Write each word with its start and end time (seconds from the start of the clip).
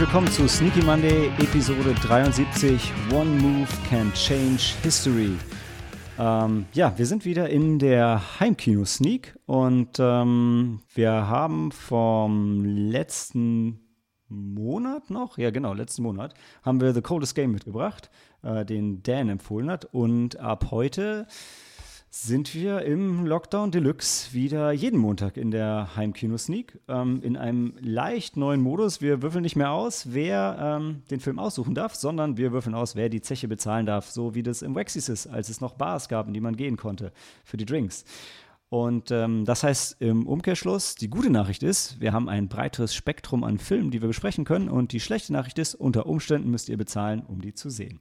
willkommen 0.00 0.28
zu 0.28 0.48
Sneaky 0.48 0.82
Monday, 0.82 1.26
Episode 1.40 1.92
73. 1.92 2.90
One 3.12 3.28
Move 3.32 3.68
Can 3.86 4.10
Change 4.14 4.72
History. 4.82 5.36
Ähm, 6.18 6.64
ja, 6.72 6.96
wir 6.96 7.04
sind 7.04 7.26
wieder 7.26 7.50
in 7.50 7.78
der 7.78 8.40
Heimkino-Sneak 8.40 9.38
und 9.44 9.98
ähm, 9.98 10.80
wir 10.94 11.28
haben 11.28 11.70
vom 11.70 12.64
letzten 12.64 13.78
Monat 14.28 15.10
noch, 15.10 15.36
ja 15.36 15.50
genau, 15.50 15.74
letzten 15.74 16.02
Monat, 16.02 16.32
haben 16.62 16.80
wir 16.80 16.94
The 16.94 17.02
Coldest 17.02 17.34
Game 17.34 17.52
mitgebracht, 17.52 18.10
äh, 18.42 18.64
den 18.64 19.02
Dan 19.02 19.28
empfohlen 19.28 19.70
hat. 19.70 19.84
Und 19.84 20.40
ab 20.40 20.70
heute 20.70 21.26
sind 22.12 22.56
wir 22.56 22.82
im 22.82 23.24
Lockdown 23.24 23.70
Deluxe 23.70 24.34
wieder 24.34 24.72
jeden 24.72 24.98
Montag 24.98 25.36
in 25.36 25.52
der 25.52 25.94
Heimkino-Sneak. 25.94 26.80
Ähm, 26.88 27.22
in 27.22 27.36
einem 27.36 27.74
leicht 27.80 28.36
neuen 28.36 28.60
Modus. 28.60 29.00
Wir 29.00 29.22
würfeln 29.22 29.42
nicht 29.42 29.54
mehr 29.54 29.70
aus, 29.70 30.12
wer 30.12 30.58
ähm, 30.60 31.02
den 31.12 31.20
Film 31.20 31.38
aussuchen 31.38 31.76
darf, 31.76 31.94
sondern 31.94 32.36
wir 32.36 32.50
würfeln 32.50 32.74
aus, 32.74 32.96
wer 32.96 33.08
die 33.08 33.20
Zeche 33.20 33.46
bezahlen 33.46 33.86
darf, 33.86 34.10
so 34.10 34.34
wie 34.34 34.42
das 34.42 34.62
im 34.62 34.74
Waxis 34.74 35.08
ist, 35.08 35.28
als 35.28 35.48
es 35.50 35.60
noch 35.60 35.74
Bars 35.74 36.08
gab, 36.08 36.26
in 36.26 36.34
die 36.34 36.40
man 36.40 36.56
gehen 36.56 36.76
konnte 36.76 37.12
für 37.44 37.56
die 37.56 37.64
Drinks. 37.64 38.04
Und 38.70 39.12
ähm, 39.12 39.44
das 39.44 39.62
heißt 39.62 40.00
im 40.00 40.26
Umkehrschluss, 40.26 40.96
die 40.96 41.10
gute 41.10 41.30
Nachricht 41.30 41.62
ist, 41.62 42.00
wir 42.00 42.12
haben 42.12 42.28
ein 42.28 42.48
breiteres 42.48 42.92
Spektrum 42.92 43.44
an 43.44 43.58
Filmen, 43.58 43.92
die 43.92 44.00
wir 44.00 44.08
besprechen 44.08 44.44
können. 44.44 44.68
Und 44.68 44.90
die 44.90 45.00
schlechte 45.00 45.32
Nachricht 45.32 45.60
ist, 45.60 45.76
unter 45.76 46.06
Umständen 46.06 46.50
müsst 46.50 46.68
ihr 46.68 46.76
bezahlen, 46.76 47.22
um 47.24 47.40
die 47.40 47.54
zu 47.54 47.70
sehen. 47.70 48.00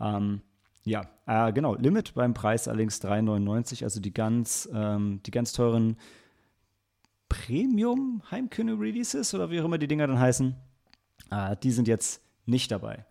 Ähm, 0.00 0.40
ja, 0.84 1.02
äh, 1.26 1.52
genau. 1.52 1.74
Limit 1.76 2.14
beim 2.14 2.34
Preis 2.34 2.68
allerdings 2.68 3.00
3,99, 3.02 3.84
also 3.84 4.00
die 4.00 4.12
ganz, 4.12 4.68
ähm, 4.72 5.20
die 5.24 5.30
ganz 5.30 5.52
teuren 5.52 5.96
Premium 7.28 8.22
Heimkino 8.30 8.74
Releases 8.74 9.32
oder 9.34 9.50
wie 9.50 9.60
auch 9.60 9.64
immer 9.64 9.78
die 9.78 9.88
Dinger 9.88 10.06
dann 10.06 10.18
heißen, 10.18 10.54
äh, 11.30 11.56
die 11.62 11.70
sind 11.70 11.88
jetzt 11.88 12.22
nicht 12.46 12.70
dabei. 12.70 13.06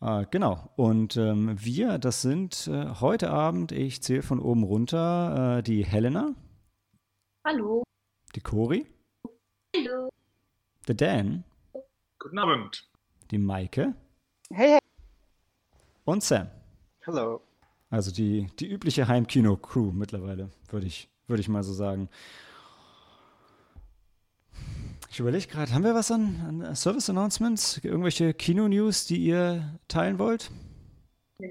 Äh, 0.00 0.26
genau. 0.30 0.70
Und 0.76 1.16
ähm, 1.16 1.56
wir, 1.58 1.98
das 1.98 2.22
sind 2.22 2.68
äh, 2.68 2.86
heute 3.00 3.30
Abend, 3.30 3.72
ich 3.72 4.02
zähle 4.02 4.22
von 4.22 4.40
oben 4.40 4.62
runter, 4.62 5.58
äh, 5.58 5.62
die 5.62 5.84
Helena. 5.84 6.34
Hallo. 7.44 7.82
Die 8.34 8.40
Cori. 8.40 8.86
Hallo. 9.76 10.08
Der 10.86 10.94
Dan. 10.94 11.44
Guten 12.18 12.38
Abend. 12.38 12.88
Die 13.30 13.38
Maike. 13.38 13.94
Hey, 14.50 14.70
hey. 14.70 14.78
Und 16.04 16.22
Sam. 16.22 16.48
Hallo. 17.06 17.40
Also 17.90 18.12
die, 18.12 18.46
die 18.58 18.70
übliche 18.70 19.08
Heimkino-Crew 19.08 19.92
mittlerweile, 19.92 20.50
würde 20.70 20.86
ich, 20.86 21.08
würd 21.26 21.40
ich 21.40 21.48
mal 21.48 21.62
so 21.62 21.72
sagen. 21.72 22.08
Ich 25.10 25.20
überlege 25.20 25.46
gerade, 25.46 25.72
haben 25.74 25.84
wir 25.84 25.94
was 25.94 26.10
an, 26.10 26.62
an 26.62 26.74
Service-Announcements? 26.74 27.78
Irgendwelche 27.82 28.32
Kino-News, 28.32 29.04
die 29.06 29.18
ihr 29.18 29.78
teilen 29.88 30.18
wollt? 30.18 30.50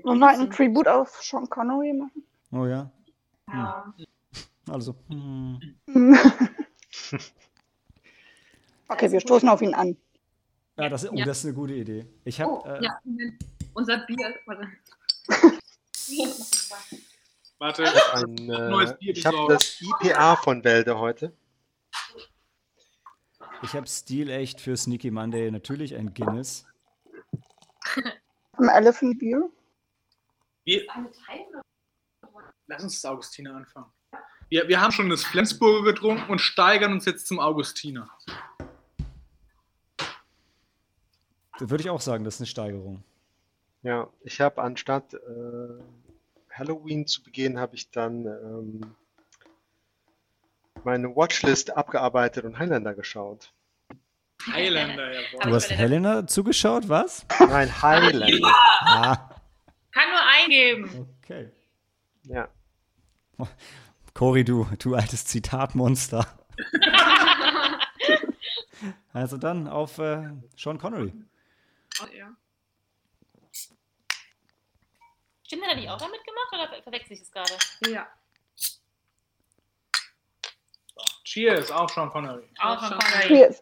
Wollen 0.04 0.20
wir 0.20 0.30
einen 0.30 0.50
Tribute 0.50 0.88
auf 0.88 1.10
Sean 1.22 1.48
Connery 1.50 1.94
machen? 1.94 2.24
Oh 2.52 2.66
ja. 2.66 2.90
Ja. 3.48 3.94
Also. 4.70 4.96
Hm. 5.10 5.60
okay, 8.88 9.12
wir 9.12 9.20
stoßen 9.20 9.50
auf 9.50 9.62
ihn 9.62 9.74
an. 9.74 9.98
Ja, 10.78 10.90
das, 10.90 11.08
oh, 11.10 11.14
Ja. 11.14 11.26
das 11.26 11.40
ist 11.40 11.46
eine 11.46 11.54
gute 11.54 11.74
Idee. 11.74 12.06
Ich 12.24 12.40
habe. 12.40 12.52
Oh, 12.52 12.64
äh, 12.66 12.84
ja, 12.84 12.98
unser 13.74 13.98
Bier. 14.06 14.34
Warte. 17.58 17.84
Warte, 17.84 18.14
Ein, 18.14 18.36
Neues 18.48 18.92
äh, 18.92 18.96
ich 19.12 19.26
habe 19.26 19.38
das 19.48 19.80
IPA 19.80 20.36
von 20.38 20.64
Wälde 20.64 20.98
heute. 20.98 21.32
Ich 23.64 23.74
habe 23.74 23.88
stilecht 23.88 24.60
für 24.60 24.76
Sneaky 24.76 25.12
Monday 25.12 25.52
natürlich 25.52 25.96
ein 25.96 26.14
Guinness. 26.14 26.66
Am 28.54 28.68
Elephant 28.68 29.20
Beer. 29.20 29.48
wir, 30.66 30.88
lass 32.68 32.84
uns 32.84 33.00
das 33.02 33.12
Augustiner 33.12 33.56
anfangen. 33.56 33.92
Wir, 34.50 34.68
wir 34.68 34.82
haben 34.82 34.92
schon 34.92 35.10
das 35.10 35.24
Flensburger 35.24 35.94
getrunken 35.94 36.32
und 36.32 36.40
steigern 36.40 36.92
uns 36.94 37.06
jetzt 37.06 37.28
zum 37.28 37.40
Augustiner. 37.40 38.10
Da 41.60 41.70
würde 41.70 41.84
ich 41.84 41.90
auch 41.92 42.02
sagen, 42.02 42.24
das 42.24 42.36
ist 42.36 42.42
eine 42.42 42.48
Steigerung. 42.48 43.04
Ja, 43.84 44.10
ich 44.22 44.40
habe 44.42 44.62
anstatt 44.62 45.14
äh, 45.14 45.84
Halloween 46.52 47.08
zu 47.08 47.24
begehen, 47.24 47.60
habe 47.60 47.76
ich 47.76 47.90
dann 47.90 48.26
ähm, 48.26 48.96
meine 50.84 51.16
Watchlist 51.16 51.76
abgearbeitet 51.76 52.46
und 52.46 52.60
Highlander 52.60 52.94
geschaut. 52.94 53.54
Highlander, 54.48 55.14
jawohl. 55.14 55.40
Du 55.44 55.54
hast 55.56 55.70
Helena 55.70 56.26
zugeschaut, 56.28 56.90
was? 56.90 57.26
Nein, 57.40 57.82
Highlander. 57.82 58.52
Ah, 58.84 59.36
Kann 59.92 60.10
nur 60.10 60.20
eingeben. 60.42 61.08
okay. 61.24 61.52
Ja. 62.24 62.50
Cory, 64.16 64.44
du, 64.44 64.68
du 64.80 64.96
altes 64.96 65.26
Zitatmonster. 65.26 66.26
Also 69.14 69.38
dann 69.38 69.68
auf 69.68 69.98
äh, 70.00 70.30
Sean 70.58 70.78
Connery. 70.78 71.14
ja. 72.18 72.32
Stimmt, 75.52 75.64
hat 75.66 75.74
er 75.74 75.82
die 75.82 75.90
auch 75.90 75.98
damit 75.98 76.24
gemacht 76.24 76.48
oder 76.54 76.70
ver- 76.70 76.82
verwechsel 76.82 77.12
ich 77.12 77.20
das 77.20 77.30
gerade? 77.30 77.58
Ja. 77.94 78.08
Cheers, 81.26 81.70
auch 81.72 81.90
Sean 81.90 82.10
Connery. 82.10 82.48
Auch 82.58 82.80
schon. 82.80 82.88
von 82.92 83.00
Connery. 83.00 83.28
Cheers. 83.28 83.60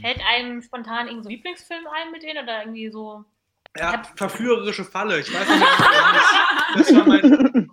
Fällt, 0.00 0.20
einem 0.26 0.60
spontan 0.60 1.06
irgendein 1.06 1.22
so 1.22 1.28
Lieblingsfilm 1.28 1.86
ein 1.86 2.10
mit 2.10 2.24
denen 2.24 2.42
oder 2.42 2.62
irgendwie 2.62 2.90
so? 2.90 3.24
Ja, 3.76 4.02
verführerische 4.16 4.84
Falle. 4.84 5.20
Ich 5.20 5.32
weiß 5.32 5.48
nicht, 5.48 5.62
das 6.78 6.94
war 6.96 7.06
mein. 7.06 7.70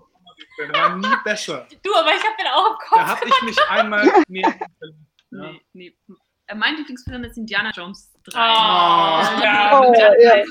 Der 0.59 0.69
war 0.71 0.95
nie 0.97 1.15
besser. 1.23 1.67
Du, 1.81 1.95
aber 1.95 2.13
ich 2.15 2.23
hab 2.23 2.37
den 2.37 2.47
auch 2.47 2.71
im 2.73 2.77
Kopf. 2.77 2.99
Da 2.99 3.07
habe 3.07 3.27
ich 3.27 3.41
mich 3.41 3.59
einmal. 3.69 4.07
Nee, 4.27 5.59
nee. 5.73 5.97
Äh, 6.45 6.53
Mein 6.53 6.75
Lieblingsfilm 6.75 7.23
ist 7.23 7.37
Indiana 7.37 7.71
Jones 7.71 8.12
3. 8.23 8.39
Oh, 8.39 9.43
ja. 9.43 9.81
Oh, 9.81 9.93
ja. 9.93 10.13
ja. 10.17 10.43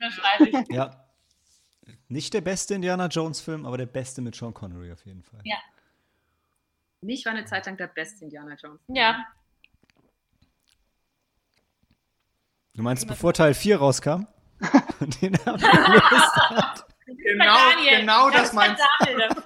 Das 0.00 0.12
schreibe 0.12 0.48
ich. 0.48 0.74
Ja. 0.74 1.06
Nicht 2.08 2.34
der 2.34 2.40
beste 2.40 2.74
Indiana 2.74 3.06
Jones-Film, 3.06 3.66
aber 3.66 3.78
der 3.78 3.86
beste 3.86 4.20
mit 4.22 4.34
Sean 4.36 4.54
Connery 4.54 4.92
auf 4.92 5.04
jeden 5.04 5.22
Fall. 5.22 5.40
Ja. 5.44 5.56
Mich 7.00 7.24
war 7.24 7.32
eine 7.32 7.44
Zeit 7.44 7.66
lang 7.66 7.76
der 7.76 7.88
beste 7.88 8.24
Indiana 8.24 8.54
Jones. 8.54 8.80
Ja. 8.88 9.26
Du 12.74 12.82
meinst, 12.82 13.06
bevor 13.06 13.32
Teil 13.32 13.54
4 13.54 13.78
rauskam? 13.78 14.26
Den 15.22 15.36
haben 15.46 15.60
wir 15.60 15.70
gelöst? 15.70 16.84
Genau, 17.06 17.54
Daniel, 17.54 18.00
genau 18.00 18.30
das 18.30 18.50
bei 18.54 18.68
meinst 18.68 18.82
Fall. 18.82 19.42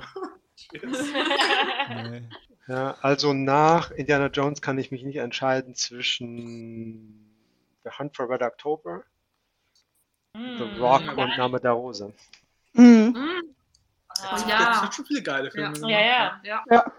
Nee. 2.10 2.28
Ja, 2.68 2.96
also 3.02 3.32
nach 3.32 3.90
Indiana 3.90 4.26
Jones 4.26 4.62
kann 4.62 4.78
ich 4.78 4.90
mich 4.90 5.02
nicht 5.02 5.16
entscheiden 5.16 5.74
zwischen 5.74 7.34
The 7.84 7.90
Hunt 7.98 8.16
for 8.16 8.28
Red 8.28 8.42
October, 8.42 9.04
The 10.34 10.40
Mm, 10.40 10.80
Rock 10.80 11.04
gar 11.06 11.18
und. 11.18 11.36
Name 11.38 11.60
der 11.60 11.72
Rose. 11.72 12.12
Mhm. 12.74 13.14
Mm, 13.16 13.54
Ah. 14.20 14.36
du. 14.36 14.48
Ja. 14.48 14.80
Das 14.82 14.94
schon 14.94 15.06
viele 15.06 15.22
geile 15.22 15.50
Filme. 15.50 15.68
Ja. 15.68 15.72
gemacht. 15.72 15.90
Ja, 15.90 16.00
ja. 16.42 16.64
ja. 16.70 16.92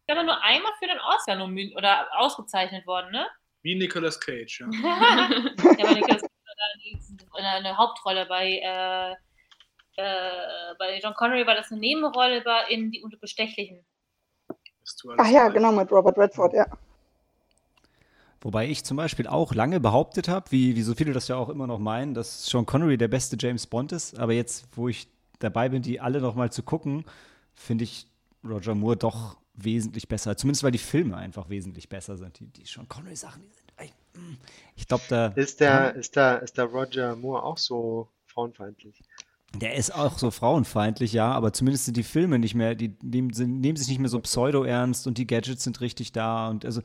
Ich 0.00 0.06
bin 0.06 0.18
aber 0.18 0.22
nur 0.24 0.42
einmal 0.42 0.72
für 0.78 0.86
den 0.86 1.00
Oscar 1.00 1.36
nominiert 1.36 1.76
oder 1.76 2.06
ausgezeichnet 2.16 2.86
worden, 2.86 3.10
ne? 3.10 3.26
Wie 3.62 3.74
Nicolas 3.74 4.20
Cage, 4.20 4.60
ja. 4.60 4.66
ja, 4.70 5.84
aber 5.84 5.94
Nicolas 5.94 6.22
Cage 6.22 6.30
hat 7.34 7.44
eine, 7.44 7.76
Hauptrolle 7.76 8.26
bei, 8.26 8.60
äh, 8.62 9.12
äh, 9.96 10.74
bei 10.78 11.00
John 11.02 11.14
Connery 11.14 11.46
war 11.46 11.56
das 11.56 11.70
eine 11.72 11.80
Nebenrolle 11.80 12.40
bei 12.42 12.68
in 12.68 12.92
Die 12.92 13.02
Unbestechlichen. 13.02 13.84
Ach 15.18 15.30
ja, 15.30 15.48
genau, 15.48 15.72
mit 15.72 15.90
Robert 15.90 16.18
Redford, 16.18 16.54
ja. 16.54 16.66
Wobei 18.40 18.68
ich 18.68 18.84
zum 18.84 18.96
Beispiel 18.96 19.26
auch 19.26 19.54
lange 19.54 19.80
behauptet 19.80 20.28
habe, 20.28 20.52
wie, 20.52 20.76
wie 20.76 20.82
so 20.82 20.94
viele 20.94 21.12
das 21.12 21.26
ja 21.26 21.36
auch 21.36 21.48
immer 21.48 21.66
noch 21.66 21.78
meinen, 21.78 22.14
dass 22.14 22.46
Sean 22.46 22.66
Connery 22.66 22.96
der 22.96 23.08
beste 23.08 23.36
James 23.38 23.66
Bond 23.66 23.92
ist. 23.92 24.18
Aber 24.18 24.32
jetzt, 24.32 24.66
wo 24.76 24.88
ich 24.88 25.08
dabei 25.38 25.68
bin, 25.68 25.82
die 25.82 26.00
alle 26.00 26.20
noch 26.20 26.34
mal 26.34 26.52
zu 26.52 26.62
gucken, 26.62 27.04
finde 27.54 27.84
ich 27.84 28.06
Roger 28.44 28.74
Moore 28.74 28.96
doch 28.96 29.36
wesentlich 29.54 30.06
besser. 30.06 30.36
Zumindest 30.36 30.62
weil 30.62 30.70
die 30.70 30.78
Filme 30.78 31.16
einfach 31.16 31.48
wesentlich 31.48 31.88
besser 31.88 32.16
sind. 32.16 32.38
Die, 32.38 32.46
die 32.46 32.64
Sean 32.66 32.88
Connery-Sachen, 32.88 33.42
die 33.42 33.52
sind. 33.52 33.94
mm. 34.14 34.36
Ich 34.76 34.86
glaube, 34.86 35.04
da. 35.08 35.26
Ist 35.28 35.60
der, 35.60 35.94
ist 35.96 36.14
der, 36.16 36.42
ist 36.42 36.56
der 36.58 36.66
Roger 36.66 37.16
Moore 37.16 37.42
auch 37.42 37.58
so 37.58 38.08
frauenfeindlich? 38.26 39.02
Der 39.54 39.74
ist 39.74 39.94
auch 39.94 40.18
so 40.18 40.30
frauenfeindlich, 40.30 41.12
ja, 41.12 41.32
aber 41.32 41.52
zumindest 41.52 41.86
sind 41.86 41.96
die 41.96 42.02
Filme 42.02 42.38
nicht 42.38 42.54
mehr, 42.54 42.74
die 42.74 42.94
nehmen, 43.02 43.32
sind, 43.32 43.60
nehmen 43.60 43.76
sich 43.76 43.88
nicht 43.88 44.00
mehr 44.00 44.08
so 44.08 44.20
pseudo-ernst 44.20 45.06
und 45.06 45.18
die 45.18 45.26
Gadgets 45.26 45.64
sind 45.64 45.80
richtig 45.80 46.12
da 46.12 46.48
und 46.48 46.64
also 46.64 46.82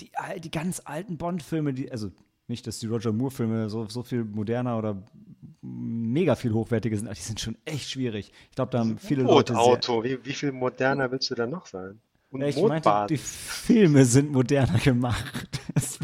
die, 0.00 0.10
die 0.38 0.50
ganz 0.50 0.80
alten 0.84 1.18
Bond-Filme, 1.18 1.74
die, 1.74 1.90
also 1.90 2.10
nicht, 2.46 2.66
dass 2.66 2.78
die 2.78 2.86
Roger 2.86 3.12
Moore-Filme 3.12 3.68
so, 3.68 3.88
so 3.88 4.02
viel 4.02 4.24
moderner 4.24 4.78
oder 4.78 5.02
mega 5.60 6.34
viel 6.34 6.52
hochwertiger 6.52 6.96
sind, 6.96 7.06
aber 7.06 7.14
die 7.14 7.22
sind 7.22 7.40
schon 7.40 7.56
echt 7.64 7.90
schwierig. 7.90 8.32
Ich 8.50 8.56
glaube, 8.56 8.70
da 8.70 8.80
haben 8.80 8.98
viele 8.98 9.22
Leute 9.22 9.56
Auto, 9.58 10.02
wie, 10.04 10.24
wie 10.24 10.32
viel 10.32 10.52
moderner 10.52 11.10
willst 11.10 11.30
du 11.30 11.34
da 11.34 11.46
noch 11.46 11.66
sein? 11.66 12.00
Und 12.30 12.40
Ja, 12.40 12.48
ich 12.48 12.56
meinte, 12.56 12.70
Mondbaden. 12.70 13.16
die 13.16 13.22
Filme 13.22 14.04
sind 14.04 14.32
moderner 14.32 14.78
gemacht. 14.78 15.53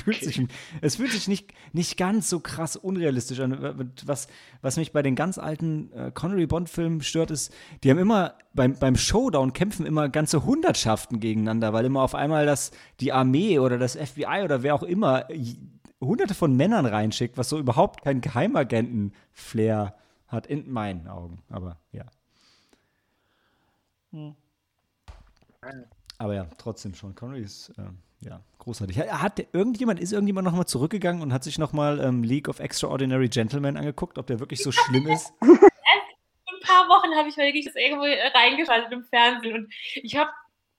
Es 0.00 0.02
fühlt, 0.04 0.24
sich, 0.24 0.46
es 0.80 0.96
fühlt 0.96 1.12
sich 1.12 1.28
nicht, 1.28 1.52
nicht 1.72 1.96
ganz 1.96 2.30
so 2.30 2.40
krass 2.40 2.76
unrealistisch 2.76 3.40
an. 3.40 3.92
Was, 4.04 4.28
was 4.62 4.76
mich 4.76 4.92
bei 4.92 5.02
den 5.02 5.14
ganz 5.14 5.38
alten 5.38 5.92
äh, 5.92 6.10
Connery-Bond-Filmen 6.12 7.02
stört, 7.02 7.30
ist, 7.30 7.52
die 7.82 7.90
haben 7.90 7.98
immer 7.98 8.34
beim, 8.54 8.74
beim 8.78 8.96
Showdown 8.96 9.52
kämpfen 9.52 9.86
immer 9.86 10.08
ganze 10.08 10.44
Hundertschaften 10.44 11.20
gegeneinander, 11.20 11.72
weil 11.72 11.84
immer 11.84 12.02
auf 12.02 12.14
einmal 12.14 12.46
das, 12.46 12.70
die 13.00 13.12
Armee 13.12 13.58
oder 13.58 13.78
das 13.78 13.96
FBI 13.96 14.42
oder 14.44 14.62
wer 14.62 14.74
auch 14.74 14.82
immer 14.82 15.26
hunderte 16.00 16.34
von 16.34 16.56
Männern 16.56 16.86
reinschickt, 16.86 17.36
was 17.36 17.48
so 17.48 17.58
überhaupt 17.58 18.02
keinen 18.02 18.20
Geheimagenten-Flair 18.20 19.94
hat, 20.26 20.46
in 20.46 20.70
meinen 20.70 21.08
Augen. 21.08 21.42
Aber 21.50 21.78
ja. 21.92 22.06
Aber 26.18 26.34
ja, 26.34 26.46
trotzdem 26.58 26.94
schon. 26.94 27.14
Connery 27.14 27.42
ist 27.42 27.72
ähm, 27.78 27.98
ja 28.20 28.40
großartig. 28.58 28.98
Hat, 28.98 29.38
irgendjemand, 29.52 30.00
ist 30.00 30.12
irgendjemand 30.12 30.46
nochmal 30.46 30.66
zurückgegangen 30.66 31.22
und 31.22 31.32
hat 31.32 31.44
sich 31.44 31.58
nochmal 31.58 32.00
ähm, 32.00 32.22
League 32.22 32.48
of 32.48 32.60
Extraordinary 32.60 33.28
Gentlemen 33.28 33.76
angeguckt, 33.76 34.18
ob 34.18 34.26
der 34.26 34.38
wirklich 34.38 34.62
so 34.62 34.70
schlimm 34.70 35.08
ist? 35.08 35.32
Vor 35.40 35.48
ein 35.48 36.60
paar 36.62 36.88
Wochen 36.88 37.16
habe 37.16 37.28
ich 37.28 37.36
wirklich 37.36 37.64
das 37.64 37.74
irgendwo 37.74 38.04
reingeschaltet 38.04 38.92
im 38.92 39.04
Fernsehen 39.04 39.54
und 39.54 39.72
ich 39.94 40.16
habe 40.16 40.30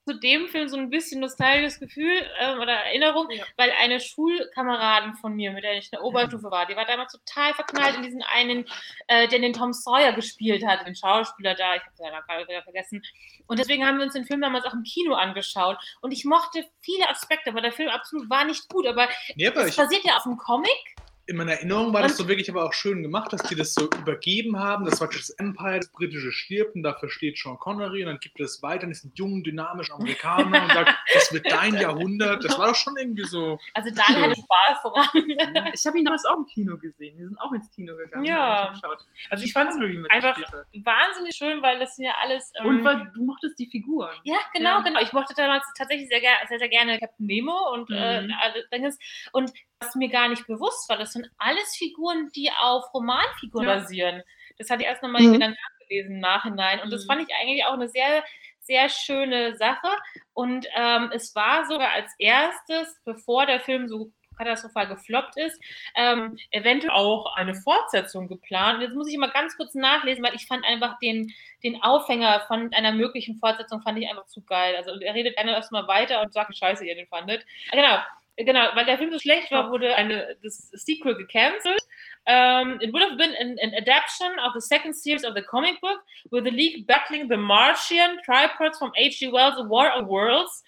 zu 0.07 0.19
dem 0.19 0.48
Film 0.48 0.68
so 0.68 0.77
ein 0.77 0.89
bisschen 0.89 1.21
nostalgisches 1.21 1.80
Gefühl 1.80 2.12
ähm, 2.39 2.59
oder 2.59 2.74
Erinnerung, 2.74 3.30
Ja. 3.30 3.44
weil 3.57 3.71
eine 3.80 4.00
Schulkameradin 4.00 5.13
von 5.15 5.36
mir, 5.36 5.51
mit 5.51 5.63
der 5.63 5.77
ich 5.77 5.86
in 5.86 5.92
der 5.92 6.03
Oberstufe 6.03 6.50
war, 6.50 6.65
die 6.65 6.75
war 6.75 6.86
damals 6.86 7.13
total 7.13 7.53
verknallt 7.53 7.95
in 7.95 8.03
diesen 8.03 8.24
einen, 8.24 8.65
äh, 9.07 9.27
der 9.27 9.39
den 9.39 9.53
Tom 9.53 9.74
Sawyer 9.74 10.13
gespielt 10.13 10.65
hat, 10.65 10.86
den 10.88 10.95
Schauspieler 10.95 11.53
da, 11.56 11.75
ich 11.75 11.81
habe 11.81 11.95
seinen 11.95 12.13
Namen 12.13 12.48
wieder 12.48 12.63
vergessen. 12.63 13.03
Und 13.48 13.59
deswegen 13.59 13.86
haben 13.86 13.98
wir 13.98 14.06
uns 14.06 14.13
den 14.13 14.25
Film 14.25 14.42
damals 14.42 14.65
auch 14.65 14.74
im 14.74 14.83
Kino 14.83 15.13
angeschaut. 15.13 15.77
Und 16.01 16.12
ich 16.12 16.25
mochte 16.25 16.65
viele 16.81 17.07
Aspekte, 17.09 17.51
aber 17.51 17.62
der 17.62 17.71
Film 17.71 17.89
absolut 17.89 18.30
war 18.30 18.45
nicht 18.45 18.68
gut. 18.69 18.88
Aber 18.88 19.07
es 19.36 19.36
ich, 19.69 19.75
basiert 19.77 20.03
ja 20.03 20.18
auf 20.18 20.25
einem 20.25 20.38
Comic. 20.38 20.95
In 21.31 21.38
meiner 21.38 21.54
Erinnerung 21.54 21.94
war 21.94 22.01
das 22.04 22.18
so 22.18 22.28
wirklich 22.28 22.50
aber 22.50 22.66
auch 22.66 22.74
schön 22.74 23.01
gemacht, 23.01 23.31
dass 23.33 23.42
die 23.44 23.56
das 23.56 23.74
so 23.74 23.86
übergeben 24.00 24.60
haben. 24.60 24.86
Das 24.86 25.00
war 25.00 25.07
das 25.07 25.30
Empire, 25.31 25.78
das 25.80 25.89
britische 25.92 26.31
stirbt 26.31 26.75
und 26.75 26.83
dafür 26.83 27.10
steht 27.10 27.38
Sean 27.38 27.57
Connery 27.57 28.01
und 28.04 28.07
dann 28.10 28.19
gibt 28.19 28.39
es 28.39 28.62
weiter, 28.62 28.86
das 28.88 29.00
sind 29.00 29.18
jungen, 29.18 29.44
dynamischen 29.44 29.95
Amerikaner 29.95 30.63
und 30.63 30.72
sagt, 30.74 30.94
das 31.13 31.31
wird 31.33 31.50
dein 31.50 31.74
Jahrhundert. 31.75 32.44
Das 32.44 32.60
war 32.60 32.68
doch 32.68 32.75
schon 32.75 32.98
irgendwie 32.98 33.24
so. 33.24 33.57
Also 33.74 33.89
Dan 33.95 34.22
hatte 34.22 34.36
Spaß 34.36 34.81
dran. 34.83 35.72
Ich 35.74 35.86
habe 35.86 35.98
ihn 35.98 36.06
damals 36.06 36.25
auch 36.25 36.38
im 36.38 36.45
Kino 36.45 36.78
gesehen. 36.78 37.18
Wir 37.18 37.28
sind 37.30 37.38
auch 37.39 37.51
ins 37.54 37.72
Kino 37.72 37.95
gegangen. 37.95 38.25
Ja. 38.25 38.66
haben 38.66 38.74
geschaut. 38.74 39.00
Also 39.30 39.44
ich 39.45 39.54
fand 39.54 39.72
es 39.72 39.80
wirklich 39.80 40.00
mit 40.00 40.12
Einfach 40.12 40.38
Wahnsinnig 40.84 41.36
schön, 41.36 41.62
weil 41.62 41.80
das 41.80 41.95
sind 41.95 42.06
ja 42.06 42.16
alles. 42.22 42.51
ähm, 42.60 42.66
Und 42.68 42.84
weil 42.84 43.10
du 43.16 43.24
mochtest 43.24 43.57
die 43.57 43.68
Figuren. 43.68 44.12
Ja, 44.24 44.36
genau, 44.54 44.77
Ja. 44.77 44.81
genau. 44.81 45.00
Ich 45.01 45.13
mochte 45.13 45.34
damals 45.36 45.63
tatsächlich 45.77 46.10
sehr, 46.10 46.19
sehr, 46.50 46.60
sehr 46.60 46.69
gerne 46.69 47.00
Captain 47.00 47.25
Nemo 47.25 47.74
und, 47.74 47.89
äh, 47.89 48.22
Mhm. 48.24 48.34
alle 48.42 48.68
Dinges. 48.74 48.98
und 49.31 49.51
was 49.80 49.95
mir 49.95 50.10
gar 50.10 50.30
nicht 50.30 50.45
bewusst 50.45 50.88
war, 50.89 50.98
das 50.98 51.12
sind 51.22 51.32
alles 51.38 51.76
Figuren, 51.76 52.30
die 52.36 52.50
auf 52.60 52.94
Romanfiguren 52.94 53.68
Ja. 53.68 53.76
basieren. 53.76 54.24
Das 54.58 54.70
hatte 54.70 54.84
ich 54.84 54.88
erst 54.88 55.04
nochmal 55.04 55.22
Mhm. 55.22 55.40
dann 55.40 55.56
nachgelesen 55.72 56.16
im 56.16 56.20
Nachhinein. 56.20 56.80
Und 56.82 56.92
das 56.92 57.04
Mhm. 57.04 57.08
fand 57.08 57.22
ich 57.30 57.36
eigentlich 57.36 57.66
auch 57.66 57.74
eine 57.74 57.88
sehr, 57.90 58.24
sehr 58.60 58.90
schöne 58.90 59.56
Sache. 59.58 59.88
Und 60.34 60.68
ähm, 60.76 61.12
es 61.14 61.36
war 61.36 61.66
sogar 61.66 61.92
als 61.92 62.12
erstes, 62.20 63.00
bevor 63.06 63.46
der 63.46 63.60
Film 63.60 63.88
so 63.88 64.12
katastrophal 64.38 64.88
gefloppt 64.88 65.38
ist, 65.38 65.62
ähm, 65.96 66.38
eventuell 66.52 66.92
auch 66.94 67.36
eine 67.36 67.54
Fortsetzung 67.54 68.28
geplant. 68.28 68.76
Und 68.78 68.82
jetzt 68.82 68.96
muss 68.96 69.08
ich 69.10 69.18
mal 69.18 69.30
ganz 69.30 69.56
kurz 69.56 69.76
nachlesen, 69.76 70.24
weil 70.24 70.34
ich 70.36 70.48
fand 70.48 70.66
einfach 70.66 70.98
den, 71.00 71.32
den 71.64 71.84
Aufhänger 71.84 72.42
von 72.48 72.74
einer 72.74 72.92
möglichen 72.92 73.36
Fortsetzung 73.38 73.82
fand 73.84 74.00
ich 74.00 74.10
einfach 74.10 74.26
zu 74.28 74.42
geil. 74.44 74.76
Also 74.78 74.92
er 75.00 75.14
redet 75.14 75.36
gerne 75.36 75.52
erstmal 75.52 75.88
weiter 75.88 76.22
und 76.22 76.34
sagt, 76.34 76.56
scheiße 76.58 76.86
ihr 76.86 76.96
den 76.96 77.08
fandet. 77.08 77.46
Ah, 77.72 77.76
Genau, 77.76 77.98
genau, 78.38 78.68
weil 78.75 78.86
der 78.86 78.98
Film 78.98 79.12
so 79.12 79.19
schlecht 79.19 79.51
war, 79.51 79.72
wurde 79.72 79.95
eine, 79.95 80.36
das 80.44 80.69
Sequel 80.74 81.16
gecancelt. 81.16 81.81
Um, 82.28 82.80
it 82.81 82.94
would 82.94 83.01
have 83.01 83.18
been 83.18 83.33
an, 83.42 83.57
an 83.63 83.74
adaptation 83.75 84.30
of 84.45 84.54
the 84.54 84.62
second 84.62 84.94
series 84.95 85.25
of 85.25 85.33
the 85.36 85.42
comic 85.42 85.81
book, 85.81 86.00
with 86.30 86.44
the 86.44 86.51
League 86.51 86.86
battling 86.86 87.28
the 87.30 87.36
Martian 87.38 88.19
tripods 88.24 88.78
from 88.78 88.92
H.G. 88.95 89.31
Wells' 89.31 89.56
The 89.57 89.68
War 89.68 89.92
of 90.00 90.07
Worlds. 90.07 90.63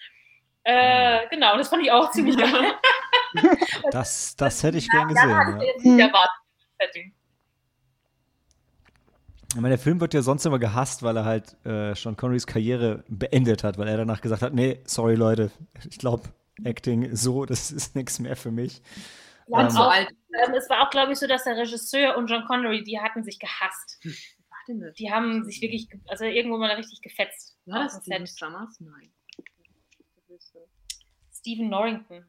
Äh, 0.64 1.28
genau, 1.30 1.56
das 1.56 1.68
fand 1.68 1.82
ich 1.84 1.92
auch 1.92 2.10
ziemlich 2.10 2.36
geil. 2.38 2.74
Das, 3.92 4.34
das 4.36 4.62
hätte 4.64 4.78
ich 4.78 4.88
gern 4.90 5.10
Ja, 5.10 5.44
gesehen. 5.44 5.58
ich 5.58 5.62
Ja. 5.62 5.72
jetzt 5.72 5.84
nicht 5.84 6.00
erwartet. 6.00 6.36
Setting. 6.80 7.14
Ich 9.50 9.60
meine, 9.60 9.68
der 9.76 9.78
Film 9.78 10.00
wird 10.00 10.14
ja 10.14 10.22
sonst 10.22 10.44
immer 10.46 10.58
gehasst, 10.58 11.02
weil 11.04 11.16
er 11.16 11.24
halt 11.24 11.56
äh, 11.64 11.94
Sean 11.94 12.16
Connerys 12.16 12.46
Karriere 12.46 13.04
beendet 13.08 13.62
hat, 13.62 13.78
weil 13.78 13.86
er 13.86 13.96
danach 13.98 14.20
gesagt 14.20 14.42
hat, 14.42 14.52
nee, 14.54 14.80
sorry 14.84 15.14
Leute, 15.14 15.52
ich 15.88 15.98
glaube, 15.98 16.24
Acting 16.62 17.14
so, 17.16 17.44
das 17.46 17.70
ist 17.70 17.94
nichts 17.96 18.18
mehr 18.20 18.36
für 18.36 18.50
mich. 18.50 18.80
Ja, 19.48 19.58
und 19.58 19.64
Ähm, 19.66 19.70
So 19.70 19.82
alt. 19.82 20.08
ähm, 20.46 20.54
es 20.54 20.68
war 20.70 20.86
auch, 20.86 20.90
glaube 20.90 21.12
ich, 21.12 21.18
so, 21.18 21.26
dass 21.26 21.44
der 21.44 21.56
Regisseur 21.56 22.16
und 22.16 22.28
John 22.28 22.44
Connery, 22.46 22.82
die 22.84 22.98
hatten 23.00 23.24
sich 23.24 23.38
gehasst. 23.38 24.00
Die 24.98 25.12
haben 25.12 25.44
sich 25.44 25.60
wirklich, 25.60 25.88
also 26.06 26.24
irgendwo 26.24 26.56
mal 26.56 26.70
richtig 26.70 27.02
gefetzt. 27.02 27.58
War 27.66 27.84
das 27.84 28.00
Steven 28.02 28.26
Set. 28.26 28.38
Summers? 28.38 28.80
Nein. 28.80 29.12
Stephen 31.32 31.68
Norrington. 31.68 32.24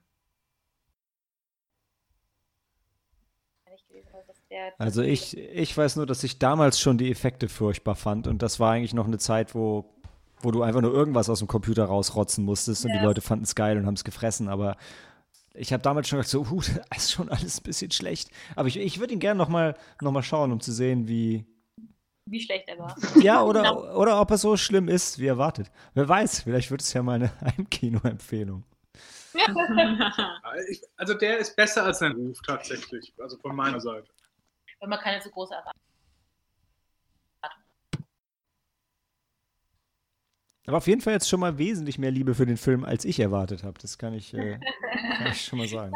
Also 4.77 5.01
ich, 5.01 5.37
ich 5.37 5.75
weiß 5.77 5.95
nur, 5.95 6.05
dass 6.05 6.23
ich 6.23 6.39
damals 6.39 6.79
schon 6.79 6.97
die 6.97 7.09
Effekte 7.11 7.49
furchtbar 7.49 7.95
fand 7.95 8.27
und 8.27 8.41
das 8.41 8.59
war 8.59 8.73
eigentlich 8.73 8.93
noch 8.93 9.07
eine 9.07 9.17
Zeit, 9.17 9.55
wo, 9.55 9.94
wo 10.45 10.51
du 10.51 10.61
einfach 10.61 10.81
nur 10.81 10.93
irgendwas 10.93 11.29
aus 11.29 11.39
dem 11.39 11.47
Computer 11.47 11.85
rausrotzen 11.85 12.45
musstest 12.45 12.85
und 12.85 12.93
die 12.93 13.03
Leute 13.03 13.21
fanden 13.21 13.43
es 13.43 13.55
geil 13.55 13.77
und 13.77 13.85
haben 13.85 13.95
es 13.95 14.03
gefressen, 14.03 14.47
aber 14.47 14.77
ich 15.53 15.73
habe 15.73 15.81
damals 15.81 16.07
schon 16.07 16.17
gedacht, 16.19 16.29
so, 16.29 16.41
uh, 16.41 16.61
das 16.89 17.05
ist 17.05 17.11
schon 17.11 17.29
alles 17.29 17.59
ein 17.59 17.63
bisschen 17.63 17.91
schlecht. 17.91 18.29
Aber 18.55 18.67
ich, 18.67 18.77
ich 18.77 18.99
würde 18.99 19.13
ihn 19.13 19.19
gerne 19.19 19.37
nochmal 19.37 19.75
noch 20.01 20.11
mal 20.11 20.23
schauen, 20.23 20.51
um 20.51 20.59
zu 20.59 20.71
sehen, 20.71 21.07
wie, 21.07 21.45
wie 22.25 22.41
schlecht 22.41 22.67
er 22.67 22.77
war. 22.79 22.95
ja, 23.21 23.41
oder, 23.41 23.61
Genau. 23.61 23.95
oder 23.95 24.19
ob 24.21 24.31
er 24.31 24.37
so 24.37 24.57
schlimm 24.57 24.87
ist, 24.87 25.19
wie 25.19 25.27
erwartet. 25.27 25.71
Wer 25.93 26.07
weiß, 26.07 26.41
vielleicht 26.41 26.71
wird 26.71 26.81
es 26.81 26.93
ja 26.93 27.01
mal 27.03 27.15
eine 27.15 27.31
Heimkino-Empfehlung. 27.41 28.63
Also 30.95 31.13
der 31.13 31.39
ist 31.39 31.55
besser 31.55 31.83
als 31.83 31.99
sein 31.99 32.13
Ruf 32.13 32.39
tatsächlich. 32.45 33.13
Also 33.19 33.37
von 33.37 33.55
meiner 33.55 33.81
Seite. 33.81 34.07
Wenn 34.79 34.89
man 34.89 34.99
keine 34.99 35.21
so 35.21 35.29
große 35.29 35.53
Erwartung 35.53 35.81
Aber 40.67 40.77
auf 40.77 40.87
jeden 40.87 41.01
Fall 41.01 41.13
jetzt 41.13 41.29
schon 41.29 41.39
mal 41.39 41.57
wesentlich 41.57 41.99
mehr 41.99 42.11
Liebe 42.11 42.33
für 42.33 42.45
den 42.45 42.57
Film, 42.57 42.83
als 42.83 43.05
ich 43.05 43.19
erwartet 43.19 43.63
habe. 43.63 43.77
Das 43.81 43.97
kann 43.97 44.13
ich, 44.13 44.33
äh, 44.33 44.59
kann 45.17 45.27
ich 45.31 45.41
schon 45.45 45.59
mal 45.59 45.67
sagen. 45.67 45.93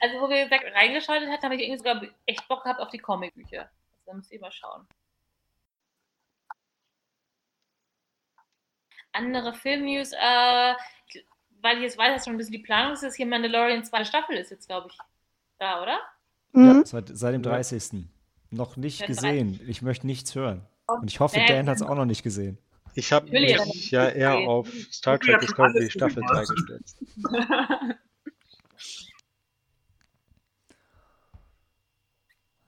Also, 0.00 0.20
wo 0.20 0.28
wir 0.28 0.42
gesagt, 0.44 0.64
reingeschaltet 0.74 1.28
hatten, 1.30 1.44
habe 1.44 1.54
ich 1.54 1.62
irgendwie 1.62 1.78
sogar 1.78 2.02
echt 2.26 2.46
Bock 2.48 2.64
gehabt 2.64 2.80
auf 2.80 2.88
die 2.90 2.98
Comicbücher. 2.98 3.60
Also, 3.62 4.02
da 4.06 4.14
müsst 4.14 4.32
ihr 4.32 4.40
mal 4.40 4.50
schauen. 4.50 4.86
Andere 9.12 9.52
Filmnews, 9.54 10.12
äh, 10.12 10.74
weil 11.60 11.76
ich 11.76 11.82
jetzt 11.82 11.98
weiß, 11.98 12.14
dass 12.14 12.24
schon 12.24 12.34
ein 12.34 12.38
bisschen 12.38 12.52
die 12.52 12.58
Planung 12.62 12.94
ist, 12.94 13.02
dass 13.02 13.14
hier 13.14 13.26
Mandalorian 13.26 13.84
zweite 13.84 14.06
Staffel 14.06 14.36
ist 14.36 14.50
jetzt, 14.50 14.66
glaube 14.66 14.88
ich, 14.90 14.98
da, 15.58 15.82
oder? 15.82 15.98
Ja, 16.54 16.74
Mhm. 16.74 16.84
seit, 16.84 17.08
seit 17.12 17.34
dem 17.34 17.42
30. 17.42 18.06
Noch 18.50 18.76
nicht 18.76 19.06
gesehen. 19.06 19.60
Ich 19.66 19.80
möchte 19.82 20.06
nichts 20.06 20.34
hören. 20.34 20.66
Und 20.86 21.10
ich 21.10 21.20
hoffe, 21.20 21.38
Ja, 21.38 21.46
Dan 21.46 21.68
hat 21.68 21.76
es 21.76 21.82
auch 21.82 21.94
noch 21.94 22.04
nicht 22.04 22.22
gesehen. 22.22 22.58
Ich 22.94 23.10
habe 23.12 23.30
mich 23.30 23.90
ja 23.90 24.08
eher 24.08 24.34
Okay. 24.36 24.46
auf 24.46 24.68
Star 24.92 25.14
Ja, 25.14 25.18
Trek 25.18 25.40
Discovery 25.40 25.90
Staffel 25.90 26.22
3 26.22 26.28
gemacht. 26.28 26.48
gestürzt. 26.48 26.98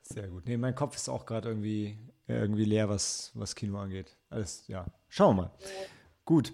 Sehr 0.03 0.29
gut. 0.29 0.47
Nee, 0.47 0.57
mein 0.57 0.75
Kopf 0.75 0.97
ist 0.97 1.09
auch 1.09 1.27
gerade 1.27 1.49
irgendwie, 1.49 1.99
irgendwie 2.29 2.65
leer, 2.65 2.89
was, 2.89 3.33
was 3.35 3.55
Kino 3.55 3.79
angeht. 3.79 4.17
Alles, 4.31 4.65
ja. 4.69 4.87
Schauen 5.09 5.37
wir 5.37 5.43
mal. 5.45 5.51
Gut. 6.25 6.53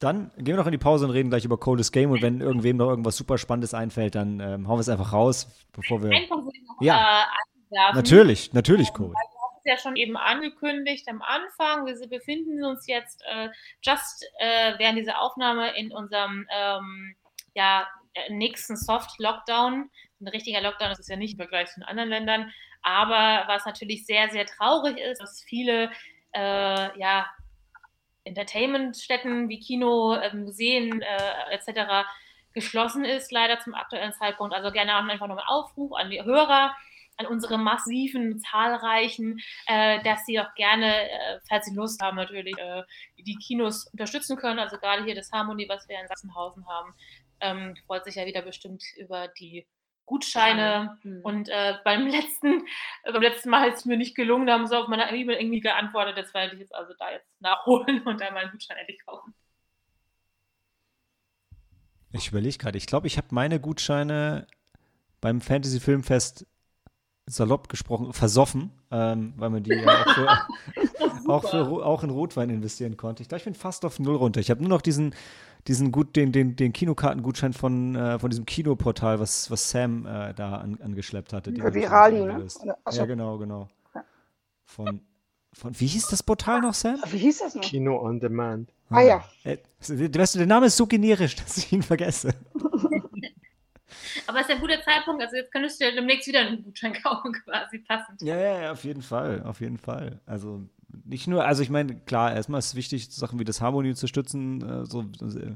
Dann 0.00 0.30
gehen 0.36 0.46
wir 0.48 0.56
noch 0.56 0.66
in 0.66 0.72
die 0.72 0.78
Pause 0.78 1.06
und 1.06 1.12
reden 1.12 1.30
gleich 1.30 1.44
über 1.44 1.56
Coldest 1.58 1.92
Game. 1.92 2.10
Und 2.10 2.20
wenn 2.20 2.40
irgendwem 2.40 2.76
noch 2.76 2.90
irgendwas 2.90 3.16
super 3.16 3.38
Spannendes 3.38 3.72
einfällt, 3.74 4.14
dann 4.14 4.38
ähm, 4.40 4.68
hauen 4.68 4.76
wir 4.76 4.80
es 4.82 4.88
einfach 4.88 5.12
raus, 5.12 5.48
bevor 5.72 6.02
wir. 6.02 6.10
Noch 6.28 6.50
Ja. 6.80 7.22
äh. 7.22 7.94
Natürlich, 7.94 8.52
natürlich, 8.52 8.92
Code. 8.92 9.14
Das 9.64 9.78
ist 9.78 9.84
ja 9.84 9.88
schon 9.88 9.96
eben 9.96 10.16
angekündigt 10.16 11.08
am 11.08 11.22
Anfang. 11.22 11.86
Wir 11.86 12.08
befinden 12.08 12.64
uns 12.64 12.86
jetzt 12.86 13.22
äh, 13.26 13.48
just 13.82 14.26
äh, 14.38 14.74
während 14.78 14.98
dieser 14.98 15.20
Aufnahme 15.20 15.74
in 15.76 15.90
unserem 15.90 16.46
ähm, 16.54 17.16
ja, 17.54 17.88
äh, 18.12 18.32
nächsten 18.32 18.76
Soft-Lockdown. 18.76 19.90
Ein 20.20 20.28
richtiger 20.28 20.60
Lockdown 20.60 20.90
ist 20.90 21.00
es 21.00 21.08
ja 21.08 21.16
nicht 21.16 21.32
im 21.32 21.38
Vergleich 21.38 21.68
zu 21.68 21.80
den 21.80 21.84
anderen 21.84 22.10
Ländern. 22.10 22.52
Aber 22.82 23.44
was 23.46 23.64
natürlich 23.64 24.04
sehr, 24.04 24.28
sehr 24.28 24.44
traurig 24.44 24.98
ist, 24.98 25.22
dass 25.22 25.42
viele 25.42 25.90
äh, 26.32 26.98
ja, 26.98 27.26
Entertainmentstätten 28.24 29.48
wie 29.48 29.60
Kino, 29.60 30.14
äh, 30.14 30.34
Museen 30.34 31.00
äh, 31.00 31.54
etc. 31.54 32.06
geschlossen 32.52 33.06
ist, 33.06 33.32
leider 33.32 33.60
zum 33.60 33.74
aktuellen 33.74 34.12
Zeitpunkt. 34.12 34.54
Also 34.54 34.70
gerne 34.70 34.96
auch 34.96 35.04
einfach 35.04 35.26
noch 35.26 35.38
einen 35.38 35.48
Aufruf 35.48 35.92
an 35.92 36.10
die 36.10 36.22
Hörer 36.22 36.74
an 37.16 37.26
unsere 37.26 37.58
massiven, 37.58 38.38
zahlreichen, 38.38 39.40
äh, 39.66 40.02
dass 40.02 40.24
sie 40.26 40.40
auch 40.40 40.54
gerne, 40.54 41.10
äh, 41.10 41.40
falls 41.48 41.66
sie 41.66 41.74
Lust 41.74 42.00
haben, 42.02 42.16
natürlich 42.16 42.56
äh, 42.58 42.82
die 43.18 43.36
Kinos 43.36 43.86
unterstützen 43.92 44.36
können. 44.36 44.58
Also 44.58 44.78
gerade 44.78 45.04
hier 45.04 45.14
das 45.14 45.30
Harmony, 45.32 45.68
was 45.68 45.88
wir 45.88 46.00
in 46.00 46.08
Sachsenhausen 46.08 46.66
haben, 46.68 46.94
ähm, 47.40 47.76
freut 47.86 48.04
sich 48.04 48.16
ja 48.16 48.26
wieder 48.26 48.42
bestimmt 48.42 48.82
über 48.96 49.28
die 49.28 49.66
Gutscheine. 50.06 50.98
Mhm. 51.02 51.20
Und 51.22 51.48
äh, 51.48 51.74
beim 51.84 52.06
letzten, 52.08 52.66
äh, 53.04 53.12
beim 53.12 53.22
letzten 53.22 53.50
Mal 53.50 53.68
ist 53.68 53.80
es 53.80 53.84
mir 53.84 53.96
nicht 53.96 54.14
gelungen, 54.14 54.46
da 54.46 54.54
haben 54.54 54.66
sie 54.66 54.78
auf 54.78 54.88
meine 54.88 55.10
E-Mail 55.10 55.38
irgendwie 55.38 55.60
geantwortet. 55.60 56.16
Das 56.18 56.34
werde 56.34 56.54
ich 56.54 56.60
jetzt 56.60 56.74
also 56.74 56.92
da 56.98 57.10
jetzt 57.12 57.28
nachholen 57.40 58.02
und 58.06 58.20
dann 58.20 58.34
meinen 58.34 58.50
Gutschein 58.50 58.76
endlich 58.76 59.04
kaufen. 59.04 59.34
Ich 62.12 62.28
überlege 62.28 62.58
gerade, 62.58 62.78
ich 62.78 62.86
glaube, 62.86 63.08
ich 63.08 63.16
habe 63.16 63.28
meine 63.32 63.58
Gutscheine 63.58 64.46
beim 65.20 65.40
Fantasy 65.40 65.80
Filmfest 65.80 66.46
salopp 67.26 67.68
gesprochen 67.68 68.12
versoffen, 68.12 68.70
ähm, 68.90 69.32
weil 69.36 69.50
man 69.50 69.62
die 69.62 69.70
ja 69.70 69.86
auch, 69.86 70.14
für, 70.14 71.28
auch, 71.28 71.50
für, 71.50 71.86
auch 71.86 72.02
in 72.04 72.10
Rotwein 72.10 72.50
investieren 72.50 72.96
konnte. 72.96 73.22
Ich 73.22 73.28
glaube, 73.28 73.38
ich 73.38 73.44
bin 73.44 73.54
fast 73.54 73.84
auf 73.84 73.98
null 73.98 74.16
runter. 74.16 74.40
Ich 74.40 74.50
habe 74.50 74.60
nur 74.60 74.68
noch 74.68 74.82
diesen, 74.82 75.14
diesen 75.66 75.92
gut, 75.92 76.16
den, 76.16 76.32
den, 76.32 76.56
den 76.56 76.72
Kinokartengutschein 76.72 77.52
von, 77.52 77.94
äh, 77.96 78.18
von 78.18 78.30
diesem 78.30 78.44
Kinoportal, 78.44 79.20
was, 79.20 79.50
was 79.50 79.70
Sam 79.70 80.06
äh, 80.06 80.34
da 80.34 80.56
an, 80.56 80.78
angeschleppt 80.82 81.32
hatte. 81.32 81.54
Virali, 81.54 82.20
ne? 82.20 82.46
achso. 82.84 83.00
Ja, 83.00 83.06
genau, 83.06 83.38
genau. 83.38 83.68
Von, 84.66 85.00
von, 85.52 85.78
wie 85.78 85.86
hieß 85.86 86.08
das 86.08 86.22
Portal 86.22 86.60
noch, 86.60 86.74
Sam? 86.74 86.96
Wie 87.10 87.18
hieß 87.18 87.38
das 87.38 87.54
noch? 87.54 87.62
Kino 87.62 88.00
on 88.00 88.20
Demand. 88.20 88.70
Ah 88.90 89.00
ja. 89.00 89.24
Äh, 89.44 89.58
weißt 89.80 90.34
du, 90.34 90.38
der 90.38 90.46
Name 90.46 90.66
ist 90.66 90.76
so 90.76 90.86
generisch, 90.86 91.36
dass 91.42 91.56
ich 91.56 91.72
ihn 91.72 91.82
vergesse. 91.82 92.34
Aber 94.26 94.40
es 94.40 94.48
ist 94.48 94.54
ein 94.54 94.60
guter 94.60 94.82
Zeitpunkt, 94.82 95.22
also 95.22 95.36
jetzt 95.36 95.52
könntest 95.52 95.80
du 95.80 95.84
ja 95.84 95.90
demnächst 95.90 96.26
wieder 96.26 96.40
einen 96.40 96.62
Gutschein 96.62 96.92
kaufen, 97.02 97.32
quasi 97.32 97.78
passend. 97.78 98.22
Ja, 98.22 98.36
ja, 98.36 98.62
ja, 98.62 98.72
auf 98.72 98.84
jeden 98.84 99.02
Fall, 99.02 99.42
auf 99.42 99.60
jeden 99.60 99.78
Fall. 99.78 100.20
Also 100.26 100.62
nicht 101.04 101.26
nur, 101.26 101.44
also 101.44 101.62
ich 101.62 101.70
meine, 101.70 101.96
klar, 101.96 102.34
erstmal 102.34 102.58
ist 102.58 102.68
es 102.68 102.74
wichtig, 102.74 103.10
Sachen 103.10 103.38
wie 103.38 103.44
das 103.44 103.60
Harmony 103.60 103.94
zu 103.94 104.06
stützen, 104.06 104.62
äh, 104.62 104.86
so 104.86 105.02
äh, 105.02 105.54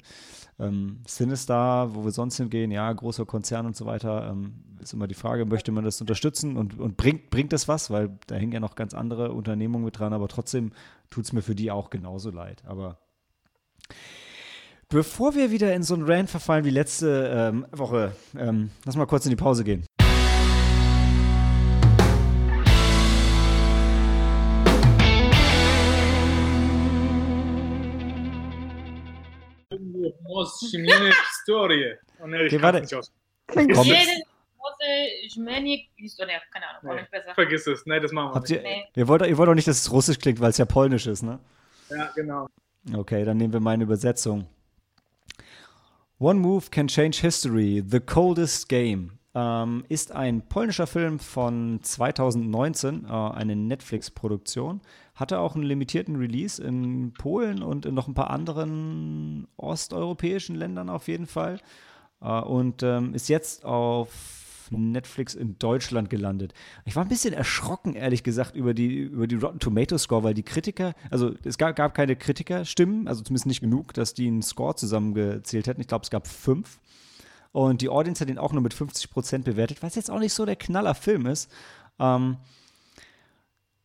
ähm, 0.58 1.00
Sinistar, 1.06 1.94
wo 1.94 2.04
wir 2.04 2.10
sonst 2.10 2.36
hingehen, 2.36 2.70
ja, 2.70 2.92
großer 2.92 3.24
Konzern 3.24 3.66
und 3.66 3.76
so 3.76 3.86
weiter, 3.86 4.28
ähm, 4.30 4.64
ist 4.80 4.92
immer 4.92 5.06
die 5.06 5.14
Frage, 5.14 5.44
möchte 5.44 5.72
man 5.72 5.84
das 5.84 6.00
unterstützen 6.00 6.56
und, 6.56 6.78
und 6.78 6.96
bringt, 6.96 7.30
bringt 7.30 7.52
das 7.52 7.68
was, 7.68 7.90
weil 7.90 8.18
da 8.26 8.34
hängen 8.34 8.52
ja 8.52 8.60
noch 8.60 8.74
ganz 8.74 8.94
andere 8.94 9.32
Unternehmungen 9.32 9.84
mit 9.84 9.98
dran, 9.98 10.12
aber 10.12 10.28
trotzdem 10.28 10.72
tut 11.10 11.24
es 11.24 11.32
mir 11.32 11.42
für 11.42 11.54
die 11.54 11.70
auch 11.70 11.90
genauso 11.90 12.30
leid. 12.30 12.62
Aber 12.66 12.98
bevor 14.92 15.34
wir 15.34 15.50
wieder 15.50 15.74
in 15.74 15.82
so 15.82 15.94
einen 15.94 16.04
Rant 16.10 16.30
verfallen 16.30 16.64
wie 16.64 16.70
letzte 16.70 17.30
ähm, 17.34 17.66
Woche, 17.72 18.12
ähm, 18.36 18.70
lass 18.84 18.96
mal 18.96 19.06
kurz 19.06 19.26
in 19.26 19.30
die 19.30 19.36
Pause 19.36 19.64
gehen. 19.64 19.84
Okay, 32.20 32.62
warte. 32.62 32.80
nicht 32.80 32.94
aus. 32.94 33.12
Klingt 33.46 33.72
Komm. 33.74 33.84
Jede 33.86 34.22
große 34.58 35.30
Schmenik, 35.32 35.88
keine 36.52 36.68
Ahnung, 36.68 36.90
auch 36.90 36.94
Nee. 36.94 37.06
besser. 37.10 37.34
Vergiss 37.34 37.66
es. 37.66 37.86
Nee, 37.86 38.00
das 38.00 38.12
machen 38.12 38.30
wir 38.30 38.34
Habt 38.34 38.48
nicht. 38.50 38.58
ihr, 38.58 38.62
Nee. 38.62 38.84
ihr, 38.94 39.08
wollt, 39.08 39.22
ihr 39.26 39.36
wollt 39.38 39.48
doch 39.48 39.54
nicht, 39.54 39.68
dass 39.68 39.80
es 39.80 39.90
russisch 39.92 40.18
klingt, 40.18 40.40
weil 40.40 40.50
es 40.50 40.58
ja 40.58 40.64
polnisch 40.64 41.06
ist, 41.06 41.22
ne? 41.22 41.38
Ja, 41.90 42.10
genau. 42.14 42.48
Okay, 42.94 43.24
dann 43.24 43.36
nehmen 43.36 43.52
wir 43.52 43.60
meine 43.60 43.84
Übersetzung. 43.84 44.46
One 46.20 46.40
Move 46.40 46.70
Can 46.72 46.88
Change 46.88 47.20
History, 47.20 47.80
The 47.86 48.00
Coldest 48.00 48.68
Game 48.68 49.18
ähm, 49.36 49.84
ist 49.88 50.10
ein 50.10 50.42
polnischer 50.48 50.88
Film 50.88 51.20
von 51.20 51.78
2019, 51.80 53.04
äh, 53.04 53.12
eine 53.12 53.54
Netflix-Produktion. 53.54 54.80
Hatte 55.14 55.38
auch 55.38 55.54
einen 55.54 55.62
limitierten 55.62 56.16
Release 56.16 56.60
in 56.60 57.14
Polen 57.14 57.62
und 57.62 57.86
in 57.86 57.94
noch 57.94 58.08
ein 58.08 58.14
paar 58.14 58.30
anderen 58.30 59.46
osteuropäischen 59.56 60.56
Ländern 60.56 60.88
auf 60.88 61.06
jeden 61.06 61.26
Fall. 61.26 61.60
Äh, 62.20 62.40
und 62.40 62.82
ähm, 62.82 63.14
ist 63.14 63.28
jetzt 63.28 63.64
auf 63.64 64.37
Netflix 64.70 65.34
in 65.34 65.58
Deutschland 65.58 66.10
gelandet. 66.10 66.52
Ich 66.84 66.96
war 66.96 67.04
ein 67.04 67.08
bisschen 67.08 67.34
erschrocken, 67.34 67.94
ehrlich 67.94 68.22
gesagt, 68.22 68.54
über 68.54 68.74
die, 68.74 68.98
über 68.98 69.26
die 69.26 69.36
Rotten 69.36 69.58
Tomato 69.58 69.98
Score, 69.98 70.22
weil 70.22 70.34
die 70.34 70.42
Kritiker, 70.42 70.94
also 71.10 71.34
es 71.44 71.58
gab, 71.58 71.76
gab 71.76 71.94
keine 71.94 72.16
Kritikerstimmen, 72.16 73.08
also 73.08 73.22
zumindest 73.22 73.46
nicht 73.46 73.60
genug, 73.60 73.94
dass 73.94 74.14
die 74.14 74.26
einen 74.26 74.42
Score 74.42 74.74
zusammengezählt 74.74 75.66
hätten. 75.66 75.80
Ich 75.80 75.88
glaube, 75.88 76.04
es 76.04 76.10
gab 76.10 76.26
fünf. 76.26 76.80
Und 77.52 77.80
die 77.80 77.88
Audience 77.88 78.20
hat 78.20 78.28
ihn 78.28 78.38
auch 78.38 78.52
nur 78.52 78.62
mit 78.62 78.74
50% 78.74 79.42
bewertet, 79.42 79.82
was 79.82 79.94
jetzt 79.94 80.10
auch 80.10 80.18
nicht 80.20 80.34
so 80.34 80.44
der 80.44 80.56
Knaller-Film 80.56 81.26
ist. 81.26 81.50
Ähm, 81.98 82.36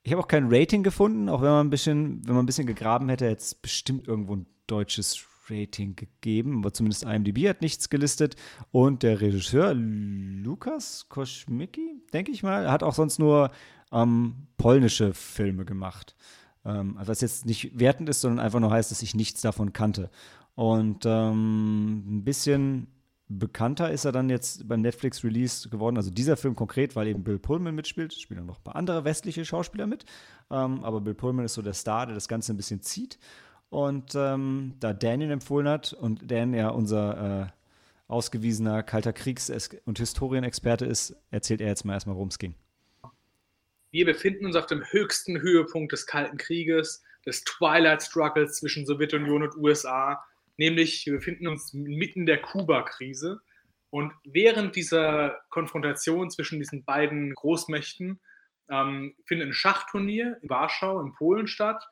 ich 0.03 0.11
habe 0.11 0.21
auch 0.21 0.27
kein 0.27 0.53
Rating 0.53 0.83
gefunden, 0.83 1.29
auch 1.29 1.41
wenn 1.41 1.49
man 1.49 1.67
ein 1.67 1.69
bisschen, 1.69 2.27
wenn 2.27 2.35
man 2.35 2.43
ein 2.43 2.45
bisschen 2.45 2.67
gegraben 2.67 3.07
hätte, 3.07 3.25
es 3.27 3.55
bestimmt 3.55 4.07
irgendwo 4.07 4.35
ein 4.35 4.45
deutsches 4.67 5.25
Rating 5.49 5.95
gegeben, 5.95 6.59
aber 6.59 6.73
zumindest 6.73 7.03
IMDb 7.03 7.47
hat 7.47 7.61
nichts 7.61 7.89
gelistet. 7.89 8.35
Und 8.71 9.03
der 9.03 9.21
Regisseur 9.21 9.73
Lukas 9.73 11.07
Koschmicki, 11.09 12.01
denke 12.13 12.31
ich 12.31 12.43
mal, 12.43 12.71
hat 12.71 12.83
auch 12.83 12.95
sonst 12.95 13.19
nur 13.19 13.51
ähm, 13.91 14.47
polnische 14.57 15.13
Filme 15.13 15.65
gemacht. 15.65 16.15
Ähm, 16.65 16.97
also 16.97 17.11
was 17.11 17.21
jetzt 17.21 17.45
nicht 17.45 17.79
wertend 17.79 18.09
ist, 18.09 18.21
sondern 18.21 18.43
einfach 18.43 18.59
nur 18.59 18.71
heißt, 18.71 18.91
dass 18.91 19.01
ich 19.01 19.15
nichts 19.15 19.41
davon 19.41 19.73
kannte. 19.73 20.09
Und 20.55 21.05
ähm, 21.05 22.17
ein 22.19 22.23
bisschen 22.23 22.87
bekannter 23.27 23.91
ist 23.91 24.05
er 24.05 24.11
dann 24.11 24.29
jetzt 24.29 24.67
beim 24.67 24.81
Netflix-Release 24.81 25.69
geworden. 25.69 25.97
Also 25.97 26.11
dieser 26.11 26.37
Film 26.37 26.55
konkret, 26.55 26.95
weil 26.95 27.07
eben 27.07 27.23
Bill 27.23 27.39
Pullman 27.39 27.75
mitspielt. 27.75 28.13
Spielen 28.13 28.45
noch 28.45 28.59
ein 28.59 28.63
paar 28.63 28.75
andere 28.75 29.03
westliche 29.05 29.45
Schauspieler 29.45 29.87
mit. 29.87 30.05
Ähm, 30.51 30.83
aber 30.83 31.01
Bill 31.01 31.15
Pullman 31.15 31.45
ist 31.45 31.55
so 31.55 31.61
der 31.61 31.73
Star, 31.73 32.05
der 32.05 32.15
das 32.15 32.27
Ganze 32.27 32.53
ein 32.53 32.57
bisschen 32.57 32.81
zieht. 32.81 33.17
Und 33.73 34.13
ähm, 34.13 34.75
da 34.79 34.93
Dan 34.93 35.21
ihn 35.21 35.31
empfohlen 35.31 35.67
hat 35.67 35.93
und 35.93 36.29
Dan 36.29 36.53
ja 36.53 36.69
unser 36.69 37.47
äh, 37.47 37.51
ausgewiesener 38.07 38.83
Kalter 38.83 39.13
Kriegs- 39.13 39.51
und 39.85 39.97
Historienexperte 39.97 40.85
ist, 40.85 41.15
erzählt 41.31 41.59
er 41.59 41.69
jetzt 41.69 41.83
mal 41.83 41.93
erstmal, 41.93 42.15
worum 42.15 42.27
es 42.27 42.37
ging. 42.37 42.53
Wir 43.89 44.05
befinden 44.05 44.45
uns 44.45 44.55
auf 44.55 44.67
dem 44.67 44.83
höchsten 44.83 45.41
Höhepunkt 45.41 45.91
des 45.91 46.05
Kalten 46.05 46.37
Krieges, 46.37 47.03
des 47.25 47.43
Twilight 47.45 48.03
Struggles 48.03 48.57
zwischen 48.57 48.85
Sowjetunion 48.85 49.41
und 49.41 49.57
USA. 49.57 50.23
Nämlich, 50.57 51.07
wir 51.07 51.13
befinden 51.13 51.47
uns 51.47 51.73
mitten 51.73 52.27
der 52.27 52.43
Kuba-Krise. 52.43 53.41
Und 53.89 54.13
während 54.23 54.75
dieser 54.75 55.41
Konfrontation 55.49 56.29
zwischen 56.29 56.59
diesen 56.59 56.85
beiden 56.85 57.33
Großmächten 57.33 58.19
ähm, 58.69 59.15
findet 59.25 59.47
ein 59.47 59.53
Schachturnier 59.53 60.37
in 60.43 60.49
Warschau, 60.51 61.01
in 61.01 61.15
Polen 61.15 61.47
statt. 61.47 61.83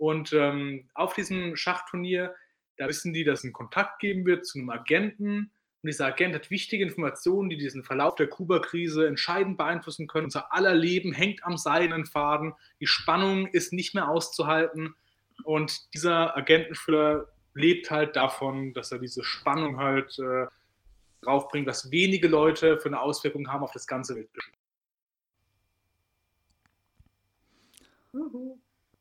Und 0.00 0.32
ähm, 0.32 0.88
auf 0.94 1.12
diesem 1.12 1.56
Schachturnier, 1.56 2.34
da 2.78 2.88
wissen 2.88 3.12
die, 3.12 3.22
dass 3.22 3.44
einen 3.44 3.52
Kontakt 3.52 3.98
geben 3.98 4.24
wird 4.24 4.46
zu 4.46 4.58
einem 4.58 4.70
Agenten. 4.70 5.50
Und 5.82 5.88
dieser 5.88 6.06
Agent 6.06 6.34
hat 6.34 6.50
wichtige 6.50 6.82
Informationen, 6.82 7.50
die 7.50 7.58
diesen 7.58 7.84
Verlauf 7.84 8.14
der 8.14 8.26
Kuba-Krise 8.26 9.06
entscheidend 9.06 9.58
beeinflussen 9.58 10.06
können. 10.06 10.24
Unser 10.24 10.54
aller 10.54 10.74
Leben 10.74 11.12
hängt 11.12 11.44
am 11.44 11.58
seidenen 11.58 12.06
Faden. 12.06 12.54
Die 12.80 12.86
Spannung 12.86 13.48
ist 13.48 13.74
nicht 13.74 13.94
mehr 13.94 14.08
auszuhalten. 14.08 14.94
Und 15.44 15.92
dieser 15.92 16.34
Agentenfüller 16.34 17.28
lebt 17.52 17.90
halt 17.90 18.16
davon, 18.16 18.72
dass 18.72 18.92
er 18.92 19.00
diese 19.00 19.22
Spannung 19.22 19.76
halt 19.76 20.18
äh, 20.18 20.46
draufbringt, 21.20 21.66
was 21.66 21.90
wenige 21.90 22.28
Leute 22.28 22.80
für 22.80 22.88
eine 22.88 23.02
Auswirkung 23.02 23.52
haben 23.52 23.62
auf 23.62 23.72
das 23.72 23.86
ganze 23.86 24.16
Weltgeschehen. 24.16 24.56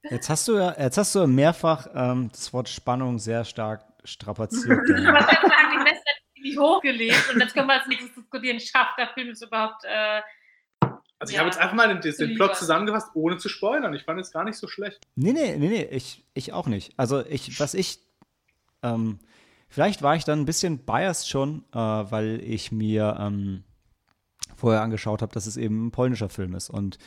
Jetzt 0.10 0.29
hast 0.29 0.48
du 0.48 0.58
ja, 0.58 0.75
jetzt 0.79 0.98
hast 0.98 1.13
du 1.15 1.27
mehrfach 1.27 1.88
ähm, 1.94 2.29
das 2.32 2.51
Wort 2.53 2.70
Spannung 2.70 3.20
sehr 3.20 3.44
stark 3.46 3.84
strapaziert. 4.03 4.79
Ich 4.89 4.96
sagen, 4.96 5.72
die 5.74 5.77
Messer 5.84 6.03
ziemlich 6.34 6.58
hochgelegt 6.58 7.34
und 7.34 7.41
jetzt 7.41 7.53
können 7.53 7.68
wir 7.68 7.74
als 7.79 7.88
nächstes 7.88 8.13
diskutieren, 8.15 8.60
schafft 8.60 8.98
der 8.98 9.10
Film 9.13 9.29
es 9.29 9.41
überhaupt 9.41 9.84
äh, 9.84 10.22
Also 11.20 11.32
ich 11.32 11.34
Ja. 11.34 11.39
habe 11.39 11.50
jetzt 11.50 11.60
einfach 11.60 11.75
mal 11.75 11.88
den, 12.00 12.00
den. 12.01 12.36
Plot 12.36 12.56
zusammengefasst, 12.56 13.10
ohne 13.13 13.38
zu 13.38 13.50
spoilern. 13.50 13.94
Ich 13.94 14.03
fand 14.03 14.20
es 14.22 14.32
gar 14.32 14.46
nicht 14.46 14.58
so 14.58 14.68
schlecht. 14.68 15.00
Nee, 15.15 15.34
nee, 15.34 15.58
nee, 15.58 15.68
nee, 15.68 15.84
ich, 15.91 16.25
ich 16.34 16.53
auch 16.53 16.68
nicht. 16.68 16.94
Also 16.98 17.25
ich, 17.25 17.60
was 17.60 17.74
ich, 17.74 18.00
ähm, 18.84 19.20
vielleicht 19.68 20.01
war 20.01 20.15
ich 20.15 20.24
dann 20.24 20.39
ein 20.39 20.46
bisschen 20.46 20.86
biased 20.86 21.27
schon, 21.27 21.65
äh, 21.74 21.77
weil 21.77 22.39
ich 22.41 22.72
mir 22.72 23.18
ähm, 23.20 23.65
vorher 24.56 24.82
angeschaut 24.82 25.22
habe, 25.22 25.34
dass 25.34 25.46
es 25.46 25.58
eben 25.58 25.88
ein 25.88 25.91
polnischer 25.91 26.29
Film 26.29 26.56
ist. 26.56 26.70
Und 26.70 26.98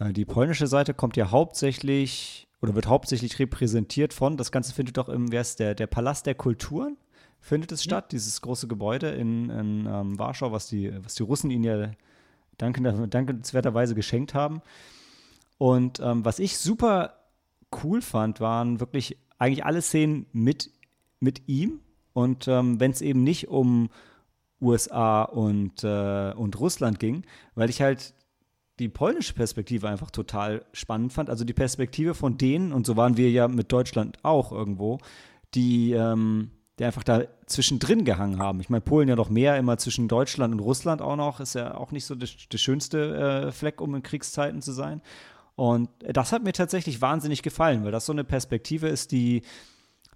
die 0.00 0.24
polnische 0.24 0.66
Seite 0.66 0.94
kommt 0.94 1.16
ja 1.16 1.30
hauptsächlich 1.30 2.48
oder 2.60 2.74
wird 2.74 2.86
hauptsächlich 2.86 3.38
repräsentiert 3.38 4.12
von, 4.12 4.36
das 4.36 4.50
Ganze 4.50 4.72
findet 4.72 4.96
doch 4.96 5.08
im, 5.08 5.30
wer 5.30 5.42
ist 5.42 5.60
der, 5.60 5.74
der 5.74 5.86
Palast 5.86 6.26
der 6.26 6.34
Kulturen 6.34 6.96
findet 7.44 7.72
es 7.72 7.84
statt, 7.84 8.12
dieses 8.12 8.40
große 8.40 8.68
Gebäude 8.68 9.10
in, 9.10 9.50
in 9.50 9.86
ähm, 9.86 10.18
Warschau, 10.18 10.50
was 10.50 10.66
die, 10.66 10.90
was 11.04 11.14
die 11.14 11.24
Russen 11.24 11.50
ihnen 11.50 11.64
ja 11.64 11.90
dankenswerterweise 12.56 13.94
geschenkt 13.94 14.32
haben. 14.32 14.62
Und 15.58 16.00
ähm, 16.00 16.24
was 16.24 16.38
ich 16.38 16.56
super 16.56 17.16
cool 17.82 18.00
fand, 18.00 18.40
waren 18.40 18.80
wirklich 18.80 19.18
eigentlich 19.38 19.64
alle 19.66 19.82
Szenen 19.82 20.26
mit, 20.32 20.70
mit 21.20 21.46
ihm. 21.46 21.80
Und 22.14 22.48
ähm, 22.48 22.80
wenn 22.80 22.92
es 22.92 23.02
eben 23.02 23.22
nicht 23.22 23.48
um 23.48 23.90
USA 24.62 25.24
und, 25.24 25.84
äh, 25.84 26.32
und 26.32 26.58
Russland 26.58 26.98
ging, 26.98 27.26
weil 27.54 27.68
ich 27.68 27.82
halt 27.82 28.14
die 28.78 28.88
polnische 28.88 29.34
Perspektive 29.34 29.88
einfach 29.88 30.10
total 30.10 30.64
spannend 30.72 31.12
fand. 31.12 31.30
Also 31.30 31.44
die 31.44 31.52
Perspektive 31.52 32.14
von 32.14 32.38
denen, 32.38 32.72
und 32.72 32.86
so 32.86 32.96
waren 32.96 33.16
wir 33.16 33.30
ja 33.30 33.46
mit 33.48 33.70
Deutschland 33.70 34.18
auch 34.22 34.50
irgendwo, 34.50 34.98
die, 35.54 35.92
ähm, 35.92 36.50
die 36.78 36.84
einfach 36.84 37.04
da 37.04 37.22
zwischendrin 37.46 38.04
gehangen 38.04 38.40
haben. 38.40 38.60
Ich 38.60 38.70
meine, 38.70 38.80
Polen 38.80 39.08
ja 39.08 39.14
noch 39.14 39.30
mehr 39.30 39.56
immer 39.58 39.78
zwischen 39.78 40.08
Deutschland 40.08 40.52
und 40.54 40.60
Russland 40.60 41.02
auch 41.02 41.16
noch, 41.16 41.38
ist 41.38 41.54
ja 41.54 41.76
auch 41.76 41.92
nicht 41.92 42.04
so 42.04 42.16
der, 42.16 42.26
schönste 42.58 43.46
äh, 43.46 43.52
Fleck, 43.52 43.80
um 43.80 43.94
in 43.94 44.02
Kriegszeiten 44.02 44.60
zu 44.60 44.72
sein. 44.72 45.00
Und 45.54 45.88
das 46.00 46.32
hat 46.32 46.42
mir 46.42 46.52
tatsächlich 46.52 47.00
wahnsinnig 47.00 47.42
gefallen, 47.42 47.84
weil 47.84 47.92
das 47.92 48.06
so 48.06 48.12
eine 48.12 48.24
Perspektive 48.24 48.88
ist, 48.88 49.12
die 49.12 49.42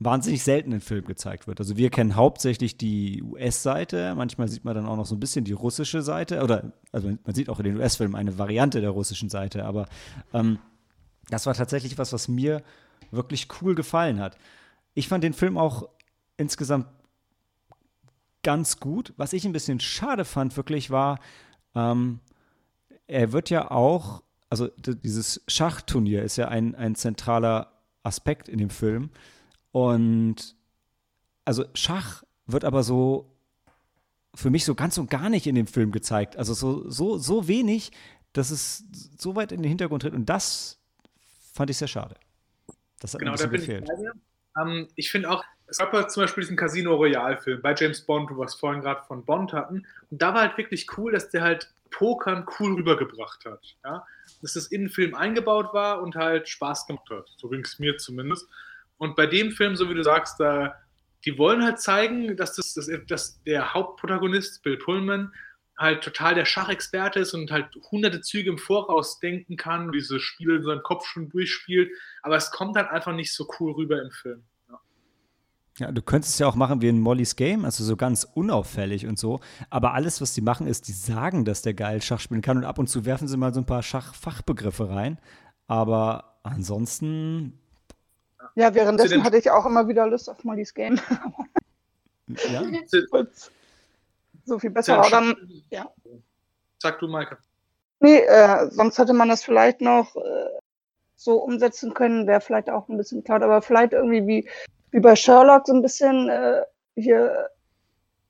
wahnsinnig 0.00 0.45
selten 0.45 0.73
in 0.73 0.81
Filmen 0.81 1.07
gezeigt 1.07 1.47
wird. 1.47 1.61
Also 1.61 1.76
wir 1.76 1.90
kennen 1.90 2.14
hauptsächlich 2.14 2.76
die 2.76 3.23
US-Seite, 3.23 4.14
manchmal 4.14 4.49
sieht 4.49 4.64
man 4.64 4.75
dann 4.75 4.87
auch 4.87 4.97
noch 4.97 5.07
so 5.07 5.17
ein 5.17 5.21
bisschen 5.21 5.45
die 5.45 5.52
russische 5.52 6.02
Seite, 6.02 6.43
oder 6.43 6.73
also 6.93 7.09
man 7.09 7.35
sieht 7.35 7.49
auch 7.49 7.59
in 7.59 7.64
den 7.64 7.76
US-Filmen 7.76 8.14
eine 8.14 8.38
Variante 8.38 8.81
der 8.81 8.90
russischen 8.90 9.28
Seite, 9.28 9.64
aber 9.64 9.88
ähm, 10.33 10.59
das 11.31 11.47
war 11.47 11.55
tatsächlich 11.55 11.99
was, 11.99 12.12
was 12.12 12.28
mir 12.28 12.62
wirklich 13.11 13.49
cool 13.61 13.75
gefallen 13.75 14.21
hat. 14.21 14.38
Ich 14.95 15.09
fand 15.09 15.25
den 15.25 15.33
Film 15.33 15.59
auch 15.59 15.88
insgesamt 16.37 16.87
ganz 18.43 18.78
gut. 18.78 19.12
Was 19.17 19.33
ich 19.33 19.45
ein 19.45 19.52
bisschen 19.52 19.81
schade 19.81 20.25
fand, 20.25 20.57
wirklich 20.57 20.90
war, 20.90 21.19
ähm, 21.75 22.21
er 23.07 23.33
wird 23.33 23.50
ja 23.50 23.71
auch, 23.71 24.23
also 24.49 24.69
dieses 24.69 25.43
Schachturnier 25.49 26.23
ist 26.23 26.37
ja 26.37 26.49
ein, 26.49 26.75
ein 26.75 26.95
zentraler 26.95 27.73
Aspekt 28.02 28.49
in 28.49 28.59
dem 28.59 28.71
Film. 28.71 29.11
Und 29.72 30.56
also 31.44 31.64
Schach 31.75 32.22
wird 32.46 32.64
aber 32.64 32.82
so 32.82 33.34
für 34.34 34.50
mich 34.50 34.64
so 34.64 34.75
ganz 34.75 34.98
und 34.98 35.10
gar 35.10 35.28
nicht 35.30 35.46
in 35.46 35.54
dem 35.54 35.66
Film 35.66 35.92
gezeigt. 35.92 36.37
Also 36.37 36.54
so, 36.54 36.88
so, 36.90 37.18
so 37.18 37.48
wenig, 37.48 37.90
dass 38.32 38.50
es 38.50 38.84
so 39.18 39.34
weit 39.34 39.52
in 39.52 39.62
den 39.62 39.68
Hintergrund 39.68 40.02
tritt. 40.02 40.14
Und 40.14 40.26
das 40.26 40.78
fand 41.52 41.70
ich 41.70 41.76
sehr 41.76 41.88
schade. 41.88 42.14
Das 43.00 43.14
hat 43.14 43.20
genau, 43.20 43.32
mir 43.32 43.38
da 43.38 43.46
bin 43.46 43.60
ich 43.60 43.66
gefehlt. 43.66 43.88
dir. 43.88 44.12
Ähm, 44.60 44.88
ich 44.94 45.10
finde 45.10 45.30
auch, 45.30 45.44
es 45.66 45.78
gab 45.78 45.92
ja 45.92 46.08
zum 46.08 46.22
Beispiel 46.22 46.42
diesen 46.42 46.56
Casino 46.56 46.94
Royale-Film 46.94 47.62
bei 47.62 47.75
James 47.75 48.00
Bond, 48.02 48.30
wo 48.30 48.38
wir 48.38 48.44
es 48.44 48.54
vorhin 48.54 48.80
gerade 48.80 49.02
von 49.06 49.25
Bond 49.25 49.52
hatten. 49.52 49.87
Und 50.10 50.22
da 50.22 50.34
war 50.34 50.42
halt 50.42 50.56
wirklich 50.56 50.87
cool, 50.96 51.12
dass 51.12 51.30
der 51.30 51.42
halt 51.42 51.72
Pokern 51.90 52.46
cool 52.58 52.75
rübergebracht 52.75 53.44
hat. 53.44 53.76
Ja? 53.84 54.06
Dass 54.40 54.54
das 54.54 54.66
in 54.68 54.82
den 54.82 54.90
Film 54.90 55.14
eingebaut 55.14 55.75
war 55.75 56.02
und 56.02 56.14
halt 56.14 56.48
Spaß 56.48 56.87
gemacht 56.87 57.08
hat. 57.10 57.26
So 57.37 57.48
ging 57.48 57.60
es 57.60 57.78
mir 57.78 57.96
zumindest. 57.98 58.46
Und 58.99 59.17
bei 59.17 59.26
dem 59.26 59.52
Film, 59.52 59.76
so 59.76 59.88
wie 59.88 59.95
du 59.95 60.05
sagst, 60.05 60.38
da, 60.38 60.75
die 61.25 61.38
wollen 61.38 61.64
halt 61.64 61.81
zeigen, 61.81 62.37
dass, 62.37 62.55
das, 62.55 62.75
dass, 62.75 62.90
dass 63.07 63.43
der 63.45 63.73
Hauptprotagonist, 63.75 64.62
Bill 64.62 64.76
Pullman, 64.76 65.33
halt 65.78 66.02
total 66.02 66.35
der 66.35 66.45
Schachexperte 66.45 67.21
ist 67.21 67.35
und 67.35 67.50
halt 67.50 67.67
hunderte 67.90 68.21
Züge 68.21 68.50
im 68.50 68.59
Voraus 68.59 69.21
denken 69.21 69.57
kann, 69.57 69.93
diese 69.93 70.19
Spiele 70.19 70.57
in 70.57 70.64
seinem 70.64 70.83
Kopf 70.83 71.07
schon 71.07 71.28
durchspielt. 71.28 71.90
Aber 72.23 72.37
es 72.37 72.50
kommt 72.50 72.76
halt 72.76 72.90
einfach 72.90 73.14
nicht 73.14 73.33
so 73.33 73.49
cool 73.59 73.73
rüber 73.73 74.02
im 74.02 74.11
Film. 74.11 74.43
Ja. 74.69 74.81
Ja, 75.78 75.93
du 75.93 76.02
könntest 76.02 76.35
es 76.35 76.38
ja 76.40 76.49
auch 76.49 76.57
machen 76.57 76.83
wie 76.83 76.88
in 76.88 77.00
Molly's 77.00 77.37
Game, 77.37 77.64
also 77.64 77.85
so 77.85 77.97
ganz 77.97 78.25
unauffällig 78.25 79.07
und 79.07 79.19
so. 79.19 79.38
Aber 79.71 79.95
alles, 79.95 80.21
was 80.21 80.35
die 80.35 80.40
machen, 80.40 80.67
ist, 80.67 80.88
die 80.88 80.93
sagen, 80.93 81.45
dass 81.45 81.62
der 81.62 81.75
geil 81.75 82.02
Schach 82.02 82.19
spielen 82.19 82.43
kann 82.43 82.57
und 82.57 82.64
ab 82.64 82.81
und 82.81 82.88
zu 82.88 83.05
werfen 83.05 83.28
sie 83.28 83.37
mal 83.37 83.55
so 83.55 83.61
ein 83.61 83.67
paar 83.67 83.85
Schachfachbegriffe 83.85 84.91
rein. 84.91 85.21
Aber 85.69 86.41
ansonsten, 86.43 87.61
Ja, 88.58 88.75
währenddessen 88.75 89.23
hatte 89.23 89.38
ich 89.38 89.49
auch 89.52 89.64
immer 89.66 89.86
wieder 89.86 90.08
Lust 90.08 90.28
auf 90.28 90.42
Molly's 90.42 90.75
Game. 90.75 90.99
ja. 92.26 92.62
So 94.44 94.58
viel 94.58 94.71
besser. 94.71 94.99
Oder, 95.06 95.36
ja. 95.71 95.90
Sag 96.78 96.99
du, 97.00 97.06
Maike. 97.06 97.36
Nee, 98.00 98.21
äh, 98.21 98.71
sonst 98.71 98.99
hätte 98.99 99.12
man 99.12 99.28
das 99.28 99.44
vielleicht 99.44 99.82
noch 99.82 100.16
äh, 100.16 100.49
so 101.16 101.36
umsetzen 101.36 101.92
können, 101.92 102.26
wäre 102.26 102.40
vielleicht 102.40 102.71
auch 102.71 102.88
ein 102.88 102.97
bisschen 102.97 103.23
klar, 103.23 103.42
aber 103.42 103.60
vielleicht 103.60 103.92
irgendwie 103.92 104.26
wie, 104.26 104.49
wie 104.90 105.00
bei 105.00 105.14
Sherlock 105.14 105.66
so 105.66 105.75
ein 105.75 105.82
bisschen 105.82 106.30
äh, 106.30 106.62
hier 106.94 107.50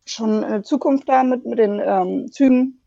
schon 0.06 0.42
in 0.42 0.50
der 0.50 0.62
Zukunft 0.64 1.08
da 1.08 1.22
mit, 1.22 1.46
mit 1.46 1.60
den 1.60 1.80
ähm, 1.80 2.32
Zügen. 2.32 2.82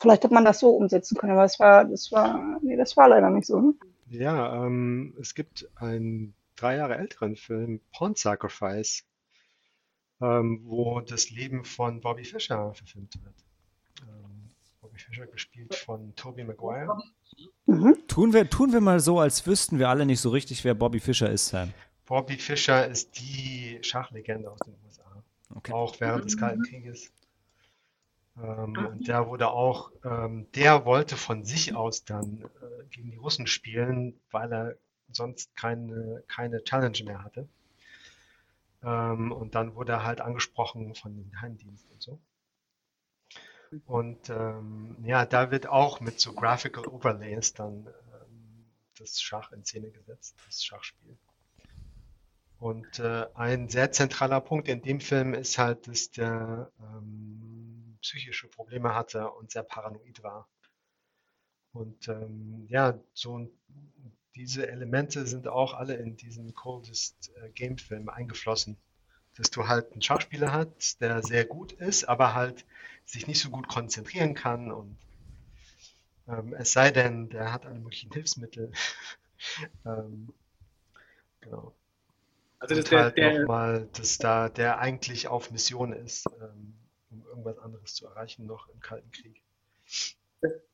Vielleicht 0.00 0.24
hätte 0.24 0.34
man 0.34 0.44
das 0.44 0.58
so 0.58 0.70
umsetzen 0.70 1.16
können, 1.16 1.34
aber 1.34 1.44
es 1.44 1.60
war, 1.60 1.84
das 1.84 2.10
war, 2.10 2.58
nee, 2.62 2.76
das 2.76 2.96
war 2.96 3.08
leider 3.08 3.30
nicht 3.30 3.46
so. 3.46 3.60
Ne? 3.60 3.74
Ja, 4.08 4.64
ähm, 4.66 5.14
es 5.20 5.34
gibt 5.34 5.68
einen 5.76 6.34
drei 6.56 6.76
Jahre 6.76 6.96
älteren 6.96 7.36
Film, 7.36 7.80
Pawn 7.92 8.14
Sacrifice, 8.14 9.04
ähm, 10.20 10.60
wo 10.64 11.00
das 11.00 11.30
Leben 11.30 11.64
von 11.64 12.00
Bobby 12.00 12.24
Fischer 12.24 12.72
verfilmt 12.74 13.14
wird. 13.24 13.34
Ähm, 14.02 14.48
Bobby 14.80 14.98
Fischer 14.98 15.26
gespielt 15.26 15.74
von 15.74 16.14
Tobey 16.16 16.44
Maguire. 16.44 16.96
Mhm. 17.66 17.96
Tun 18.06 18.32
wir, 18.32 18.48
tun 18.48 18.72
wir 18.72 18.80
mal 18.80 19.00
so, 19.00 19.18
als 19.18 19.46
wüssten 19.46 19.78
wir 19.78 19.88
alle 19.88 20.06
nicht 20.06 20.20
so 20.20 20.30
richtig, 20.30 20.62
wer 20.64 20.74
Bobby 20.74 21.00
Fischer 21.00 21.30
ist, 21.30 21.48
Sam. 21.48 21.72
Bobby 22.06 22.36
Fischer 22.36 22.86
ist 22.86 23.18
die 23.18 23.78
Schachlegende 23.82 24.50
aus 24.50 24.60
den 24.60 24.74
USA, 24.86 25.22
Okay. 25.56 25.72
auch 25.72 25.98
während 26.00 26.26
des 26.26 26.36
Kalten 26.36 26.62
Krieges. 26.62 27.10
Ähm, 28.36 28.76
und 28.76 29.08
der 29.08 29.28
wurde 29.28 29.50
auch, 29.50 29.92
ähm, 30.04 30.46
der 30.54 30.84
wollte 30.84 31.16
von 31.16 31.44
sich 31.44 31.74
aus 31.74 32.04
dann 32.04 32.42
äh, 32.42 32.84
gegen 32.90 33.10
die 33.10 33.16
Russen 33.16 33.46
spielen, 33.46 34.20
weil 34.30 34.52
er 34.52 34.76
sonst 35.10 35.54
keine, 35.56 36.24
keine 36.28 36.62
Challenge 36.64 36.98
mehr 37.04 37.22
hatte. 37.22 37.48
Ähm, 38.82 39.32
und 39.32 39.54
dann 39.54 39.74
wurde 39.74 39.92
er 39.92 40.04
halt 40.04 40.20
angesprochen 40.20 40.94
von 40.94 41.14
den 41.14 41.30
Geheimdiensten 41.30 41.92
und 41.92 42.02
so. 42.02 42.18
Und 43.86 44.30
ähm, 44.30 44.96
ja, 45.04 45.26
da 45.26 45.50
wird 45.50 45.66
auch 45.66 46.00
mit 46.00 46.20
so 46.20 46.32
Graphical 46.32 46.86
Overlays 46.86 47.54
dann 47.54 47.86
ähm, 47.86 48.66
das 48.98 49.20
Schach 49.20 49.52
in 49.52 49.64
Szene 49.64 49.90
gesetzt, 49.90 50.36
das 50.46 50.62
Schachspiel. 50.62 51.16
Und 52.58 52.98
äh, 53.00 53.26
ein 53.34 53.68
sehr 53.68 53.90
zentraler 53.90 54.40
Punkt 54.40 54.68
in 54.68 54.80
dem 54.80 55.00
Film 55.00 55.34
ist 55.34 55.58
halt, 55.58 55.88
dass 55.88 56.10
der 56.10 56.70
ähm, 56.80 57.73
psychische 58.04 58.48
Probleme 58.48 58.94
hatte 58.94 59.30
und 59.30 59.50
sehr 59.50 59.62
paranoid 59.62 60.22
war. 60.22 60.46
Und 61.72 62.06
ähm, 62.08 62.66
ja, 62.68 63.00
so 63.14 63.50
diese 64.36 64.68
Elemente 64.68 65.26
sind 65.26 65.48
auch 65.48 65.74
alle 65.74 65.94
in 65.94 66.16
diesen 66.16 66.54
Coldest 66.54 67.32
äh, 67.36 67.50
Game 67.50 67.78
Film 67.78 68.08
eingeflossen. 68.08 68.76
Dass 69.36 69.50
du 69.50 69.66
halt 69.66 69.90
einen 69.92 70.02
Schachspieler 70.02 70.52
hast, 70.52 71.00
der 71.00 71.22
sehr 71.22 71.44
gut 71.44 71.72
ist, 71.72 72.04
aber 72.04 72.34
halt 72.34 72.64
sich 73.04 73.26
nicht 73.26 73.40
so 73.40 73.50
gut 73.50 73.66
konzentrieren 73.66 74.34
kann 74.34 74.70
und 74.70 74.96
ähm, 76.28 76.54
es 76.54 76.72
sei 76.72 76.90
denn, 76.90 77.28
der 77.30 77.52
hat 77.52 77.66
alle 77.66 77.80
möglichen 77.80 78.12
Hilfsmittel. 78.12 78.72
ähm, 79.84 80.32
genau. 81.40 81.74
Also 82.60 82.76
das, 82.76 82.84
Und 82.84 82.92
der, 82.92 83.02
halt 83.02 83.16
der, 83.16 83.40
nochmal, 83.40 83.88
dass 83.92 84.18
da 84.18 84.48
der 84.48 84.78
eigentlich 84.78 85.26
auf 85.28 85.50
Mission 85.50 85.92
ist, 85.92 86.26
ähm, 86.40 86.74
um 87.22 87.26
irgendwas 87.28 87.58
anderes 87.58 87.94
zu 87.94 88.06
erreichen, 88.06 88.46
noch 88.46 88.68
im 88.68 88.80
Kalten 88.80 89.10
Krieg. 89.10 89.42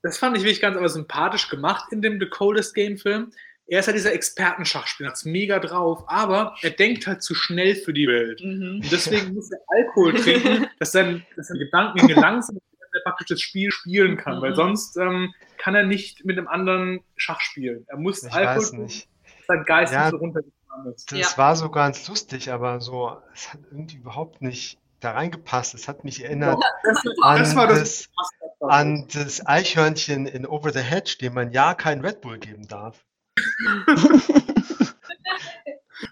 das 0.03 0.19
fand 0.19 0.37
ich 0.37 0.43
wirklich 0.43 0.61
ganz 0.61 0.77
aber 0.77 0.89
sympathisch 0.89 1.49
gemacht 1.49 1.93
in 1.93 2.03
dem 2.03 2.19
The 2.21 2.27
Coldest 2.29 2.75
Game 2.75 2.99
Film. 2.99 3.33
Er 3.67 3.81
ist 3.81 3.87
ja 3.87 3.93
dieser 3.93 4.13
Expertenschachspieler, 4.13 5.11
hat 5.11 5.17
es 5.17 5.25
mega 5.25 5.61
drauf, 5.61 6.03
aber 6.09 6.57
er 6.63 6.71
denkt 6.71 7.07
halt 7.07 7.23
zu 7.23 7.35
schnell 7.37 7.77
für 7.77 7.93
die 7.93 8.09
Welt. 8.09 8.41
Mhm. 8.43 8.81
Und 8.83 8.91
deswegen 8.93 9.33
muss 9.35 9.49
er 9.53 9.61
Alkohol 9.69 10.15
trinken, 10.15 10.67
dass, 10.81 10.91
sein, 10.93 11.25
dass 11.37 11.47
seine 11.49 11.61
Gedanken 11.61 12.09
langsam 12.09 12.57
dass 12.57 12.93
er 12.95 13.05
praktisch 13.05 13.29
das 13.29 13.41
Spiel 13.41 13.71
spielen 13.71 14.17
kann, 14.17 14.43
weil 14.43 14.51
Mhm. 14.51 14.57
sonst 14.57 14.97
ähm, 14.97 15.33
kann 15.59 15.77
er 15.77 15.85
nicht 15.87 16.25
mit 16.25 16.37
einem 16.37 16.49
anderen 16.49 17.05
Schach 17.15 17.41
spielen. 17.41 17.85
Er 17.87 17.97
muss 17.99 18.25
Ich 18.25 18.33
Alkohol 18.33 18.57
weiß 18.57 18.71
trinken, 18.71 18.85
nicht. 18.87 19.09
dass 19.37 19.47
sein 19.47 19.65
Geist 19.65 19.93
Ja, 19.93 20.01
nicht 20.03 20.11
so 20.11 20.17
runtergefahren 20.17 20.93
ist. 20.93 21.13
Das 21.13 21.19
Ja. 21.33 21.39
war 21.39 21.55
so 21.55 21.71
ganz 21.71 22.09
lustig, 22.09 22.51
aber 22.51 22.81
so, 22.81 23.17
es 23.33 23.53
hat 23.53 23.61
irgendwie 23.71 23.99
überhaupt 23.99 24.43
nicht 24.43 24.79
da 25.01 25.13
reingepasst. 25.13 25.75
Es 25.75 25.89
hat 25.89 26.05
mich 26.05 26.25
erinnert 26.25 26.63
Das, 26.83 27.03
an 27.23 27.39
das 27.39 27.57
war 27.57 27.67
das, 27.67 28.09
an 28.61 29.07
das 29.13 29.47
Eichhörnchen 29.47 30.27
in 30.27 30.47
Over 30.47 30.73
the 30.73 30.81
Hedge, 30.81 31.17
dem 31.21 31.35
man 31.35 31.51
ja 31.53 31.75
kein 31.75 32.01
Red 32.01 32.21
Bull 32.21 32.39
geben 32.39 32.69
darf. 32.69 33.05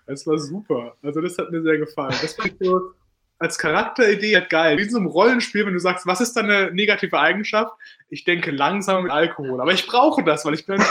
das 0.06 0.26
war 0.26 0.38
super. 0.38 0.96
Also 1.02 1.20
das 1.20 1.36
hat 1.38 1.50
mir 1.50 1.62
sehr 1.62 1.78
gefallen. 1.78 2.14
Das 2.20 2.34
fand 2.34 2.52
ich 2.52 2.66
so 2.66 2.92
als 3.38 3.58
Charakteridee 3.58 4.34
halt 4.34 4.50
geil. 4.50 4.78
Wie 4.78 4.82
in 4.82 4.90
so 4.90 4.98
einem 4.98 5.06
Rollenspiel, 5.06 5.64
wenn 5.64 5.72
du 5.72 5.78
sagst, 5.78 6.06
was 6.06 6.20
ist 6.20 6.34
deine 6.34 6.72
negative 6.72 7.18
Eigenschaft? 7.18 7.72
Ich 8.08 8.24
denke 8.24 8.50
langsam 8.50 9.04
mit 9.04 9.12
Alkohol. 9.12 9.60
Aber 9.60 9.72
ich 9.72 9.86
brauche 9.86 10.24
das, 10.24 10.44
weil 10.44 10.54
ich 10.54 10.66
bin 10.66 10.82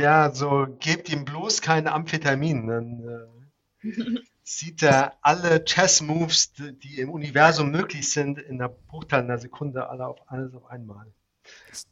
Ja, 0.00 0.30
so 0.30 0.66
gebt 0.80 1.12
ihm 1.12 1.24
bloß 1.24 1.60
kein 1.62 1.86
Amphetamin, 1.86 2.66
dann 2.66 3.28
äh, 3.82 3.88
sieht 4.44 4.82
er 4.82 5.16
alle 5.22 5.64
Chess-Moves, 5.64 6.52
die, 6.54 7.00
im 7.00 7.10
Universum 7.10 7.70
möglich 7.70 8.10
sind, 8.10 8.38
in 8.38 8.60
einer 8.60 8.68
Bruchteil 8.68 9.20
einer 9.20 9.38
Sekunde 9.38 9.88
alle 9.88 10.06
auf, 10.06 10.18
alles 10.26 10.54
auf 10.54 10.66
einmal. 10.66 11.06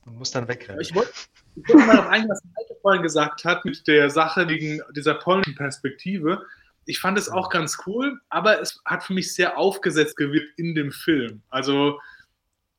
Und 0.04 0.16
muss 0.16 0.30
dann 0.30 0.48
wegrennen. 0.48 0.80
Ich 0.80 0.94
wollte 0.94 1.12
ich 1.56 1.74
mal 1.74 1.98
auf 1.98 2.06
eingehen, 2.06 2.30
was 2.30 2.42
Malte 2.44 2.76
vorhin 2.80 3.02
gesagt 3.02 3.44
hat, 3.44 3.64
mit 3.64 3.86
der 3.86 4.10
Sache 4.10 4.48
wegen 4.48 4.80
dieser 4.94 5.14
polnischen 5.14 5.54
Perspektive. 5.54 6.42
Ich 6.86 7.00
fand 7.00 7.18
es 7.18 7.28
auch 7.28 7.50
ganz 7.50 7.78
cool, 7.86 8.20
aber 8.28 8.60
es 8.60 8.80
hat 8.84 9.02
für 9.02 9.12
mich 9.12 9.34
sehr 9.34 9.58
aufgesetzt 9.58 10.16
gewirkt 10.16 10.58
in 10.58 10.74
dem 10.74 10.92
Film. 10.92 11.42
Also 11.50 12.00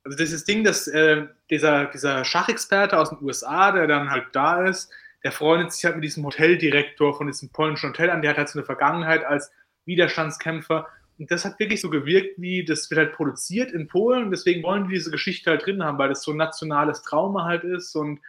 Also 0.04 0.18
das 0.18 0.44
Ding, 0.46 0.64
dass 0.64 0.88
äh, 0.88 1.28
dieser, 1.50 1.86
dieser 1.88 2.26
Schachexperte 2.26 2.98
aus 2.98 3.10
den 3.10 3.22
USA, 3.22 3.72
der 3.72 3.88
dann 3.88 4.10
halt 4.10 4.28
da 4.34 4.68
ist, 4.68 4.92
der 5.24 5.32
freundet 5.32 5.72
sich 5.72 5.86
halt 5.86 5.96
mit 5.96 6.04
diesem 6.04 6.26
Hoteldirektor 6.26 7.16
von 7.16 7.28
diesem 7.28 7.50
polnischen 7.50 7.90
Hotel 7.90 8.10
an, 8.10 8.22
der 8.22 8.32
hat 8.32 8.38
halt 8.38 8.50
so 8.50 8.58
eine 8.58 8.66
Vergangenheit 8.66 9.24
als 9.24 9.52
Widerstandskämpfer. 9.86 10.88
Und 11.18 11.30
das 11.30 11.46
hat 11.46 11.60
wirklich 11.60 11.82
so 11.82 11.90
gewirkt, 11.90 12.42
wie 12.42 12.66
das 12.66 12.90
wird 12.90 13.00
halt 13.00 13.14
produziert 13.14 13.72
in 13.72 13.88
Polen. 13.88 14.26
Und 14.26 14.32
deswegen 14.32 14.64
wollen 14.64 14.88
die 14.88 14.96
diese 14.96 15.12
Geschichte 15.12 15.52
halt 15.52 15.66
drin 15.66 15.84
haben, 15.84 15.98
weil 15.98 16.10
das 16.10 16.24
so 16.24 16.32
ein 16.32 16.38
nationales 16.38 17.04
Trauma 17.04 17.46
halt 17.46 17.64
ist. 17.64 17.96
Und 17.96 18.20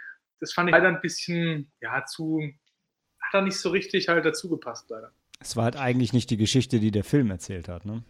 das 0.40 0.52
fand 0.52 0.68
ich 0.68 0.72
leider 0.72 0.88
ein 0.88 1.00
bisschen, 1.00 1.70
ja, 1.80 2.04
zu, 2.04 2.42
hat 3.20 3.32
da 3.32 3.40
nicht 3.40 3.56
so 3.56 3.70
richtig 3.70 4.08
halt 4.08 4.24
dazu 4.24 4.48
gepasst, 4.48 4.90
leider. 4.90 5.12
Es 5.40 5.56
war 5.56 5.64
halt 5.64 5.76
eigentlich 5.76 6.12
nicht 6.12 6.30
die 6.30 6.36
Geschichte, 6.36 6.80
die 6.80 6.90
der 6.90 7.04
Film 7.04 7.30
erzählt 7.30 7.68
hat, 7.68 7.84
ne? 7.84 8.02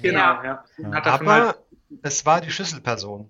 Genau, 0.00 0.18
Ja. 0.18 0.64
ja. 0.78 0.92
Aber 0.92 1.26
halt, 1.26 1.56
es 2.02 2.24
war 2.24 2.40
die 2.40 2.50
Schlüsselperson. 2.50 3.28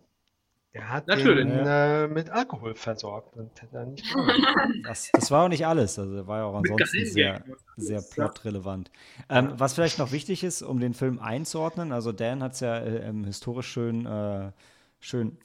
Er 0.75 0.89
hat 0.89 1.07
Natürlich. 1.07 1.45
ihn 1.45 1.67
äh, 1.67 2.09
mit 2.09 2.31
Alkohol 2.31 2.75
versorgt 2.75 3.37
und 3.37 3.51
er 3.73 3.85
nicht. 3.85 4.05
Das, 4.85 5.11
das 5.13 5.31
war 5.31 5.45
auch 5.45 5.49
nicht 5.49 5.67
alles. 5.67 5.99
Also 5.99 6.17
er 6.17 6.27
war 6.27 6.39
ja 6.39 6.45
auch 6.45 6.57
ansonsten 6.57 7.05
sehr, 7.05 7.45
sehr 7.77 8.01
plotrelevant. 8.01 8.91
Ähm, 9.29 9.53
was 9.57 9.75
vielleicht 9.75 9.99
noch 9.99 10.13
wichtig 10.13 10.43
ist, 10.43 10.63
um 10.63 10.81
den 10.81 10.95
Film 10.95 11.19
einzuordnen, 11.19 11.93
also 11.93 12.11
Dan 12.11 12.43
hat 12.43 12.55
es 12.55 12.61
ja 12.61 12.79
äh, 12.79 13.09
ähm, 13.09 13.25
historisch 13.25 13.69
schön, 13.69 14.07
äh, 14.07 14.51
schön 14.99 15.37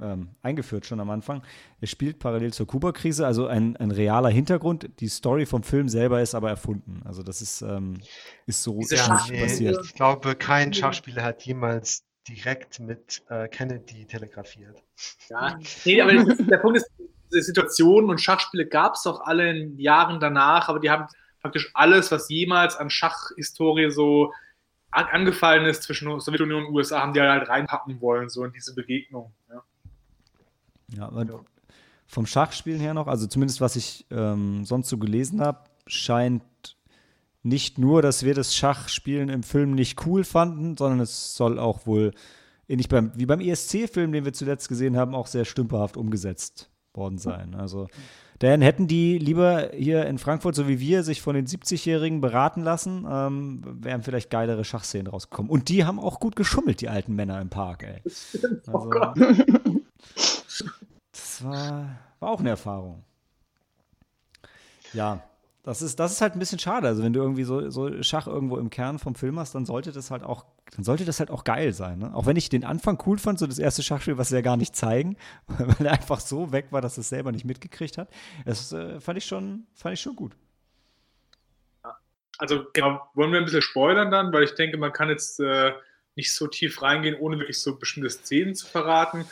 ähm, 0.00 0.28
eingeführt 0.42 0.84
schon 0.84 1.00
am 1.00 1.08
Anfang. 1.10 1.42
Er 1.80 1.86
spielt 1.86 2.18
parallel 2.18 2.52
zur 2.52 2.66
Kuba-Krise, 2.66 3.26
also 3.26 3.46
ein, 3.46 3.76
ein 3.78 3.90
realer 3.90 4.28
Hintergrund. 4.28 4.90
Die 5.00 5.08
Story 5.08 5.46
vom 5.46 5.62
Film 5.62 5.88
selber 5.88 6.20
ist 6.20 6.34
aber 6.34 6.50
erfunden. 6.50 7.00
Also 7.04 7.22
das 7.22 7.40
ist, 7.40 7.62
ähm, 7.62 7.98
ist 8.46 8.62
so 8.62 8.78
Diese 8.78 8.94
nicht 8.94 9.40
passiert. 9.40 9.80
ich 9.84 9.94
glaube, 9.94 10.34
kein 10.36 10.74
Schachspieler 10.74 11.22
hat 11.22 11.42
jemals 11.44 12.04
direkt 12.28 12.80
mit 12.80 13.22
äh, 13.28 13.48
Kennedy 13.48 14.04
telegrafiert. 14.06 14.82
Ja, 15.28 15.58
nee, 15.84 16.00
aber 16.00 16.12
ist, 16.12 16.50
der 16.50 16.58
Punkt 16.58 16.78
ist, 16.78 16.90
diese 17.30 17.42
Situationen 17.42 18.10
und 18.10 18.20
Schachspiele 18.20 18.66
gab 18.66 18.94
es 18.94 19.06
auch 19.06 19.20
alle 19.20 19.50
in 19.50 19.78
Jahren 19.78 20.20
danach, 20.20 20.68
aber 20.68 20.80
die 20.80 20.90
haben 20.90 21.06
praktisch 21.40 21.70
alles, 21.74 22.10
was 22.10 22.28
jemals 22.28 22.76
an 22.76 22.90
Schachhistorie 22.90 23.90
so 23.90 24.32
a- 24.90 25.02
angefallen 25.02 25.66
ist 25.66 25.82
zwischen 25.82 26.20
Sowjetunion 26.20 26.66
und 26.66 26.74
USA, 26.74 27.00
haben 27.00 27.12
die 27.12 27.20
halt 27.20 27.48
reinpacken 27.48 28.00
wollen, 28.00 28.28
so 28.28 28.44
in 28.44 28.52
diese 28.52 28.74
Begegnung. 28.74 29.32
Ja. 29.48 29.62
Ja, 30.88 31.06
und 31.06 31.32
vom 32.06 32.26
Schachspielen 32.26 32.80
her 32.80 32.94
noch, 32.94 33.08
also 33.08 33.26
zumindest 33.26 33.60
was 33.60 33.74
ich 33.76 34.06
ähm, 34.10 34.64
sonst 34.64 34.88
so 34.88 34.98
gelesen 34.98 35.40
habe, 35.40 35.64
scheint 35.88 36.42
nicht 37.46 37.78
nur, 37.78 38.02
dass 38.02 38.24
wir 38.24 38.34
das 38.34 38.54
Schachspielen 38.54 39.28
im 39.28 39.42
Film 39.42 39.72
nicht 39.72 40.04
cool 40.06 40.24
fanden, 40.24 40.76
sondern 40.76 41.00
es 41.00 41.36
soll 41.36 41.58
auch 41.58 41.86
wohl, 41.86 42.12
ähnlich 42.68 42.88
beim, 42.88 43.12
wie 43.14 43.26
beim 43.26 43.40
ESC-Film, 43.40 44.10
den 44.12 44.24
wir 44.24 44.32
zuletzt 44.32 44.68
gesehen 44.68 44.96
haben, 44.96 45.14
auch 45.14 45.28
sehr 45.28 45.44
stümperhaft 45.44 45.96
umgesetzt 45.96 46.68
worden 46.92 47.18
sein. 47.18 47.54
Also, 47.54 47.86
Dan, 48.40 48.62
hätten 48.62 48.88
die 48.88 49.18
lieber 49.18 49.70
hier 49.72 50.06
in 50.06 50.18
Frankfurt, 50.18 50.54
so 50.56 50.66
wie 50.66 50.80
wir, 50.80 51.04
sich 51.04 51.22
von 51.22 51.36
den 51.36 51.46
70-Jährigen 51.46 52.20
beraten 52.20 52.62
lassen, 52.62 53.06
ähm, 53.08 53.62
wären 53.64 54.02
vielleicht 54.02 54.28
geilere 54.30 54.64
Schachszenen 54.64 55.06
rausgekommen. 55.06 55.50
Und 55.50 55.68
die 55.68 55.84
haben 55.84 56.00
auch 56.00 56.18
gut 56.20 56.34
geschummelt, 56.36 56.80
die 56.80 56.88
alten 56.88 57.14
Männer 57.14 57.40
im 57.40 57.48
Park, 57.48 57.84
ey. 57.84 58.02
Oh 58.66 58.72
Also, 58.72 58.90
Gott. 58.90 59.16
das 61.12 61.44
war, 61.44 61.98
war 62.18 62.30
auch 62.30 62.40
eine 62.40 62.50
Erfahrung. 62.50 63.04
Ja, 64.92 65.22
das 65.66 65.82
ist, 65.82 65.98
das 65.98 66.12
ist 66.12 66.20
halt 66.20 66.34
ein 66.34 66.38
bisschen 66.38 66.60
schade. 66.60 66.86
Also 66.86 67.02
wenn 67.02 67.12
du 67.12 67.18
irgendwie 67.18 67.42
so, 67.42 67.70
so 67.70 68.00
Schach 68.04 68.28
irgendwo 68.28 68.56
im 68.56 68.70
Kern 68.70 69.00
vom 69.00 69.16
Film 69.16 69.36
hast, 69.40 69.52
dann 69.56 69.66
sollte 69.66 69.90
das 69.90 70.12
halt 70.12 70.22
auch, 70.22 70.46
dann 70.76 70.84
sollte 70.84 71.04
das 71.04 71.18
halt 71.18 71.28
auch 71.28 71.42
geil 71.42 71.72
sein. 71.72 71.98
Ne? 71.98 72.14
Auch 72.14 72.24
wenn 72.24 72.36
ich 72.36 72.48
den 72.48 72.64
Anfang 72.64 73.02
cool 73.04 73.18
fand, 73.18 73.40
so 73.40 73.48
das 73.48 73.58
erste 73.58 73.82
Schachspiel, 73.82 74.16
was 74.16 74.28
sie 74.28 74.36
ja 74.36 74.42
gar 74.42 74.56
nicht 74.56 74.76
zeigen, 74.76 75.16
weil 75.48 75.86
er 75.86 75.92
einfach 75.94 76.20
so 76.20 76.52
weg 76.52 76.68
war, 76.70 76.82
dass 76.82 76.96
er 76.98 77.00
es 77.00 77.08
selber 77.08 77.32
nicht 77.32 77.44
mitgekriegt 77.44 77.98
hat. 77.98 78.08
Das 78.44 78.72
äh, 78.72 79.00
fand 79.00 79.18
ich 79.18 79.24
schon, 79.24 79.66
fand 79.74 79.94
ich 79.94 80.00
schon 80.00 80.14
gut. 80.14 80.36
Also 82.38 82.66
genau, 82.72 83.00
wollen 83.14 83.32
wir 83.32 83.40
ein 83.40 83.44
bisschen 83.44 83.62
spoilern 83.62 84.12
dann, 84.12 84.32
weil 84.32 84.44
ich 84.44 84.54
denke, 84.54 84.76
man 84.76 84.92
kann 84.92 85.08
jetzt 85.08 85.40
äh, 85.40 85.72
nicht 86.14 86.32
so 86.32 86.46
tief 86.46 86.80
reingehen, 86.80 87.16
ohne 87.16 87.40
wirklich 87.40 87.60
so 87.60 87.76
bestimmte 87.76 88.10
Szenen 88.10 88.54
zu 88.54 88.68
verraten. 88.68 89.24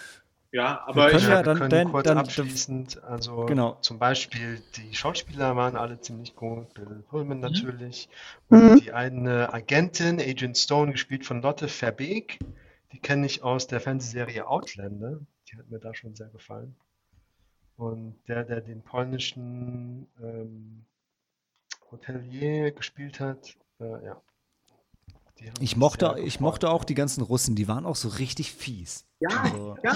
Ja, 0.55 0.85
aber 0.87 1.07
können 1.09 1.19
ich, 1.19 1.25
ja 1.25 1.31
wir 1.39 1.43
dann- 1.43 1.59
können 1.59 1.71
dann- 1.71 1.91
kurz 1.91 2.05
dann- 2.07 2.19
abschließend, 2.19 3.03
also 3.03 3.45
Genau. 3.47 3.77
zum 3.81 3.99
Beispiel 3.99 4.63
die 4.77 4.95
Schauspieler 4.95 5.57
waren 5.57 5.75
alle 5.75 6.01
ziemlich 6.01 6.37
gut, 6.37 6.73
Bill 6.75 7.03
Pullman 7.09 7.41
natürlich, 7.41 8.09
Mhm. 8.51 8.71
und 8.71 8.81
die 8.85 8.93
eine 8.93 9.53
Agentin, 9.53 10.21
Agent 10.21 10.57
Stone, 10.57 10.93
gespielt 10.93 11.27
von 11.27 11.43
Lotte 11.43 11.67
Verbeek, 11.67 12.39
die 12.93 13.01
kenne 13.01 13.27
ich 13.27 13.43
aus 13.43 13.67
der 13.67 13.81
Fernsehserie 13.81 14.47
Outlander, 14.47 15.19
die 15.51 15.59
hat 15.59 15.69
mir 15.71 15.81
da 15.81 15.93
schon 15.93 16.15
sehr 16.15 16.29
gefallen. 16.29 16.77
Und 17.77 18.15
der, 18.29 18.45
der 18.45 18.61
den 18.61 18.81
polnischen 18.83 20.07
ähm, 20.23 20.85
Hotelier 21.91 22.71
gespielt 22.71 23.19
hat, 23.19 23.57
äh, 23.81 24.05
ja. 24.05 24.23
Ich 25.61 25.77
mochte, 25.77 26.17
ich 26.25 26.41
mochte 26.41 26.71
auch 26.71 26.85
die 26.85 26.95
ganzen 26.95 27.23
Russen, 27.23 27.55
die 27.55 27.69
waren 27.69 27.87
auch 27.87 27.97
so 27.97 28.09
richtig 28.09 28.53
fies. 28.53 29.07
ja, 29.21 29.29
Also, 29.43 29.77
ja, 29.83 29.93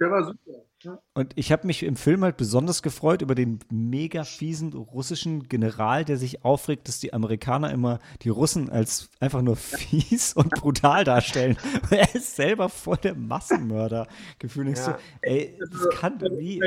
der 0.00 0.10
war 0.10 0.24
super. 0.24 0.62
Ja. 0.82 0.98
Und 1.14 1.32
ich 1.36 1.50
habe 1.50 1.66
mich 1.66 1.82
im 1.82 1.96
Film 1.96 2.22
halt 2.24 2.36
besonders 2.36 2.82
gefreut 2.82 3.22
über 3.22 3.34
den 3.34 3.58
mega 3.70 4.24
fiesen 4.24 4.74
russischen 4.74 5.44
General, 5.48 6.04
der 6.04 6.18
sich 6.18 6.44
aufregt, 6.44 6.88
dass 6.88 7.00
die 7.00 7.14
Amerikaner 7.14 7.72
immer 7.72 8.00
die 8.20 8.28
Russen 8.28 8.68
als 8.68 9.08
einfach 9.18 9.40
nur 9.40 9.56
fies 9.56 10.34
und 10.34 10.50
brutal 10.50 11.04
darstellen. 11.04 11.56
Und 11.84 11.92
er 11.98 12.14
ist 12.14 12.36
selber 12.36 12.68
voll 12.68 12.98
der 12.98 13.14
Massenmörder. 13.14 14.06
Gefühl 14.38 14.68
ich 14.68 14.78
so, 14.78 14.90
Ja. 14.90 14.98
ey, 15.22 15.58
das 15.70 15.88
kann 15.98 16.20
wie. 16.20 16.60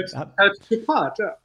Psychopath, 0.62 1.20
ja. 1.20 1.38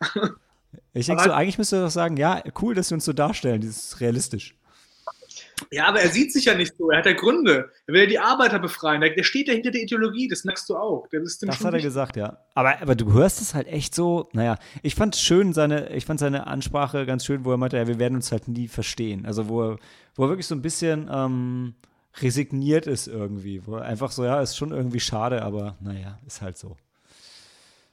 Ich 0.94 1.04
denke 1.06 1.24
so, 1.24 1.32
eigentlich 1.32 1.58
müsste 1.58 1.82
doch 1.82 1.90
sagen, 1.90 2.16
ja, 2.16 2.42
cool, 2.62 2.74
dass 2.74 2.90
wir 2.90 2.94
uns 2.94 3.04
so 3.04 3.12
darstellen, 3.12 3.60
das 3.60 3.70
ist 3.76 4.00
realistisch. 4.00 4.56
Ja, 5.70 5.86
aber 5.86 6.00
er 6.00 6.08
sieht 6.08 6.32
sich 6.32 6.46
ja 6.46 6.54
nicht 6.54 6.74
so. 6.76 6.90
Er 6.90 6.98
hat 6.98 7.06
ja 7.06 7.12
Gründe. 7.12 7.70
Er 7.86 7.94
will 7.94 8.02
ja 8.02 8.06
die 8.06 8.18
Arbeiter 8.18 8.58
befreien. 8.58 9.00
Der, 9.00 9.22
steht 9.22 9.48
ja 9.48 9.54
hinter 9.54 9.70
der 9.70 9.82
Ideologie. 9.82 10.28
Das 10.28 10.44
merkst 10.44 10.68
du 10.68 10.76
auch. 10.76 11.06
Das 11.10 11.40
hat 11.40 11.48
er 11.48 11.72
wichtig. 11.72 11.82
gesagt, 11.82 12.16
ja. 12.16 12.38
Aber, 12.54 12.80
aber 12.80 12.94
du 12.94 13.12
hörst 13.12 13.40
es 13.40 13.54
halt 13.54 13.66
echt 13.68 13.94
so, 13.94 14.28
naja, 14.32 14.58
ich 14.82 14.94
fand 14.94 15.16
schön 15.16 15.52
seine, 15.52 15.90
ich 15.94 16.04
fand 16.04 16.20
seine 16.20 16.46
Ansprache 16.46 17.06
ganz 17.06 17.24
schön, 17.24 17.44
wo 17.44 17.52
er 17.52 17.56
meinte, 17.56 17.76
ja, 17.76 17.86
wir 17.86 17.98
werden 17.98 18.16
uns 18.16 18.32
halt 18.32 18.48
nie 18.48 18.68
verstehen. 18.68 19.26
Also 19.26 19.48
wo 19.48 19.62
er, 19.62 19.78
wo 20.14 20.24
er 20.24 20.28
wirklich 20.28 20.46
so 20.46 20.54
ein 20.54 20.62
bisschen 20.62 21.08
ähm, 21.12 21.74
resigniert 22.20 22.86
ist 22.86 23.06
irgendwie. 23.06 23.66
Wo 23.66 23.76
er 23.76 23.82
einfach 23.82 24.10
so, 24.10 24.24
ja, 24.24 24.40
ist 24.40 24.56
schon 24.56 24.72
irgendwie 24.72 25.00
schade, 25.00 25.42
aber 25.42 25.76
naja, 25.80 26.18
ist 26.26 26.42
halt 26.42 26.58
so. 26.58 26.76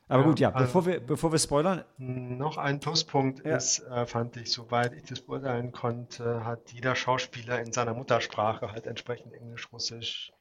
Aber 0.09 0.23
Ja, 0.23 0.27
gut, 0.29 0.39
ja, 0.39 0.49
also- 0.51 0.65
bevor 0.65 0.85
wir, 0.87 0.99
bevor 0.99 1.31
wir 1.31 1.39
spoilern, 1.39 1.85
Noch 1.97 2.57
ein 2.57 2.79
Pluspunkt 2.79 3.45
Ja. 3.45 3.55
ist, 3.57 3.79
äh, 3.79 4.05
fand 4.07 4.35
ich, 4.37 4.51
soweit 4.51 4.93
ich 4.93 5.03
das 5.03 5.21
beurteilen 5.21 5.71
konnte, 5.71 6.43
hat 6.43 6.71
jeder 6.71 6.95
Schauspieler 6.95 7.61
in 7.61 7.71
seiner 7.71 7.93
Muttersprache 7.93 8.71
halt 8.71 8.87
entsprechend 8.87 9.33
Englisch, 9.33 9.71
Russisch, 9.71 10.31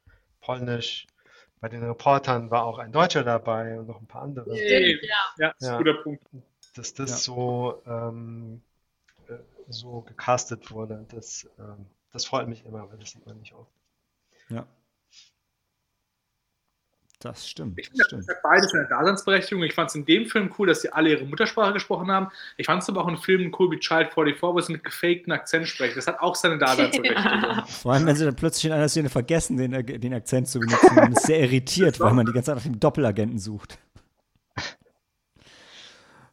Polnisch. 0.41 1.07
Bei 1.61 1.69
den 1.69 1.83
Reportern 1.83 2.51
war 2.51 2.65
auch 2.65 2.79
ein 2.79 2.93
Deutscher 2.93 3.25
dabei 3.25 3.79
und 3.79 3.89
noch 3.89 4.01
ein 4.01 4.07
paar 4.07 4.23
andere. 4.23 4.57
Stimmt, 4.57 5.03
ja. 5.03 5.17
Ja, 5.39 5.49
das 5.49 5.57
ist 5.61 5.67
Ja. 5.69 5.73
ein 5.79 5.85
guter 5.85 6.03
Punkt. 6.03 6.23
Dass 6.75 6.95
das 6.95 7.11
Ja. 7.11 7.17
so, 7.17 7.83
ähm, 7.87 8.63
äh, 9.29 9.35
so 9.69 10.01
gecastet 10.03 10.71
wurde, 10.71 11.05
das, 11.11 11.47
ähm, 11.59 11.87
das 12.13 12.25
freut 12.25 12.49
mich 12.49 12.65
immer, 12.65 12.89
weil 12.91 12.99
das 12.99 13.11
sieht 13.11 13.27
man 13.27 13.39
nicht 13.39 13.53
oft. 13.55 13.71
ja. 14.49 14.67
Das 17.21 17.49
stimmt, 17.49 17.77
Ich 17.81 17.87
das 17.89 17.91
finde, 17.91 18.05
stimmt. 18.05 18.29
das 18.29 18.37
hat 18.37 18.43
beides 18.45 18.73
eine 18.75 18.87
Daseinsberechtigung. 18.87 19.65
Ich 19.65 19.75
fand 19.75 19.91
es 19.91 19.97
in 19.97 20.05
dem 20.05 20.27
Film 20.27 20.55
cool, 20.57 20.69
dass 20.69 20.83
sie 20.83 20.93
alle 20.93 21.11
ihre 21.11 21.25
Muttersprache 21.25 21.73
gesprochen 21.73 22.11
haben. 22.13 22.29
Ich 22.57 22.67
fand 22.67 22.81
es 22.83 22.89
aber 22.89 23.03
auch 23.03 23.09
in 23.09 23.17
Filmen 23.17 23.53
cool 23.59 23.73
wie 23.73 23.79
Child 23.81 24.13
44, 24.15 24.41
wo 24.43 24.61
sie 24.61 24.73
mit 24.75 24.85
gefakten 24.85 25.33
Akzent 25.33 25.67
sprechen. 25.67 25.97
Das 25.97 26.07
hat 26.07 26.21
auch 26.21 26.37
seine 26.37 26.59
Daseinsberechtigung. 26.59 27.67
Vor 27.67 27.93
allem, 27.93 28.07
wenn 28.07 28.15
sie 28.15 28.25
dann 28.25 28.37
plötzlich 28.37 28.67
in 28.67 28.73
einer 28.73 28.89
Szene 28.89 29.09
vergessen, 29.09 29.57
den, 29.57 29.75
Ag- 29.75 30.01
den 30.01 30.15
Akzent 30.15 30.47
zu 30.47 30.61
benutzen. 30.61 30.95
Man 30.95 31.11
ist 31.13 31.27
sehr 31.27 31.41
irritiert, 31.41 31.99
weil 32.01 32.13
man 32.15 32.25
die 32.25 32.33
ganze 32.33 32.47
Zeit 32.53 32.57
nach 32.57 32.63
dem 32.63 32.79
Doppelagenten 32.79 33.41
sucht. 33.41 33.79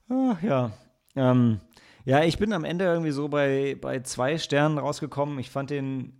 Ach 0.09 0.41
ja. 0.41 0.71
Ähm, 1.15 1.59
ja, 2.05 2.23
ich 2.23 2.37
bin 2.37 2.53
am 2.53 2.63
Ende 2.63 2.85
irgendwie 2.85 3.11
so 3.11 3.27
bei, 3.27 3.75
bei 3.81 4.01
zwei 4.01 4.37
Sternen 4.37 4.77
rausgekommen. 4.77 5.39
Ich 5.39 5.49
fand 5.49 5.71
den, 5.71 6.13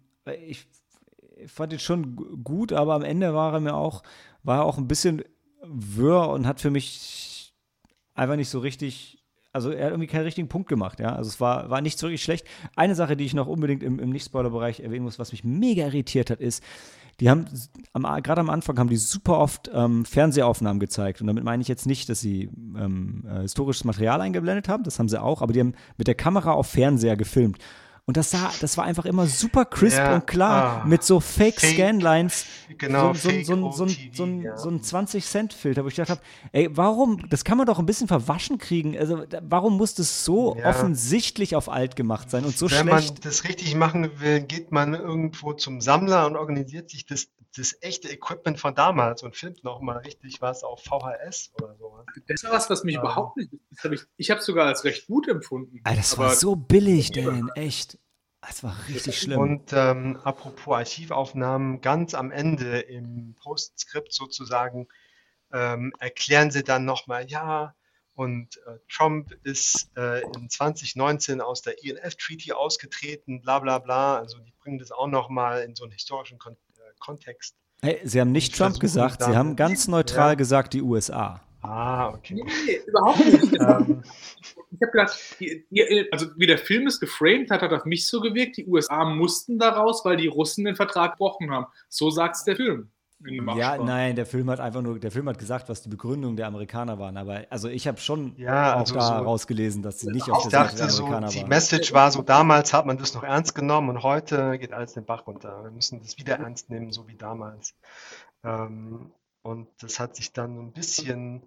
ich, 0.47 0.67
ich 1.37 1.51
fand 1.51 1.71
den 1.71 1.79
schon 1.79 2.15
gu- 2.15 2.37
gut, 2.43 2.73
aber 2.73 2.95
am 2.95 3.03
Ende 3.03 3.33
war 3.35 3.53
er 3.53 3.59
mir 3.59 3.75
auch, 3.75 4.01
war 4.45 4.63
auch 4.65 4.77
ein 4.77 4.87
bisschen 4.87 5.23
wirr 5.63 6.29
und 6.29 6.47
hat 6.47 6.61
für 6.61 6.71
mich 6.71 7.53
einfach 8.13 8.35
nicht 8.35 8.49
so 8.49 8.59
richtig, 8.59 9.23
also 9.51 9.71
er 9.71 9.85
hat 9.85 9.91
irgendwie 9.91 10.07
keinen 10.07 10.23
richtigen 10.23 10.47
Punkt 10.47 10.69
gemacht, 10.69 10.99
ja. 10.99 11.15
Also 11.15 11.29
es 11.29 11.41
war, 11.41 11.69
war 11.69 11.81
nicht 11.81 11.97
so 11.97 12.07
richtig 12.07 12.23
schlecht. 12.23 12.47
Eine 12.75 12.95
Sache, 12.95 13.17
die 13.17 13.25
ich 13.25 13.33
noch 13.33 13.47
unbedingt 13.47 13.83
im, 13.83 13.99
im 13.99 14.11
Nicht-Spoiler-Bereich 14.11 14.79
erwähnen 14.79 15.05
muss, 15.05 15.19
was 15.19 15.31
mich 15.31 15.43
mega 15.43 15.85
irritiert 15.85 16.29
hat, 16.29 16.39
ist, 16.39 16.63
die 17.21 17.29
haben, 17.29 17.45
gerade 17.93 18.41
am 18.41 18.49
Anfang 18.49 18.77
haben 18.77 18.89
die 18.89 18.97
super 18.97 19.39
oft 19.39 19.71
ähm, 19.73 20.03
Fernsehaufnahmen 20.03 20.81
gezeigt. 20.81 21.21
Und 21.21 21.27
damit 21.27 21.45
meine 21.45 21.61
ich 21.61 21.69
jetzt 21.69 21.85
nicht, 21.85 22.09
dass 22.09 22.19
sie 22.19 22.49
ähm, 22.77 23.23
äh, 23.25 23.41
historisches 23.41 23.85
Material 23.85 24.19
eingeblendet 24.19 24.67
haben, 24.67 24.83
das 24.83 24.99
haben 24.99 25.07
sie 25.07 25.21
auch, 25.21 25.41
aber 25.41 25.53
die 25.53 25.61
haben 25.61 25.75
mit 25.97 26.07
der 26.07 26.15
Kamera 26.15 26.51
auf 26.51 26.67
Fernseher 26.67 27.15
gefilmt. 27.15 27.57
Und 28.07 28.17
das 28.17 28.29
sah, 28.29 28.51
das 28.61 28.77
war 28.77 28.85
einfach 28.85 29.05
immer 29.05 29.25
super 29.25 29.65
crisp 29.65 29.97
Ja, 29.97 30.13
und 30.13 30.27
klar 30.27 30.81
ah, 30.83 30.85
mit 30.85 31.03
so 31.03 31.19
Fake, 31.19 31.59
Fake, 31.59 31.73
Scanlines. 31.73 32.45
Genau, 32.77 33.15
so, 33.15 33.31
so, 33.31 33.43
so, 33.43 33.71
so, 33.71 33.83
OTV, 33.85 33.97
so, 34.13 34.23
ein- 34.25 34.41
ja. 34.43 34.57
so 34.57 34.69
ein 34.69 34.81
20-Cent-Filter, 34.81 35.83
wo 35.83 35.87
ich 35.87 35.95
gedacht 35.95 36.11
habe, 36.11 36.21
ey, 36.51 36.69
warum, 36.77 37.27
das 37.29 37.43
kann 37.43 37.57
man 37.57 37.65
doch 37.65 37.79
ein 37.79 37.87
bisschen 37.87 38.07
verwaschen 38.07 38.59
kriegen. 38.59 38.95
Also, 38.95 39.25
da, 39.25 39.39
warum 39.41 39.77
muss 39.77 39.95
das 39.95 40.23
so 40.23 40.55
Ja. 40.55 40.69
offensichtlich 40.69 41.55
auf 41.55 41.67
alt 41.67 41.95
gemacht 41.95 42.29
sein 42.29 42.45
und 42.45 42.55
so 42.55 42.69
Wenn 42.69 42.87
schlecht? 42.87 43.13
man 43.15 43.21
das 43.23 43.43
richtig 43.43 43.73
machen 43.73 44.11
will, 44.19 44.41
geht 44.41 44.71
man 44.71 44.93
irgendwo 44.93 45.53
zum 45.53 45.81
Sammler 45.81 46.27
und 46.27 46.35
organisiert 46.35 46.91
sich 46.91 47.07
das, 47.07 47.27
das 47.57 47.77
echte 47.81 48.09
Equipment 48.09 48.59
von 48.59 48.75
damals 48.75 49.23
und 49.23 49.35
filmt 49.35 49.63
nochmal 49.63 49.97
richtig 49.99 50.41
was 50.41 50.63
auf 50.63 50.83
VHS 50.83 51.51
oder 51.55 51.75
sowas. 51.77 52.05
Das 52.27 52.43
ist 52.43 52.49
was, 52.49 52.69
was 52.69 52.83
mich 52.83 52.95
Ähm. 52.95 53.01
überhaupt 53.01 53.37
nicht. 53.37 53.51
Hab 53.79 53.91
ich 53.91 54.01
ich 54.17 54.29
habe 54.29 54.39
es 54.39 54.45
sogar 54.45 54.67
als 54.67 54.83
recht 54.83 55.07
gut 55.07 55.27
empfunden. 55.27 55.79
Alter, 55.83 55.97
das 55.97 56.13
Aber 56.13 56.25
war 56.25 56.35
so 56.35 56.55
billig, 56.55 57.11
Dan, 57.11 57.49
echt. 57.55 57.97
Das 58.41 58.63
war 58.63 58.75
richtig 58.87 59.19
schlimm. 59.19 59.39
Und 59.39 59.73
ähm, 59.73 60.19
apropos 60.23 60.75
Archivaufnahmen, 60.75 61.81
ganz 61.81 62.13
am 62.13 62.31
Ende 62.31 62.79
im 62.79 63.35
Postscript 63.41 64.13
sozusagen 64.13 64.87
ähm, 65.51 65.93
erklären 65.99 66.51
sie 66.51 66.63
dann 66.63 66.85
nochmal, 66.85 67.27
ja, 67.27 67.75
und 68.15 68.57
äh, 68.65 68.77
Trump 68.89 69.37
ist 69.43 69.89
äh, 69.97 70.21
in 70.21 70.49
2019 70.49 71.41
aus 71.41 71.61
der 71.61 71.83
INF-Treaty 71.83 72.53
ausgetreten, 72.53 73.41
bla 73.41 73.59
bla 73.59 73.79
bla. 73.79 74.17
Also 74.17 74.39
die 74.39 74.53
bringen 74.57 74.79
das 74.79 74.93
auch 74.93 75.07
nochmal 75.07 75.63
in 75.63 75.75
so 75.75 75.83
einen 75.83 75.91
historischen 75.91 76.39
Kon 76.39 76.53
äh, 76.53 76.57
Kontext. 77.05 77.55
Hey, 77.81 77.99
sie 78.03 78.19
haben 78.19 78.31
nicht 78.31 78.55
Trump 78.55 78.79
gesagt, 78.79 79.21
sie 79.23 79.35
haben 79.35 79.55
ganz 79.55 79.87
neutral 79.87 80.29
Ja. 80.29 80.35
gesagt 80.35 80.73
die 80.73 80.81
USA. 80.81 81.41
Ah, 81.61 82.09
okay. 82.09 82.35
Nee, 82.35 82.43
nee, 82.65 82.79
überhaupt 82.87 83.25
nicht. 83.25 83.53
ähm, 83.59 84.03
Ich 84.71 84.81
habe 84.81 84.91
gedacht, 84.91 85.17
die, 85.39 85.65
die, 85.71 86.07
also 86.11 86.27
wie 86.37 86.47
der 86.47 86.57
Film 86.57 86.85
es 86.85 86.99
geframed 86.99 87.49
hat, 87.49 87.61
hat 87.61 87.71
auf 87.73 87.85
mich 87.85 88.07
so 88.07 88.19
gewirkt, 88.21 88.57
die 88.57 88.65
USA 88.67 89.05
mussten 89.05 89.57
daraus, 89.57 90.03
weil 90.05 90.17
die 90.17 90.27
Russen 90.27 90.65
den 90.65 90.75
Vertrag 90.75 91.13
gebrochen 91.13 91.49
haben. 91.51 91.65
So 91.89 92.09
sagt 92.11 92.35
es 92.35 92.43
der 92.43 92.55
Film. 92.55 92.91
In 93.25 93.35
dem 93.35 93.49
Ja, 93.57 93.77
nein, 93.77 94.15
der 94.15 94.25
Film 94.25 94.49
hat 94.49 94.59
einfach 94.59 94.81
nur, 94.81 94.99
der 94.99 95.11
Film 95.11 95.27
hat 95.29 95.37
gesagt, 95.37 95.67
was 95.69 95.81
die 95.81 95.89
Begründung 95.89 96.35
der 96.35 96.47
Amerikaner 96.47 96.99
waren. 96.99 97.17
Aber 97.17 97.43
also 97.49 97.67
ich 97.67 97.87
habe 97.87 97.99
schon 97.99 98.35
Ja, 98.37 98.75
auch 98.75 98.79
also 98.79 98.95
da 98.95 99.19
so- 99.19 99.23
rausgelesen, 99.25 99.81
dass 99.81 99.99
sie 99.99 100.09
nicht 100.11 100.29
auf 100.29 100.43
der 100.43 100.51
Seite 100.51 100.63
dachte 100.65 100.77
der 100.77 100.89
so, 100.89 101.03
Amerikaner 101.03 101.27
die 101.29 101.41
waren. 101.41 101.49
Message 101.49 101.93
war 101.93 102.11
so, 102.11 102.21
damals 102.21 102.73
hat 102.73 102.85
man 102.85 102.97
das 102.97 103.13
noch 103.13 103.23
ernst 103.23 103.55
genommen 103.55 103.89
und 103.89 104.03
heute 104.03 104.57
geht 104.59 104.71
alles 104.73 104.93
den 104.93 105.05
Bach 105.05 105.27
runter. 105.27 105.63
Wir 105.63 105.71
müssen 105.71 106.01
das 106.01 106.17
wieder 106.17 106.37
ernst 106.39 106.69
nehmen, 106.69 106.91
so 106.91 107.07
wie 107.07 107.15
damals. 107.15 107.75
Ähm, 108.43 109.11
und 109.41 109.67
das 109.81 109.99
hat 109.99 110.15
sich 110.15 110.33
dann 110.33 110.55
so 110.55 110.61
ein 110.61 110.71
bisschen 110.73 111.43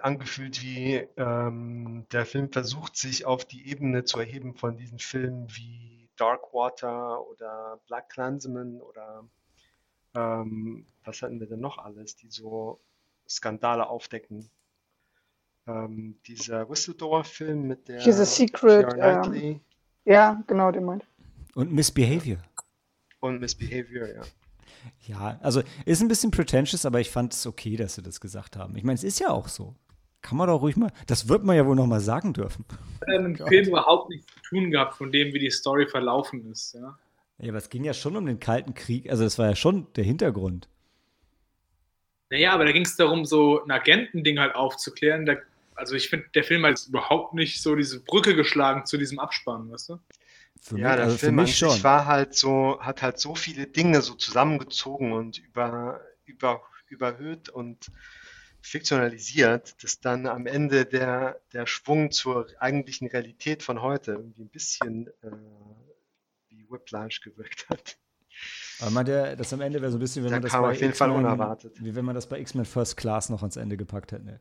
angefühlt 0.00 0.62
wie 0.62 1.06
ähm, 1.16 2.06
der 2.12 2.26
Film 2.26 2.50
versucht, 2.50 2.96
sich 2.96 3.24
auf 3.24 3.44
die 3.44 3.68
Ebene 3.68 4.04
zu 4.04 4.18
erheben 4.18 4.54
von 4.54 4.76
diesen 4.76 4.98
Filmen 4.98 5.46
wie 5.50 6.08
Darkwater 6.16 7.24
oder 7.28 7.78
Black 7.86 8.08
Klansman 8.10 8.80
oder 8.80 9.24
ähm, 10.14 10.86
was 11.04 11.22
hatten 11.22 11.40
wir 11.40 11.46
denn 11.46 11.60
noch 11.60 11.78
alles, 11.78 12.16
die 12.16 12.28
so 12.28 12.80
Skandale 13.28 13.88
aufdecken. 13.88 14.48
Ähm, 15.66 16.16
dieser 16.26 16.68
Whistleblower-Film 16.68 17.66
mit 17.66 17.88
der 17.88 18.02
Diese 18.02 18.24
Secret, 18.24 18.88
Keira 18.88 19.32
ähm, 19.32 19.60
Ja, 20.04 20.42
genau, 20.46 20.72
den 20.72 20.84
meint. 20.84 21.04
Und 21.54 21.72
Misbehavior. 21.72 22.38
und 23.20 23.40
Misbehavior, 23.40 24.08
ja. 24.08 24.22
Ja, 25.06 25.38
also 25.42 25.62
ist 25.84 26.02
ein 26.02 26.08
bisschen 26.08 26.32
pretentious, 26.32 26.84
aber 26.84 26.98
ich 26.98 27.10
fand 27.10 27.32
es 27.32 27.46
okay, 27.46 27.76
dass 27.76 27.94
sie 27.94 28.02
das 28.02 28.20
gesagt 28.20 28.56
haben. 28.56 28.76
Ich 28.76 28.82
meine, 28.82 28.94
es 28.94 29.04
ist 29.04 29.20
ja 29.20 29.30
auch 29.30 29.46
so. 29.46 29.76
Kann 30.22 30.38
man 30.38 30.48
doch 30.48 30.62
ruhig 30.62 30.76
mal, 30.76 30.90
das 31.06 31.28
wird 31.28 31.44
man 31.44 31.56
ja 31.56 31.66
wohl 31.66 31.76
noch 31.76 31.86
mal 31.86 32.00
sagen 32.00 32.32
dürfen. 32.32 32.64
hat 33.00 33.24
im 33.24 33.36
Film 33.36 33.68
überhaupt 33.68 34.08
nichts 34.08 34.26
zu 34.32 34.40
tun 34.40 34.70
gehabt 34.70 34.94
von 34.94 35.10
dem, 35.12 35.32
wie 35.34 35.40
die 35.40 35.50
Story 35.50 35.86
verlaufen 35.86 36.50
ist. 36.50 36.74
Ja. 36.74 36.96
Ja, 37.42 37.50
aber 37.50 37.58
es 37.58 37.68
ging 37.68 37.84
ja 37.84 37.92
schon 37.92 38.16
um 38.16 38.24
den 38.24 38.40
Kalten 38.40 38.72
Krieg, 38.72 39.10
also 39.10 39.24
das 39.24 39.38
war 39.38 39.48
ja 39.50 39.54
schon 39.56 39.86
der 39.96 40.04
Hintergrund. 40.04 40.68
Naja, 42.30 42.52
aber 42.52 42.64
da 42.64 42.72
ging 42.72 42.84
es 42.84 42.96
darum, 42.96 43.24
so 43.24 43.62
ein 43.64 43.70
Agentending 43.70 44.38
halt 44.38 44.54
aufzuklären. 44.54 45.26
Da, 45.26 45.36
also 45.74 45.94
ich 45.94 46.08
finde, 46.08 46.26
der 46.34 46.44
Film 46.44 46.64
hat 46.64 46.70
jetzt 46.70 46.88
überhaupt 46.88 47.34
nicht 47.34 47.62
so 47.62 47.76
diese 47.76 48.00
Brücke 48.02 48.34
geschlagen 48.34 48.86
zu 48.86 48.96
diesem 48.96 49.18
Abspann, 49.18 49.70
weißt 49.70 49.90
du? 49.90 49.98
Für 50.62 50.76
Ja, 50.76 50.78
mich, 50.78 50.96
der 50.96 51.08
also 51.08 51.18
Film 51.18 51.38
an 51.40 51.52
mich 51.52 51.56
sich 51.56 51.82
schon. 51.82 51.84
war 51.84 52.06
halt 52.06 52.34
so, 52.34 52.78
hat 52.80 53.02
halt 53.02 53.18
so 53.18 53.34
viele 53.34 53.66
Dinge 53.66 54.00
so 54.02 54.14
zusammengezogen 54.14 55.12
und 55.12 55.38
über, 55.38 56.00
über, 56.24 56.62
überhöht 56.88 57.48
und 57.48 57.90
fiktionalisiert, 58.62 59.82
dass 59.82 60.00
dann 60.00 60.26
am 60.26 60.46
Ende 60.46 60.86
der, 60.86 61.40
der 61.52 61.66
Schwung 61.66 62.10
zur 62.12 62.46
eigentlichen 62.60 63.08
Realität 63.08 63.62
von 63.62 63.82
heute 63.82 64.12
irgendwie 64.12 64.42
ein 64.42 64.48
bisschen 64.50 65.08
äh, 65.22 65.30
Whiplash 66.72 67.20
gewirkt 67.20 67.68
hat. 67.68 67.98
Aber 68.80 68.90
man, 68.90 69.04
der, 69.06 69.36
das 69.36 69.52
am 69.52 69.60
Ende 69.60 69.80
wäre 69.80 69.92
so 69.92 69.98
ein 69.98 70.00
bisschen, 70.00 70.24
wenn 70.24 70.32
man 70.32 70.42
das 70.42 70.52
kam 70.52 70.64
auf 70.64 70.80
jeden 70.80 70.94
Fall 70.94 71.10
unerwartet. 71.10 71.76
Wie 71.82 71.94
wenn 71.94 72.04
man 72.04 72.14
das 72.14 72.26
bei 72.28 72.40
X-Men 72.40 72.64
First 72.64 72.96
Class 72.96 73.28
noch 73.28 73.42
ans 73.42 73.56
Ende 73.56 73.76
gepackt 73.76 74.12
hätte. 74.12 74.24
Ne? 74.24 74.40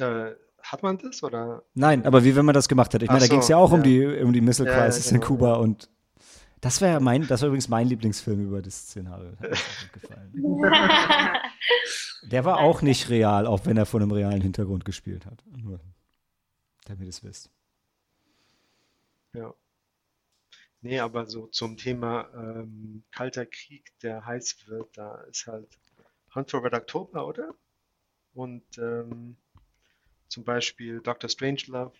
Äh, 0.00 0.36
hat 0.62 0.82
man 0.82 0.98
das 0.98 1.22
oder? 1.22 1.64
Nein, 1.74 2.06
aber 2.06 2.24
wie 2.24 2.36
wenn 2.36 2.44
man 2.44 2.54
das 2.54 2.68
gemacht 2.68 2.94
hätte. 2.94 3.04
Ich 3.04 3.10
Ach 3.10 3.14
meine, 3.14 3.22
da 3.22 3.26
so, 3.26 3.30
ging 3.30 3.40
es 3.40 3.48
ja 3.48 3.56
auch 3.56 3.72
um 3.72 3.80
ja. 3.80 3.84
die, 3.84 4.06
um 4.22 4.32
die 4.32 4.40
Missile 4.40 4.68
Ja, 4.68 4.76
ja, 4.76 4.84
Crisis 4.84 5.10
in 5.10 5.14
genau, 5.14 5.26
Kuba 5.26 5.54
und 5.54 5.90
das 6.60 6.80
war 6.80 6.88
ja 6.88 7.00
mein, 7.00 7.26
das 7.26 7.40
war 7.40 7.48
übrigens 7.48 7.68
mein 7.68 7.88
Lieblingsfilm 7.88 8.46
über 8.46 8.62
das 8.62 8.76
Szenario. 8.76 9.32
Hat 9.32 9.40
mir 9.40 9.48
gefallen. 9.92 10.32
Der 12.30 12.44
war 12.44 12.58
auch 12.58 12.82
nicht 12.82 13.10
real, 13.10 13.46
auch 13.46 13.66
wenn 13.66 13.76
er 13.76 13.84
von 13.84 14.00
einem 14.00 14.12
realen 14.12 14.40
Hintergrund 14.40 14.84
gespielt 14.84 15.26
hat. 15.26 15.42
Nur, 15.56 15.80
damit 16.84 17.02
ihr 17.02 17.08
es 17.08 17.24
wisst. 17.24 17.50
Ja. 19.34 19.54
Nee, 20.80 20.98
aber 21.00 21.26
so 21.26 21.46
zum 21.46 21.76
Thema 21.76 22.28
ähm, 22.34 23.04
Kalter 23.12 23.46
Krieg, 23.46 23.92
der 24.00 24.24
heiß 24.26 24.66
wird, 24.66 24.96
da 24.98 25.20
ist 25.22 25.46
halt 25.46 25.78
Hunt 26.34 26.50
for 26.50 26.64
Red 26.64 26.74
October, 26.74 27.26
oder? 27.26 27.54
Und 28.34 28.78
ähm, 28.78 29.36
zum 30.28 30.44
Beispiel 30.44 31.00
Dr. 31.00 31.28
Strangelove. 31.30 31.92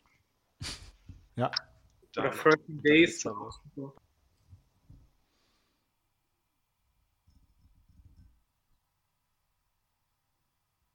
Ja. 1.36 1.50
Da- 2.12 2.22
Oder 2.22 2.30
13 2.30 2.82
Days. 2.82 3.22
da 3.22 3.30
ist 3.48 3.60
aber- 3.76 3.94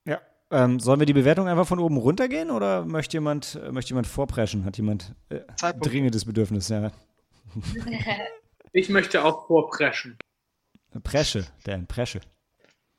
Ja. 0.05 0.21
Ähm, 0.49 0.79
sollen 0.79 0.99
wir 0.99 1.05
die 1.05 1.13
Bewertung 1.13 1.47
einfach 1.47 1.67
von 1.67 1.79
oben 1.79 1.97
runtergehen 1.97 2.51
oder 2.51 2.85
möchte 2.85 3.17
jemand, 3.17 3.59
äh, 3.61 3.71
möchte 3.71 3.89
jemand 3.89 4.07
vorpreschen? 4.07 4.63
Hat 4.63 4.77
jemand 4.77 5.13
äh, 5.29 5.41
dringendes 5.81 6.25
Bedürfnis? 6.25 6.69
Ja. 6.69 6.91
Ich 8.73 8.89
möchte 8.89 9.23
auch 9.23 9.47
vorpreschen. 9.47 10.19
Presche, 11.03 11.47
der 11.65 11.77
Presche. 11.87 12.19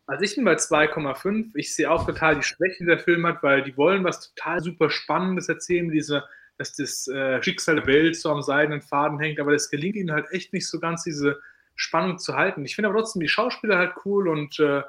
Also 0.06 0.24
ich 0.24 0.34
bin 0.34 0.44
bei 0.44 0.54
2,5. 0.54 1.50
Ich 1.54 1.74
sehe 1.74 1.88
auch 1.88 2.06
total 2.06 2.36
die 2.36 2.42
Schwächen, 2.42 2.86
die 2.86 2.86
der 2.86 2.98
Film 2.98 3.26
hat, 3.26 3.42
weil 3.42 3.62
die 3.62 3.76
wollen 3.76 4.02
was 4.02 4.32
total 4.32 4.60
super 4.60 4.90
Spannendes 4.90 5.48
erzählen, 5.48 5.88
diese, 5.90 6.24
dass 6.56 6.74
das 6.74 7.06
äh, 7.08 7.42
Schicksal 7.42 7.76
der 7.76 7.86
Welt 7.86 8.16
so 8.16 8.30
am 8.30 8.42
seidenen 8.42 8.80
Faden 8.80 9.20
hängt, 9.20 9.38
aber 9.38 9.52
das 9.52 9.70
gelingt 9.70 9.96
ihnen 9.96 10.10
halt 10.10 10.26
echt 10.32 10.52
nicht 10.52 10.66
so 10.66 10.80
ganz, 10.80 11.04
diese 11.04 11.38
Spannung 11.76 12.18
zu 12.18 12.34
halten. 12.34 12.64
Ich 12.64 12.74
finde 12.74 12.88
aber 12.88 12.98
trotzdem 12.98 13.20
die 13.20 13.28
Schauspieler 13.28 13.78
halt 13.78 13.92
cool 14.04 14.28
und 14.28 14.58
äh, 14.58 14.82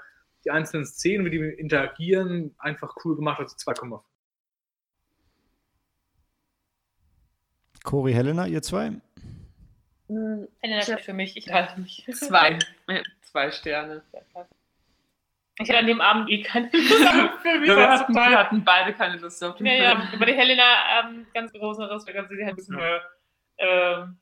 die 0.45 0.52
einzelnen 0.52 0.86
Szenen, 0.86 1.25
wie 1.25 1.30
die 1.32 1.38
interagieren, 1.39 2.56
einfach 2.60 2.95
cool 3.04 3.15
gemacht. 3.15 3.39
Also 3.39 3.56
2,5. 3.56 4.02
Cori 7.84 8.13
Helena, 8.13 8.45
ihr 8.47 8.62
zwei? 8.62 8.91
Eine 10.10 10.47
natürlich 10.63 11.04
für 11.04 11.13
mich, 11.13 11.38
ich 11.38 11.52
halte 11.52 11.80
mich. 11.80 12.06
Zwei. 12.13 12.60
Ja, 12.88 13.02
Zwei 13.21 13.52
Sterne. 13.52 14.02
Ich 15.62 15.69
hatte 15.69 15.80
an 15.80 15.88
dem 15.88 16.02
Abend 16.02 16.30
eh 16.30 16.41
keine 16.41 16.67
Lust 16.73 17.06
auf 17.06 17.43
den 17.43 17.63
Wir 17.63 17.89
hatten, 17.89 18.15
hatten 18.15 18.63
beide 18.63 18.93
keine 18.93 19.17
Lust 19.17 19.43
auf 19.43 19.56
den 19.58 19.67
Ja, 19.67 19.73
ja, 19.73 19.99
Film. 20.02 20.10
aber 20.15 20.25
die 20.25 20.34
Helena, 20.34 20.63
ähm, 21.04 21.28
ganz 21.34 21.52
großer 21.52 21.89
Respekt, 21.91 22.17
sie 22.30 22.43
hat 22.43 22.52
ein 22.52 22.56
bisschen 22.56 22.75
mehr 22.75 23.02
ähm, 23.60 24.17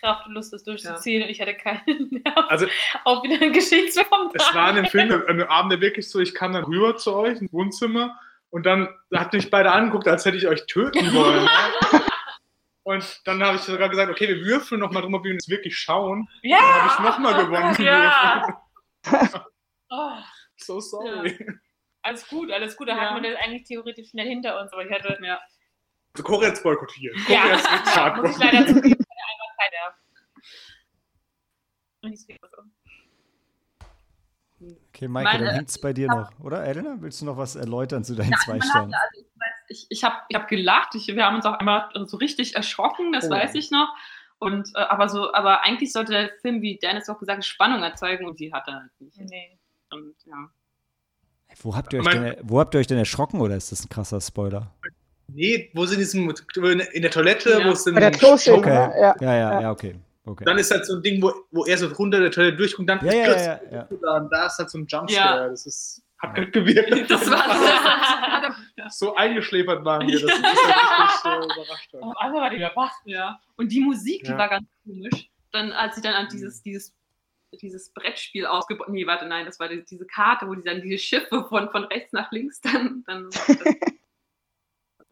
Kraft 0.00 0.26
und 0.26 0.32
Lust, 0.34 0.52
das 0.52 0.64
durchzuziehen 0.64 1.22
und 1.22 1.28
ich 1.28 1.40
hatte 1.40 1.54
keinen 1.54 2.08
Nerv. 2.24 2.46
Also 2.48 2.66
auch 3.04 3.22
wieder 3.22 3.40
ein 3.44 3.52
Geschichtsfilm. 3.52 4.06
es 4.34 4.54
war 4.54 4.70
in 4.70 4.76
dem 4.76 4.86
Film 4.86 5.22
ein 5.28 5.42
Abend 5.42 5.72
der 5.72 5.80
wirklich 5.80 6.08
so, 6.08 6.18
ich 6.20 6.34
kam 6.34 6.52
dann 6.52 6.64
rüber 6.64 6.96
zu 6.96 7.14
euch 7.14 7.40
ins 7.40 7.52
Wohnzimmer 7.52 8.18
und 8.50 8.66
dann 8.66 8.88
ihr 9.34 9.38
mich 9.38 9.50
beide 9.50 9.70
angeguckt, 9.72 10.08
als 10.08 10.24
hätte 10.24 10.36
ich 10.36 10.46
euch 10.48 10.66
töten 10.66 10.98
wollen. 11.14 11.44
ja. 11.44 12.00
Und 12.82 13.20
dann 13.26 13.42
habe 13.44 13.56
ich 13.56 13.62
sogar 13.62 13.88
gesagt, 13.88 14.10
okay, 14.10 14.26
wir 14.26 14.44
würfeln 14.44 14.80
nochmal 14.80 15.02
drum, 15.02 15.14
ob 15.14 15.22
wir 15.24 15.32
uns 15.32 15.48
wirklich 15.48 15.76
schauen. 15.78 16.28
Ja! 16.42 16.58
Dann 16.58 16.82
habe 16.82 16.92
ich 16.92 16.98
nochmal 17.10 17.44
gewonnen. 17.44 17.76
Ja! 17.84 18.62
Oh, 19.92 20.12
So 20.56 20.78
sorry. 20.80 21.36
alles 22.02 22.26
gut, 22.28 22.50
alles 22.52 22.76
gut. 22.76 22.88
Da 22.88 22.96
Ja. 22.96 23.00
hat 23.02 23.12
man 23.14 23.22
das 23.24 23.34
eigentlich 23.42 23.64
theoretisch 23.64 24.10
schnell 24.10 24.26
hinter 24.28 24.60
uns, 24.60 24.72
aber 24.72 24.84
ich 24.84 24.90
hatte. 24.92 25.18
Ja. 25.22 25.40
Also 26.14 26.22
hat's 26.46 26.62
boykottiert. 26.62 27.14
Cory 27.26 27.34
Ja, 27.34 27.42
muss 28.16 28.30
ich 28.30 28.38
leider 28.38 28.66
zugeben, 28.66 28.86
ich 28.86 28.92
hatte 28.92 29.26
einfach 29.30 29.56
keinen 29.58 29.70
Nerv. 29.72 29.94
Und 29.94 29.98
ich 30.04 30.14
sehe 30.14 30.20
das 30.20 30.29
so. 30.29 30.29
Okay, 34.88 35.08
Maike, 35.08 35.24
Meine- 35.32 35.46
dann 35.46 35.54
hängt 35.54 35.68
es 35.70 35.80
bei 35.80 35.92
dir 35.92 36.08
noch, 36.08 36.30
oder? 36.40 36.64
Elena, 36.64 36.96
willst 37.00 37.20
du 37.20 37.24
noch 37.24 37.36
was 37.38 37.56
erläutern 37.56 38.04
zu 38.04 38.14
deinen 38.14 38.34
zwei 38.44 38.58
man 38.58 38.62
Sternen? 38.62 38.94
also 38.94 39.24
ich 39.68 39.86
ich, 39.88 40.04
habe 40.04 40.16
ich 40.28 40.36
hab 40.36 40.48
gelacht. 40.48 40.94
Ich, 40.96 41.06
wir 41.06 41.24
haben 41.24 41.36
uns 41.36 41.46
auch 41.46 41.54
einmal 41.54 41.88
so 42.06 42.16
richtig 42.18 42.56
erschrocken, 42.56 43.12
das 43.12 43.26
Oh. 43.26 43.30
weiß 43.30 43.54
ich 43.54 43.70
noch. 43.70 43.88
Und, 44.38 44.68
äh, 44.74 44.80
aber, 44.80 45.08
so, 45.08 45.32
aber 45.32 45.62
eigentlich 45.62 45.92
sollte 45.92 46.12
der 46.12 46.30
Film, 46.40 46.60
wie 46.60 46.76
Dennis 46.78 47.08
auch 47.08 47.18
gesagt 47.18 47.38
hat, 47.38 47.44
Spannung 47.44 47.82
erzeugen 47.82 48.26
und 48.26 48.40
die 48.40 48.52
hat 48.52 48.66
er 48.68 48.74
halt 48.80 49.00
nicht. 49.00 49.18
Nee. 49.20 49.58
Und, 49.92 50.14
ja. 50.26 50.50
Wo 51.62 51.74
habt, 51.76 51.92
ihr 51.92 52.00
euch 52.00 52.04
Mein- 52.06 52.22
denn, 52.22 52.36
wo 52.42 52.58
habt 52.60 52.74
ihr 52.74 52.80
euch 52.80 52.86
denn 52.86 52.98
erschrocken 52.98 53.40
oder 53.40 53.56
ist 53.56 53.70
das 53.72 53.84
ein 53.84 53.88
krasser 53.88 54.20
Spoiler? 54.20 54.74
Nee, 55.28 55.70
wo 55.74 55.84
in 55.84 55.98
diesem, 55.98 56.28
in 56.92 57.02
der 57.02 57.10
Toilette, 57.10 57.50
Ja. 57.60 57.64
wo 57.66 57.70
es. 57.70 57.84
Bei 57.84 57.92
der 58.00 58.10
Kloszene, 58.10 58.56
Okay. 58.58 58.70
ja. 58.74 58.90
Ja, 58.98 59.14
ja, 59.20 59.34
Ja. 59.36 59.60
ja, 59.60 59.70
okay. 59.70 59.98
Okay. 60.24 60.44
Dann 60.44 60.58
ist 60.58 60.70
halt 60.70 60.86
so 60.86 60.96
ein 60.96 61.02
Ding, 61.02 61.22
wo, 61.22 61.32
wo 61.50 61.64
er 61.64 61.76
so 61.78 61.86
runter 61.88 62.20
der 62.20 62.30
Toilette 62.30 62.56
durchkommt, 62.56 62.88
dann 62.88 63.04
Ja, 63.04 63.12
ja, 63.12 63.26
ja, 63.36 63.60
ja. 63.72 63.88
da, 64.02 64.16
und 64.18 64.30
da 64.30 64.46
ist 64.46 64.58
halt 64.58 64.70
so 64.70 64.78
ein 64.78 64.86
Jumpscare. 64.86 65.42
Ja. 65.42 65.48
Das 65.48 65.66
ist, 65.66 66.02
hat 66.18 66.36
halt 66.36 66.52
gewirkt. 66.52 66.90
Das 67.10 67.30
war 67.30 68.50
so 68.90 69.14
eingeschläfert 69.14 69.84
waren 69.84 70.06
wir, 70.06 70.20
dass 70.20 70.30
ich 70.36 70.42
das 70.42 70.64
halt 70.64 71.10
richtig 71.10 71.32
äh, 71.32 71.60
überrascht 71.62 71.92
habe. 71.94 72.02
Auf 72.04 72.16
einmal 72.18 72.40
war 72.42 72.50
die 72.50 72.60
wach. 72.60 72.92
Ja. 73.04 73.40
Und 73.56 73.70
die 73.72 73.80
Musik, 73.80 74.24
die 74.24 74.30
Ja. 74.30 74.38
war 74.38 74.48
ganz 74.48 74.66
komisch. 74.84 75.30
Dann, 75.52 75.72
als 75.72 75.96
sie 75.96 76.02
dann 76.02 76.14
an 76.14 76.26
Mhm. 76.26 76.30
dieses, 76.30 76.62
dieses, 76.62 76.94
dieses 77.60 77.90
Brettspiel 77.92 78.46
ausgebaut. 78.46 78.88
Nee, 78.90 79.06
warte, 79.06 79.26
nein, 79.26 79.44
das 79.46 79.58
war 79.58 79.68
die, 79.68 79.82
diese 79.84 80.06
Karte, 80.06 80.46
wo 80.46 80.54
die 80.54 80.62
dann 80.62 80.80
diese 80.82 80.98
Schiffe 80.98 81.44
von, 81.48 81.68
von 81.70 81.84
rechts 81.84 82.12
nach 82.12 82.30
links 82.30 82.60
dann. 82.60 83.02
dann 83.06 83.28
das, 83.30 83.48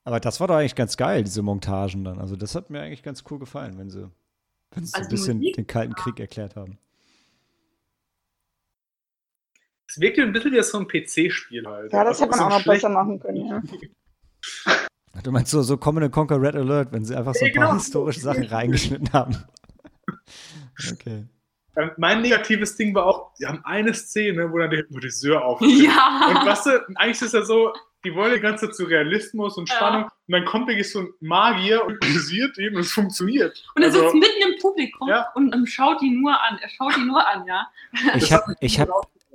Aber 0.04 0.20
das 0.20 0.40
war 0.40 0.46
doch 0.48 0.54
eigentlich 0.54 0.74
ganz 0.76 0.96
geil, 0.96 1.22
diese 1.24 1.42
Montagen 1.42 2.04
dann. 2.04 2.18
Also 2.18 2.36
das 2.36 2.54
hat 2.54 2.70
mir 2.70 2.80
eigentlich 2.80 3.02
ganz 3.02 3.24
cool 3.30 3.38
gefallen, 3.38 3.76
wenn 3.78 3.90
sie, 3.90 4.08
wenn 4.72 4.84
sie 4.84 4.90
so 4.90 4.96
Also 4.98 5.06
ein 5.06 5.08
die 5.08 5.14
bisschen 5.14 5.36
Musik? 5.38 5.54
den 5.56 5.66
Kalten 5.66 5.94
Krieg 5.94 6.20
erklärt 6.20 6.56
haben. 6.56 6.78
Es 9.88 9.98
wirkte 10.00 10.22
ein 10.22 10.32
bisschen 10.32 10.52
wie 10.52 10.62
so 10.62 10.78
ein 10.78 10.86
PC-Spiel 10.86 11.66
halt. 11.66 11.92
ja, 11.92 12.04
das 12.04 12.20
Also 12.20 12.24
hätte 12.32 12.42
man 12.42 12.52
auch 12.52 12.58
noch 12.58 12.64
besser 12.64 12.88
machen 12.90 13.20
können, 13.20 13.46
ja. 13.46 13.62
Du 15.24 15.32
meinst 15.32 15.50
so, 15.50 15.62
so 15.62 15.76
Command 15.76 16.04
and 16.04 16.14
Conquer 16.14 16.40
Red 16.40 16.54
Alert, 16.54 16.92
wenn 16.92 17.04
sie 17.04 17.16
einfach 17.16 17.34
so 17.34 17.44
ein 17.44 17.50
Ja, 17.52 17.60
paar 17.60 17.70
genau. 17.70 17.78
historische 17.80 18.20
Sachen 18.20 18.44
reingeschnitten 18.46 19.12
haben. 19.12 19.36
Okay. 20.92 21.24
Ähm, 21.76 21.90
Mein 21.96 22.22
negatives 22.22 22.76
Ding 22.76 22.94
war 22.94 23.04
auch, 23.06 23.32
wir 23.38 23.48
haben 23.48 23.64
eine 23.64 23.92
Szene, 23.94 24.50
wo 24.52 24.58
dann 24.58 24.70
der 24.70 24.84
Regisseur 24.90 25.44
auftritt. 25.44 25.82
ja. 25.82 26.26
Und 26.28 26.46
weißt 26.46 26.66
du, 26.66 26.70
eigentlich 26.94 27.20
ist 27.20 27.34
ja 27.34 27.42
so, 27.44 27.72
die 28.04 28.14
wollen 28.14 28.34
die 28.34 28.40
ganze 28.40 28.66
Zeit 28.66 28.76
zu 28.76 28.84
Realismus 28.84 29.56
und 29.58 29.68
Ja. 29.68 29.76
Spannung 29.76 30.02
und 30.04 30.32
dann 30.32 30.44
kommt 30.44 30.68
wirklich 30.68 30.90
so 30.90 31.00
ein 31.00 31.08
Magier 31.20 31.84
und 31.84 31.98
ihn 32.04 32.74
und 32.74 32.80
es 32.80 32.92
funktioniert. 32.92 33.64
Und 33.74 33.82
er 33.82 33.88
Also, 33.88 34.00
sitzt 34.02 34.14
mitten 34.14 34.52
im 34.52 34.58
Publikum 34.60 35.08
Ja. 35.08 35.26
und, 35.34 35.54
und 35.54 35.66
schaut 35.68 36.00
ihn 36.02 36.20
nur 36.20 36.32
an. 36.40 36.58
Er 36.60 36.68
schaut 36.68 36.96
ihn 36.96 37.06
nur 37.06 37.26
an, 37.26 37.44
ja. 37.46 37.66
Ich 38.16 38.32
habe 38.32 38.54
ich 38.60 38.78
hab, 38.80 38.88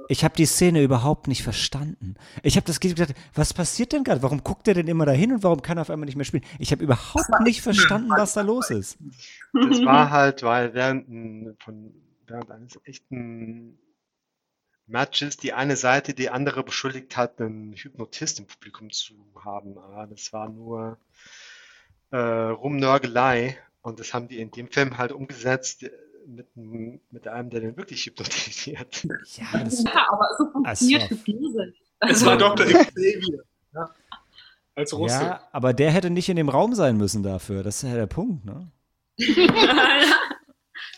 ich 0.10 0.24
hab 0.24 0.34
die 0.36 0.46
Szene 0.46 0.82
überhaupt 0.84 1.28
nicht 1.28 1.44
verstanden. 1.44 2.16
Ich 2.42 2.56
habe 2.56 2.66
das 2.66 2.80
gedacht, 2.80 3.14
was 3.34 3.54
passiert 3.54 3.92
denn 3.94 4.04
gerade? 4.04 4.22
Warum 4.22 4.44
guckt 4.44 4.68
er 4.68 4.74
denn 4.74 4.88
immer 4.88 5.06
dahin 5.06 5.32
und 5.34 5.44
warum 5.44 5.62
kann 5.62 5.78
er 5.78 5.82
auf 5.82 5.90
einmal 5.90 6.06
nicht 6.06 6.16
mehr 6.16 6.26
spielen? 6.26 6.44
Ich 6.60 6.72
habe 6.72 6.84
überhaupt 6.84 7.40
nicht 7.44 7.62
verstanden, 7.62 8.10
was 8.10 8.34
da 8.34 8.42
los 8.42 8.70
ist. 8.70 8.98
Das 9.54 9.84
war 9.86 10.10
halt, 10.10 10.44
weil 10.44 10.74
während, 10.74 11.08
ein- 11.10 11.56
von, 11.64 11.94
während 12.28 12.52
eines 12.52 12.80
echten 12.86 13.78
Matches 14.88 15.38
die 15.38 15.54
eine 15.54 15.76
Seite 15.76 16.14
die 16.14 16.30
andere 16.30 16.64
beschuldigt 16.64 17.16
hat, 17.18 17.40
einen 17.40 17.74
Hypnotist 17.74 18.40
im 18.40 18.46
Publikum 18.48 18.90
zu 18.92 19.14
haben. 19.44 19.78
Aber 19.78 20.08
das 20.08 20.34
war 20.34 20.50
nur 20.50 20.98
äh, 22.12 22.18
Rumnörgelei 22.18 23.58
und 23.82 24.00
das 24.00 24.14
haben 24.14 24.28
die 24.28 24.40
in 24.40 24.52
dem 24.52 24.68
Film 24.70 24.98
halt 24.98 25.12
umgesetzt 25.12 25.84
äh, 25.84 25.92
mit, 26.28 26.48
einem- 26.56 27.00
mit 27.12 27.28
einem, 27.28 27.50
der 27.50 27.62
den 27.62 27.78
wirklich 27.78 28.06
hypnotisiert. 28.06 29.04
Ja, 29.36 29.64
das, 29.64 29.84
Ja, 29.84 30.08
aber 30.10 30.28
so 30.38 30.52
funktioniert 30.52 31.02
war- 31.04 31.10
Hypnose. 31.10 31.74
Es 32.00 32.26
war 32.26 32.38
Dr. 32.38 32.66
Xavier. 32.66 33.44
Ja. 33.74 33.90
Als 34.76 34.94
Russe. 34.94 35.16
ja, 35.16 35.48
aber 35.52 35.74
der 35.74 35.92
hätte 35.92 36.10
nicht 36.10 36.28
in 36.30 36.36
dem 36.36 36.50
Raum 36.50 36.74
sein 36.76 36.98
müssen 36.98 37.24
dafür. 37.24 37.64
Das 37.64 37.84
ist 37.84 37.90
ja 37.90 37.96
der 37.96 38.08
Punkt, 38.08 38.44
ne? 38.44 38.70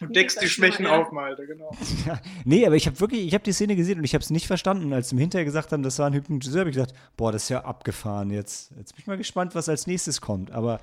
und 0.07 0.15
deckst 0.15 0.41
die 0.41 0.47
Schwächen 0.47 0.85
auf, 0.85 1.11
Malte, 1.11 1.45
genau. 1.45 1.71
Ja, 2.05 2.19
nee, 2.43 2.65
aber 2.65 2.75
ich 2.75 2.87
habe 2.87 2.99
wirklich, 2.99 3.25
ich 3.25 3.33
habe 3.33 3.43
die 3.43 3.51
Szene 3.51 3.75
gesehen 3.75 3.99
und 3.99 4.03
ich 4.03 4.13
habe 4.13 4.23
es 4.23 4.29
nicht 4.29 4.47
verstanden. 4.47 4.93
Als 4.93 5.09
sie 5.09 5.15
mir 5.15 5.21
hinterher 5.21 5.45
gesagt 5.45 5.71
haben, 5.71 5.83
das 5.83 5.99
war 5.99 6.07
ein 6.07 6.13
Hypnotiseur, 6.13 6.61
habe 6.61 6.69
ich 6.69 6.75
gedacht, 6.75 6.93
boah, 7.17 7.31
das 7.31 7.43
ist 7.43 7.49
ja 7.49 7.63
abgefahren 7.63 8.29
jetzt. 8.29 8.71
Jetzt 8.77 8.93
bin 8.93 9.01
ich 9.01 9.07
mal 9.07 9.17
gespannt, 9.17 9.55
was 9.55 9.69
als 9.69 9.87
nächstes 9.87 10.21
kommt. 10.21 10.51
Aber 10.51 10.79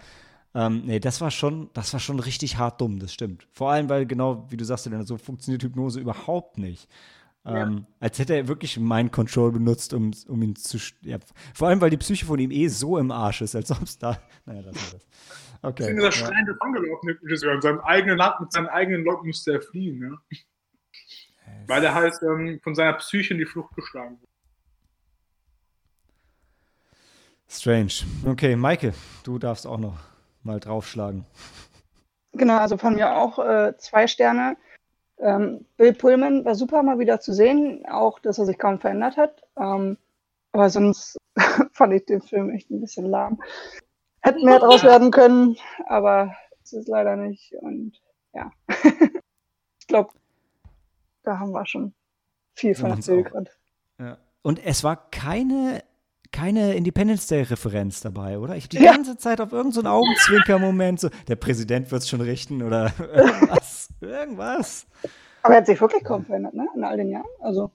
ähm, 0.55 0.83
nee, 0.85 1.01
das 1.01 1.21
war 1.21 1.31
schon, 1.31 1.71
das 1.73 1.93
war 1.93 2.01
schon 2.01 2.21
richtig 2.21 2.59
hart 2.59 2.81
dumm, 2.81 2.99
das 2.99 3.13
stimmt. 3.13 3.47
Vor 3.53 3.71
allem, 3.71 3.89
weil 3.89 4.07
genau, 4.07 4.47
wie 4.51 4.57
du 4.57 4.65
sagst, 4.65 4.89
so 5.05 5.17
funktioniert 5.17 5.63
Hypnose 5.63 6.01
überhaupt 6.01 6.59
nicht. 6.59 6.89
Ähm, 7.45 7.87
als 7.99 8.19
hätte 8.21 8.37
er 8.37 8.47
wirklich 8.47 8.79
Mind 8.79 9.11
Control 9.11 9.51
benutzt, 9.51 9.95
um, 9.95 10.13
um 10.29 10.43
ihn 10.43 10.55
zu. 10.55 10.79
Ja, 11.03 11.19
vor 11.55 11.69
allem, 11.69 11.81
weil 11.81 11.91
die 11.91 11.97
Psyche 11.97 12.25
von 12.25 12.39
ihm 12.39 12.53
eh 12.53 12.69
so 12.69 12.99
im 12.99 13.11
Arsch 13.11 13.43
ist, 13.43 13.57
als 13.57 13.71
ob 13.71 13.83
es 13.83 13.99
da. 13.99 14.19
Naja, 14.47 14.63
das 14.63 14.77
ist 14.77 14.95
das. 14.95 15.07
Okay. 15.63 15.75
Deswegen 15.79 15.99
ist 15.99 16.05
er 16.05 16.11
ja. 16.11 16.27
schreiend 16.27 16.49
davongelaufen, 16.49 17.19
Regisseur. 17.23 17.55
In 17.55 17.63
seinem 17.63 17.81
eigenen 17.81 18.19
Land, 18.19 18.41
mit 18.41 18.53
seinen 18.53 18.67
eigenen 18.67 19.05
Leuten 19.05 19.29
musste 19.29 19.53
er 19.53 19.63
fliehen, 19.63 19.99
ne? 20.01 20.19
Weil 21.69 21.85
er 21.85 21.95
halt 21.95 22.15
ähm, 22.23 22.61
von 22.63 22.75
seiner 22.75 22.95
Psyche 22.95 23.35
in 23.35 23.39
die 23.39 23.47
Flucht 23.47 23.75
geschlagen 23.77 24.21
wurde. 24.21 24.33
Strange. 27.49 27.93
Okay, 28.27 28.57
Maike, 28.57 28.95
du 29.25 29.39
darfst 29.39 29.67
auch 29.67 29.79
noch 29.79 29.99
mal 30.43 30.59
draufschlagen. 30.59 31.27
Genau, 32.33 32.57
also 32.57 32.79
von 32.79 32.95
mir 32.95 33.15
auch 33.15 33.39
äh, 33.39 33.77
zwei 33.77 34.07
Sterne. 34.07 34.57
Ähm, 35.19 35.67
Bill 35.77 35.93
Pullman 35.93 36.45
war 36.45 36.55
super 36.55 36.83
mal 36.83 36.99
wieder 36.99 37.21
zu 37.21 37.33
sehen, 37.33 37.85
auch 37.89 38.19
dass 38.19 38.39
er 38.39 38.47
sich 38.47 38.59
kaum 38.59 38.81
verändert 38.81 39.17
hat. 39.17 39.43
Ähm, 39.57 39.99
aber 40.53 40.71
sonst 40.71 41.19
fand 41.73 41.93
ich 41.93 42.07
den 42.07 42.23
Film 42.23 42.51
echt 42.51 42.71
ein 42.71 42.81
bisschen 42.81 43.07
lahm. 43.07 43.41
Hätte 44.23 44.45
mehr 44.45 44.59
draus 44.61 44.83
werden 44.85 45.11
können, 45.11 45.57
aber 45.89 46.35
es 46.63 46.73
ist 46.73 46.89
leider 46.89 47.17
nicht. 47.17 47.53
Und 47.61 48.01
ja, 48.35 48.51
ich 49.81 49.87
glaube, 49.87 50.11
da 51.23 51.39
haben 51.39 51.53
wir 51.53 51.67
schon 51.67 51.93
viel 52.55 52.75
von 52.75 52.91
erzählt. 52.91 53.33
Ja. 53.99 54.19
Und 54.43 54.65
es 54.65 54.85
war 54.85 55.11
keine, 55.11 55.83
keine 56.33 56.75
Independence 56.75 57.27
Day-Referenz 57.27 58.01
dabei, 58.01 58.39
oder? 58.39 58.57
Ich 58.57 58.65
habe 58.65 58.77
die 58.77 58.85
Ja. 58.85 58.93
ganze 58.93 59.17
Zeit 59.17 59.41
auf 59.41 59.53
irgendeinen 59.53 59.85
so 59.85 59.91
Augenzwinker-Moment, 59.91 61.01
so, 61.01 61.09
der 61.29 61.37
Präsident 61.37 61.91
wird 61.91 62.03
es 62.03 62.09
schon 62.09 62.21
richten 62.21 62.63
oder 62.63 62.93
irgendwas. 62.99 63.89
irgendwas. 64.01 64.87
Aber 65.43 65.55
er 65.55 65.59
hat 65.61 65.67
sich 65.67 65.81
wirklich 65.81 66.05
kaum 66.05 66.25
verändert, 66.25 66.55
ne? 66.55 66.69
In 66.77 66.85
all 66.85 66.97
den 66.97 67.09
Jahren. 67.09 67.27
Also, 67.41 67.73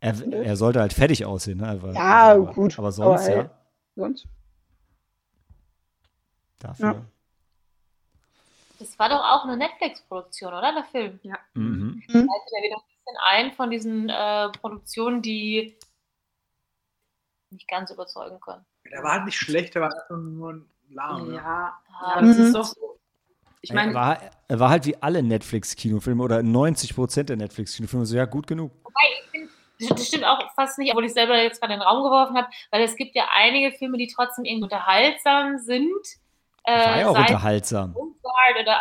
Er, 0.00 0.14
er 0.32 0.56
sollte 0.56 0.80
halt 0.80 0.92
fertig 0.92 1.24
aussehen, 1.24 1.58
ne? 1.58 1.68
Aber, 1.68 1.92
Ja, 1.92 2.32
aber, 2.34 2.52
gut, 2.52 2.78
Aber 2.78 2.92
sonst, 2.92 3.28
aber, 3.28 3.36
ja. 3.36 3.50
sonst. 3.96 4.28
Dafür. 6.58 7.04
Das 8.78 8.98
war 8.98 9.08
doch 9.08 9.20
auch 9.24 9.44
eine 9.44 9.56
Netflix-Produktion, 9.56 10.52
oder? 10.52 10.72
Der 10.72 10.84
Film. 10.84 11.18
Mhm. 11.54 12.02
Also 12.08 12.26
der 12.54 12.62
wieder 12.62 12.76
ein 12.76 12.82
bisschen 12.88 13.16
ein 13.24 13.52
von 13.52 13.70
diesen 13.70 14.08
äh, 14.10 14.48
Produktionen, 14.60 15.22
die 15.22 15.78
nicht 17.50 17.68
ganz 17.68 17.90
überzeugen 17.90 18.40
können. 18.40 18.64
Der 18.90 19.02
war 19.02 19.12
halt 19.12 19.24
nicht 19.24 19.38
schlecht, 19.38 19.74
der 19.74 19.82
war 19.82 19.92
einfach 19.94 20.16
nur 20.16 20.52
ein 20.52 20.70
lahm. 20.90 21.32
Ja. 21.32 21.34
ja, 21.34 21.78
ja, 22.02 22.20
das 22.20 22.36
Mhm. 22.36 22.42
ist 22.44 22.54
doch 22.54 22.64
so. 22.64 22.98
Ich 23.62 23.70
er, 23.70 23.76
meine, 23.76 23.94
war, 23.94 24.20
er 24.48 24.60
war 24.60 24.68
halt 24.70 24.84
wie 24.86 25.00
alle 25.02 25.22
Netflix-Kinofilme 25.22 26.22
oder 26.22 26.42
90 26.42 26.94
Prozent 26.94 27.30
der 27.30 27.36
Netflix-Kinofilme 27.36 28.04
so, 28.06 28.16
ja, 28.16 28.26
gut 28.26 28.46
genug. 28.46 28.72
Wobei, 28.84 29.00
ich 29.24 29.30
finde, 29.30 29.48
das- 29.80 29.88
das 29.88 30.06
stimmt 30.08 30.24
auch 30.24 30.52
fast 30.54 30.78
nicht, 30.78 30.90
obwohl 30.90 31.04
ich 31.06 31.12
selber 31.14 31.36
jetzt 31.42 31.60
gerade 31.60 31.74
in 31.74 31.80
den 31.80 31.86
Raum 31.88 32.02
geworfen 32.04 32.36
habe, 32.36 32.48
weil 32.70 32.82
es 32.82 32.94
gibt 32.96 33.14
ja 33.16 33.26
einige 33.32 33.76
Filme, 33.76 33.96
die 33.98 34.06
trotzdem 34.08 34.44
irgendwie 34.44 34.64
unterhaltsam 34.64 35.58
sind. 35.58 35.90
War 36.66 36.98
ja 37.00 37.06
auch 37.08 37.14
sei 37.14 37.20
es 37.22 37.30
unterhaltsam. 37.30 37.94
Homeguard 37.94 38.60
oder 38.62 38.80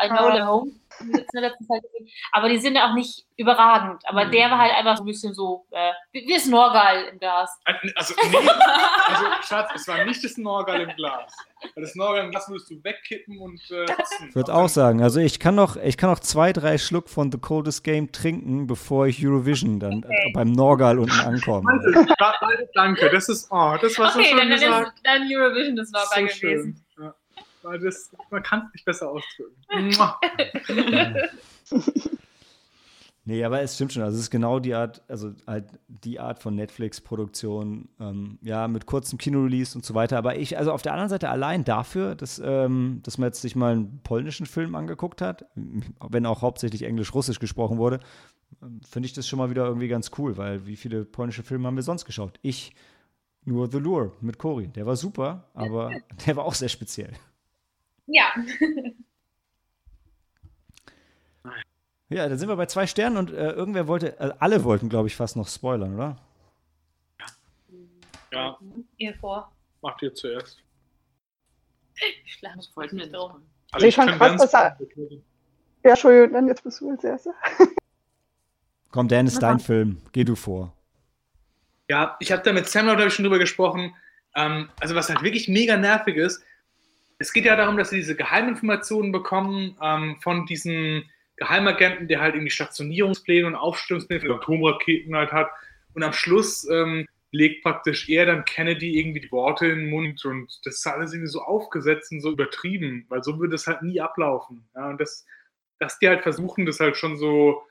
Zeit 1.67 1.83
gesehen. 1.83 2.07
Aber 2.31 2.47
die 2.49 2.57
sind 2.57 2.75
ja 2.75 2.89
auch 2.89 2.93
nicht 2.93 3.25
überragend. 3.37 4.01
Aber 4.07 4.25
Mhm. 4.25 4.31
der 4.31 4.49
war 4.49 4.57
halt 4.59 4.73
einfach 4.73 4.95
so 4.97 5.03
ein 5.03 5.07
bisschen 5.07 5.33
so, 5.33 5.65
äh, 5.71 5.91
wie 6.13 6.25
wie 6.25 6.39
Snorgal 6.39 7.03
im 7.11 7.19
Glas. 7.19 7.59
Also, 7.95 8.13
nee, 8.31 8.37
also, 8.37 9.25
Schatz, 9.41 9.69
es 9.75 9.87
war 9.87 10.03
nicht 10.05 10.23
das 10.23 10.37
Norgal 10.37 10.81
im 10.81 10.89
Glas. 10.95 11.35
Weil 11.75 11.83
das 11.83 11.95
Norgal 11.95 12.23
im 12.25 12.31
Glas 12.31 12.47
würdest 12.49 12.69
du 12.71 12.81
wegkippen 12.83 13.37
und. 13.39 13.59
Äh. 13.71 13.85
Ich 14.29 14.35
würde 14.35 14.53
auch 14.53 14.69
sagen, 14.69 15.03
also 15.03 15.19
ich 15.19 15.39
kann 15.39 15.55
noch, 15.55 15.75
ich 15.75 15.97
kann 15.97 16.09
noch 16.09 16.19
zwei, 16.19 16.53
drei 16.53 16.77
Schluck 16.77 17.09
von 17.09 17.31
The 17.31 17.37
Coldest 17.39 17.83
Game 17.83 18.11
trinken, 18.11 18.65
bevor 18.67 19.07
ich 19.07 19.23
Eurovision 19.25 19.79
dann 19.79 20.03
äh, 20.03 20.31
beim 20.33 20.51
Norgal 20.53 20.97
unten 20.99 21.19
ankomme. 21.19 21.69
Danke, 22.73 23.09
das 23.09 23.29
ist, 23.29 23.47
oh, 23.51 23.75
das 23.81 23.97
war 23.99 24.11
so 24.11 24.19
Okay, 24.19 24.29
schön 24.29 24.37
dann, 24.37 24.49
dann 24.49 24.59
gesagt. 24.59 24.87
ist 24.95 25.05
dann 25.05 25.21
Eurovision 25.29 25.75
das 25.75 25.89
Snorgal 25.89 26.07
so 26.29 26.39
gewesen. 26.39 26.39
schön. 26.39 26.84
Das, 27.81 28.11
man 28.29 28.43
kann 28.43 28.67
es 28.67 28.73
nicht 28.73 28.85
besser 28.85 29.09
ausdrücken. 29.09 29.55
Nee, 33.27 33.43
aber 33.43 33.59
es 33.61 33.73
stimmt 33.73 33.91
schon. 33.91 34.03
Also 34.03 34.17
es 34.17 34.25
ist 34.25 34.29
genau 34.29 34.59
die 34.59 34.75
Art, 34.75 35.01
also 35.07 35.33
halt 35.47 35.65
die 35.87 36.19
Art 36.19 36.37
von 36.37 36.53
Netflix-Produktion, 36.53 37.89
ähm, 37.99 38.37
ja, 38.43 38.67
mit 38.67 38.85
kurzem 38.85 39.17
Kinorelease 39.17 39.75
und 39.75 39.83
so 39.83 39.95
weiter. 39.95 40.19
Aber 40.19 40.37
ich, 40.37 40.59
also 40.59 40.71
auf 40.71 40.83
der 40.83 40.91
anderen 40.91 41.09
Seite 41.09 41.29
allein 41.29 41.63
dafür, 41.63 42.13
dass, 42.13 42.39
ähm, 42.43 42.99
dass 43.01 43.17
man 43.17 43.29
jetzt 43.29 43.41
sich 43.41 43.55
mal 43.55 43.71
einen 43.71 43.99
polnischen 44.03 44.45
Film 44.45 44.75
angeguckt 44.75 45.23
hat, 45.23 45.45
wenn 45.55 46.27
auch 46.27 46.43
hauptsächlich 46.43 46.83
Englisch-Russisch 46.83 47.39
gesprochen 47.39 47.79
wurde, 47.79 47.99
finde 48.87 49.07
ich 49.07 49.13
das 49.13 49.27
schon 49.27 49.39
mal 49.39 49.49
wieder 49.49 49.65
irgendwie 49.65 49.87
ganz 49.87 50.11
cool, 50.19 50.37
weil 50.37 50.67
wie 50.67 50.75
viele 50.75 51.03
polnische 51.03 51.41
Filme 51.41 51.65
haben 51.65 51.75
wir 51.75 51.83
sonst 51.83 52.05
geschaut? 52.05 52.37
Ich 52.43 52.75
nur 53.43 53.71
The 53.71 53.79
Lure 53.79 54.11
mit 54.21 54.37
Cory. 54.37 54.67
Der 54.67 54.85
war 54.85 54.95
super, 54.95 55.49
aber 55.55 55.91
der 56.27 56.35
war 56.35 56.45
auch 56.45 56.53
sehr 56.53 56.69
speziell. 56.69 57.13
Ja. 58.07 58.33
Ja, 62.09 62.29
dann 62.29 62.37
sind 62.37 62.47
wir 62.49 62.55
bei 62.55 62.67
zwei 62.67 62.85
Sternen 62.85 63.17
und 63.17 63.31
äh, 63.31 63.51
irgendwer 63.51 63.87
wollte, 63.87 64.19
äh, 64.19 64.31
alle 64.39 64.63
wollten, 64.63 64.89
glaube 64.89 65.07
ich, 65.07 65.15
fast 65.15 65.35
noch 65.35 65.47
spoilern, 65.47 65.95
oder? 65.95 66.17
Ja, 68.31 68.57
Ihr 68.97 69.15
vor. 69.15 69.51
macht 69.81 70.01
ihr 70.03 70.13
zuerst. 70.13 70.61
Ich 72.25 72.33
schlage 72.33 72.57
Das 72.57 72.75
wollten 72.75 72.97
wir 72.97 73.05
nicht 73.05 73.15
drum. 73.15 73.41
Also 73.71 73.87
Ich 73.87 73.95
fand 73.95 74.09
kann 74.11 74.19
krass, 74.37 74.51
dass 74.51 74.53
er- 74.53 74.77
Ja, 75.83 75.91
Entschuldigung, 75.91 76.33
dann 76.33 76.47
jetzt 76.47 76.63
bist 76.63 76.81
du 76.81 76.91
als 76.91 77.03
Erster. 77.03 77.33
Komm, 78.91 79.07
Dan, 79.07 79.27
ist 79.27 79.39
dein 79.41 79.59
Film. 79.59 80.01
Geh 80.11 80.23
du 80.23 80.35
vor. 80.35 80.73
Ja, 81.89 82.17
ich 82.19 82.31
habe 82.31 82.43
da 82.43 82.53
mit 82.53 82.67
Sam, 82.67 82.85
glaube 82.85 83.05
ich, 83.07 83.13
schon 83.13 83.23
drüber 83.23 83.39
gesprochen. 83.39 83.95
Ähm, 84.35 84.69
also 84.79 84.95
was 84.95 85.09
halt 85.09 85.21
wirklich 85.23 85.47
mega 85.47 85.77
nervig 85.77 86.17
ist, 86.17 86.43
es 87.17 87.33
geht 87.33 87.45
ja 87.45 87.55
darum, 87.55 87.77
dass 87.77 87.89
sie 87.89 87.97
diese 87.97 88.15
Geheiminformationen 88.15 89.11
bekommen 89.11 89.77
ähm, 89.81 90.17
von 90.21 90.45
diesen 90.45 91.09
Geheimagenten, 91.37 92.07
der 92.07 92.21
halt 92.21 92.35
irgendwie 92.35 92.51
Stationierungspläne 92.51 93.47
und 93.47 93.55
Aufstellungspläne 93.55 94.21
für 94.21 94.35
Atomraketen 94.35 95.15
halt 95.15 95.31
hat. 95.31 95.49
Und 95.93 96.03
am 96.03 96.13
Schluss 96.13 96.67
ähm, 96.69 97.07
legt 97.31 97.63
praktisch 97.63 98.07
er 98.09 98.25
dann 98.25 98.45
Kennedy 98.45 98.97
irgendwie 98.99 99.19
die 99.19 99.31
Worte 99.31 99.67
in 99.67 99.79
den 99.79 99.89
Mund 99.89 100.23
und 100.25 100.59
das 100.65 100.75
ist 100.75 100.87
alles 100.87 101.13
irgendwie 101.13 101.31
so 101.31 101.41
aufgesetzt 101.41 102.11
und 102.11 102.21
so 102.21 102.31
übertrieben, 102.31 103.05
weil 103.09 103.23
so 103.23 103.39
würde 103.39 103.55
es 103.55 103.67
halt 103.67 103.81
nie 103.81 103.99
ablaufen. 103.99 104.69
Ja, 104.73 104.89
und 104.89 105.01
das, 105.01 105.25
dass 105.79 105.99
die 105.99 106.07
halt 106.07 106.23
versuchen, 106.23 106.65
das 106.65 106.79
halt 106.79 106.95
schon 106.95 107.17
so 107.17 107.63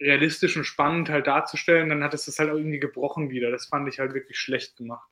realistisch 0.00 0.56
und 0.56 0.64
spannend 0.64 1.10
halt 1.10 1.26
darzustellen, 1.26 1.90
dann 1.90 2.02
hat 2.02 2.14
es 2.14 2.24
das 2.24 2.38
halt 2.38 2.50
auch 2.50 2.56
irgendwie 2.56 2.80
gebrochen 2.80 3.30
wieder. 3.30 3.50
Das 3.50 3.66
fand 3.66 3.88
ich 3.88 3.98
halt 3.98 4.14
wirklich 4.14 4.38
schlecht 4.38 4.76
gemacht. 4.76 5.08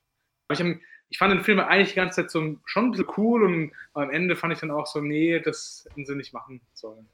Aber 0.49 0.59
ich, 0.59 0.67
hab, 0.67 0.81
ich 1.11 1.19
fand 1.19 1.35
den 1.35 1.45
Film 1.45 1.59
eigentlich 1.61 1.91
die 1.91 1.97
ganze 1.97 2.23
Zeit 2.23 2.31
so 2.31 2.57
schon 2.65 2.87
ein 2.87 2.91
bisschen 2.93 3.09
cool 3.17 3.43
und 3.45 3.73
am 3.95 4.11
Ende 4.11 4.37
fand 4.37 4.53
ich 4.53 4.61
dann 4.61 4.71
auch 4.71 4.87
so, 4.87 5.01
nee, 5.01 5.41
das 5.41 5.85
hätten 5.91 6.07
sie 6.07 6.15
nicht 6.15 6.33
machen 6.33 6.61
sollen. 6.73 7.09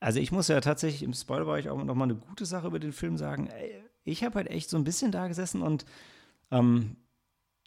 Also 0.00 0.18
ich 0.18 0.32
muss 0.32 0.48
ja 0.48 0.60
tatsächlich 0.60 1.02
im 1.04 1.12
Spoilerbereich 1.14 1.68
auch 1.68 1.82
noch 1.84 1.94
mal 1.94 2.04
eine 2.04 2.16
gute 2.16 2.44
Sache 2.44 2.66
über 2.66 2.80
den 2.80 2.92
Film 2.92 3.16
sagen. 3.16 3.46
Ey, 3.48 3.84
Ich 4.02 4.24
habe 4.24 4.36
halt 4.36 4.48
echt 4.48 4.68
so 4.68 4.76
ein 4.76 4.84
bisschen 4.84 5.12
da 5.12 5.28
gesessen 5.28 5.62
und 5.62 5.84
ähm, 6.50 6.96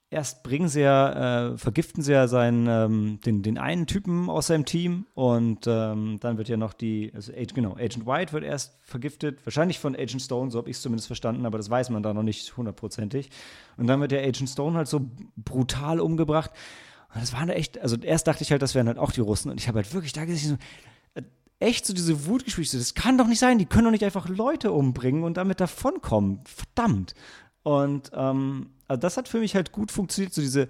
erst 0.09 0.43
bringen 0.43 0.69
sie 0.69 0.81
ja, 0.81 1.53
äh, 1.53 1.57
vergiften 1.57 2.03
sie 2.03 2.13
ja 2.13 2.27
seinen, 2.27 2.67
ähm, 2.67 3.19
den, 3.25 3.41
den 3.41 3.57
einen 3.57 3.87
Typen 3.87 4.29
aus 4.29 4.47
seinem 4.47 4.65
Team 4.65 5.05
und 5.13 5.65
ähm, 5.67 6.17
dann 6.21 6.37
wird 6.37 6.47
ja 6.47 6.57
noch 6.57 6.73
die, 6.73 7.11
also 7.13 7.31
Agent, 7.33 7.55
genau, 7.55 7.73
Agent 7.73 8.05
White 8.05 8.31
wird 8.33 8.43
erst 8.43 8.79
vergiftet, 8.83 9.45
wahrscheinlich 9.45 9.79
von 9.79 9.95
Agent 9.95 10.21
Stone, 10.21 10.51
so 10.51 10.59
habe 10.59 10.69
ich 10.69 10.77
es 10.77 10.81
zumindest 10.81 11.07
verstanden, 11.07 11.45
aber 11.45 11.57
das 11.57 11.69
weiß 11.69 11.89
man 11.89 12.03
da 12.03 12.13
noch 12.13 12.23
nicht 12.23 12.55
hundertprozentig. 12.55 13.29
Und 13.77 13.87
dann 13.87 13.99
wird 13.99 14.11
der 14.11 14.21
Agent 14.21 14.49
Stone 14.49 14.77
halt 14.77 14.87
so 14.87 15.09
brutal 15.35 15.99
umgebracht. 15.99 16.51
Und 17.13 17.21
das 17.21 17.33
waren 17.33 17.49
echt, 17.49 17.79
also 17.79 17.97
erst 17.97 18.27
dachte 18.27 18.43
ich 18.43 18.51
halt, 18.51 18.61
das 18.61 18.75
wären 18.75 18.87
halt 18.87 18.99
auch 18.99 19.11
die 19.11 19.21
Russen 19.21 19.49
und 19.49 19.59
ich 19.59 19.67
habe 19.67 19.77
halt 19.77 19.93
wirklich 19.93 20.13
da 20.13 20.25
gesessen, 20.25 20.57
so, 21.15 21.23
echt 21.59 21.85
so 21.85 21.93
diese 21.93 22.25
Wut 22.25 22.45
Das 22.45 22.93
kann 22.93 23.17
doch 23.17 23.27
nicht 23.27 23.39
sein. 23.39 23.57
Die 23.57 23.65
können 23.65 23.85
doch 23.85 23.91
nicht 23.91 24.03
einfach 24.03 24.29
Leute 24.29 24.71
umbringen 24.71 25.23
und 25.23 25.37
damit 25.37 25.59
davonkommen. 25.59 26.41
Verdammt. 26.45 27.13
Und 27.63 28.11
ähm, 28.13 28.71
also 28.88 28.99
das 28.99 29.17
hat 29.17 29.27
für 29.27 29.39
mich 29.39 29.55
halt 29.55 29.71
gut 29.71 29.91
funktioniert, 29.91 30.33
so 30.33 30.41
diese, 30.41 30.67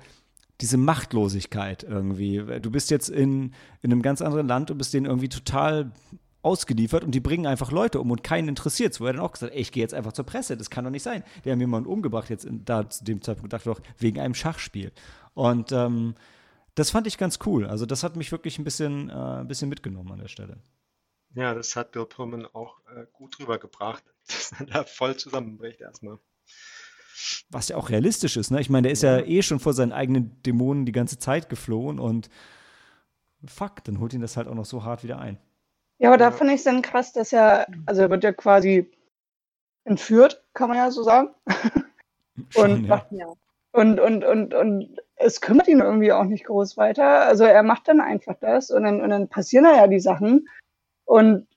diese 0.61 0.78
Machtlosigkeit 0.78 1.84
irgendwie. 1.84 2.43
Du 2.61 2.72
bist 2.72 2.89
jetzt 2.91 3.09
in, 3.09 3.53
in 3.82 3.91
einem 3.91 4.01
ganz 4.01 4.22
anderen 4.22 4.47
Land 4.47 4.72
und 4.72 4.78
bist 4.78 4.93
denen 4.93 5.05
irgendwie 5.05 5.30
total 5.30 5.91
ausgeliefert 6.41 7.03
und 7.03 7.11
die 7.11 7.20
bringen 7.20 7.47
einfach 7.47 7.72
Leute 7.72 7.99
um 7.99 8.11
und 8.11 8.24
keinen 8.24 8.47
interessiert. 8.47 8.99
Wo 8.99 9.05
er 9.05 9.13
dann 9.13 9.22
auch 9.22 9.32
gesagt, 9.32 9.53
ey, 9.53 9.61
ich 9.61 9.72
gehe 9.72 9.82
jetzt 9.82 9.93
einfach 9.93 10.13
zur 10.13 10.26
Presse, 10.26 10.55
das 10.55 10.70
kann 10.70 10.86
doch 10.86 10.91
nicht 10.91 11.03
sein. 11.03 11.24
Die 11.43 11.51
haben 11.51 11.59
jemanden 11.59 11.89
umgebracht 11.89 12.30
jetzt 12.30 12.45
in, 12.45 12.63
da 12.63 12.89
zu 12.89 13.03
dem 13.03 13.22
Zeitpunkt, 13.22 13.51
dachte 13.51 13.70
ich 13.70 13.76
doch, 13.76 13.84
wegen 13.97 14.20
einem 14.20 14.36
Schachspiel. 14.36 14.91
Und 15.34 15.72
ähm, 15.72 16.13
das 16.76 16.91
fand 16.91 17.07
ich 17.07 17.18
ganz 17.18 17.39
cool. 17.45 17.66
Also 17.66 17.86
das 17.86 18.03
hat 18.03 18.16
mich 18.16 18.32
wirklich 18.32 18.59
ein 18.59 18.63
bisschen, 18.63 19.09
äh, 19.09 19.13
ein 19.13 19.47
bisschen 19.47 19.70
mitgenommen 19.70 20.11
an 20.11 20.20
der 20.20 20.28
Stelle. 20.28 20.57
Ja, 21.34 21.53
das 21.53 21.76
hat 21.76 21.91
Bill 21.91 22.05
Pullman 22.05 22.45
auch 22.45 22.80
äh, 22.95 23.07
gut 23.11 23.39
rübergebracht, 23.39 24.03
dass 24.28 24.53
er 24.57 24.68
da 24.68 24.84
voll 24.84 25.18
zusammenbricht 25.18 25.82
erstmal. 25.82 26.20
Was 27.49 27.70
ja 27.70 27.78
auch 27.78 27.89
realistisch 27.89 28.38
ist, 28.38 28.51
ne? 28.51 28.59
Ich 28.61 28.70
meine, 28.70 28.84
der 28.84 28.91
ist 28.91 29.03
ja, 29.03 29.20
eh 29.20 29.41
schon 29.41 29.59
vor 29.59 29.74
seinen 29.74 29.91
eigenen 29.93 30.41
Dämonen 30.43 30.86
die 30.86 30.91
ganze 30.91 31.18
Zeit 31.20 31.49
geflohen 31.49 31.99
und 31.99 32.30
fuck, 33.45 33.84
dann 33.84 33.99
holt 33.99 34.13
ihn 34.13 34.22
das 34.22 34.38
halt 34.38 34.47
auch 34.47 34.55
noch 34.55 34.66
so 34.66 34.84
hart 34.84 35.03
wieder 35.03 35.20
ein. 35.20 35.38
Ja, 35.99 36.09
aber 36.09 36.18
da 36.18 36.26
Ja. 36.26 36.32
finde 36.32 36.53
ich 36.53 36.59
es 36.59 36.63
dann 36.66 36.82
krass, 36.82 37.13
dass 37.13 37.32
er, 37.32 37.68
also 37.86 38.01
er 38.01 38.09
wird 38.09 38.24
ja 38.24 38.34
quasi 38.34 38.91
entführt, 39.86 40.43
kann 40.53 40.70
man 40.70 40.78
ja 40.78 40.91
so 40.91 41.03
sagen. 41.03 41.30
Schon, 42.49 42.72
Und 42.72 42.84
ja. 42.84 42.95
macht 42.95 43.07
Und, 43.72 43.99
und, 43.99 44.24
und, 44.26 44.53
und 44.53 44.97
es 45.16 45.41
kümmert 45.41 45.68
ihn 45.68 45.80
irgendwie 45.80 46.11
auch 46.11 46.24
nicht 46.26 46.45
groß 46.45 46.76
weiter. 46.78 47.22
Also 47.28 47.43
er 47.45 47.63
macht 47.63 47.88
dann 47.88 48.01
einfach 48.01 48.36
das 48.39 48.72
und 48.72 48.84
dann, 48.84 49.01
und 49.01 49.09
dann 49.09 49.30
passieren 49.30 49.66
da 49.66 49.76
ja 49.76 49.88
die 49.88 49.99
Sachen. 49.99 50.47
Und 51.05 51.47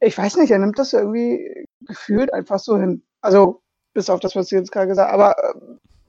ich 0.00 0.16
weiß 0.16 0.36
nicht, 0.36 0.50
er 0.50 0.58
nimmt 0.58 0.78
das 0.78 0.92
irgendwie 0.92 1.66
gefühlt 1.80 2.32
einfach 2.32 2.58
so 2.58 2.78
hin. 2.78 3.02
Also 3.20 3.62
bis 3.92 4.10
auf 4.10 4.20
das, 4.20 4.36
was 4.36 4.48
du 4.48 4.56
jetzt 4.56 4.72
gerade 4.72 4.88
gesagt 4.88 5.10
hast. 5.10 5.14
Aber 5.14 5.36
äh, 5.38 5.54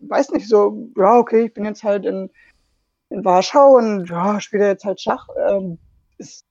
weiß 0.09 0.31
nicht, 0.31 0.47
so, 0.47 0.89
ja, 0.97 1.17
okay, 1.17 1.45
ich 1.45 1.53
bin 1.53 1.65
jetzt 1.65 1.83
halt 1.83 2.05
in, 2.05 2.29
in 3.09 3.25
Warschau 3.25 3.77
und 3.77 4.09
ja, 4.09 4.39
spiele 4.39 4.67
jetzt 4.67 4.85
halt 4.85 5.01
Schach. 5.01 5.27
Ähm, 5.49 5.77
es 6.17 6.45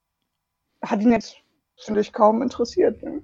hat 0.82 1.00
ihn 1.00 1.12
jetzt, 1.12 1.36
finde 1.78 2.00
ich, 2.00 2.12
kaum 2.12 2.42
interessiert. 2.42 3.02
Ne? 3.02 3.22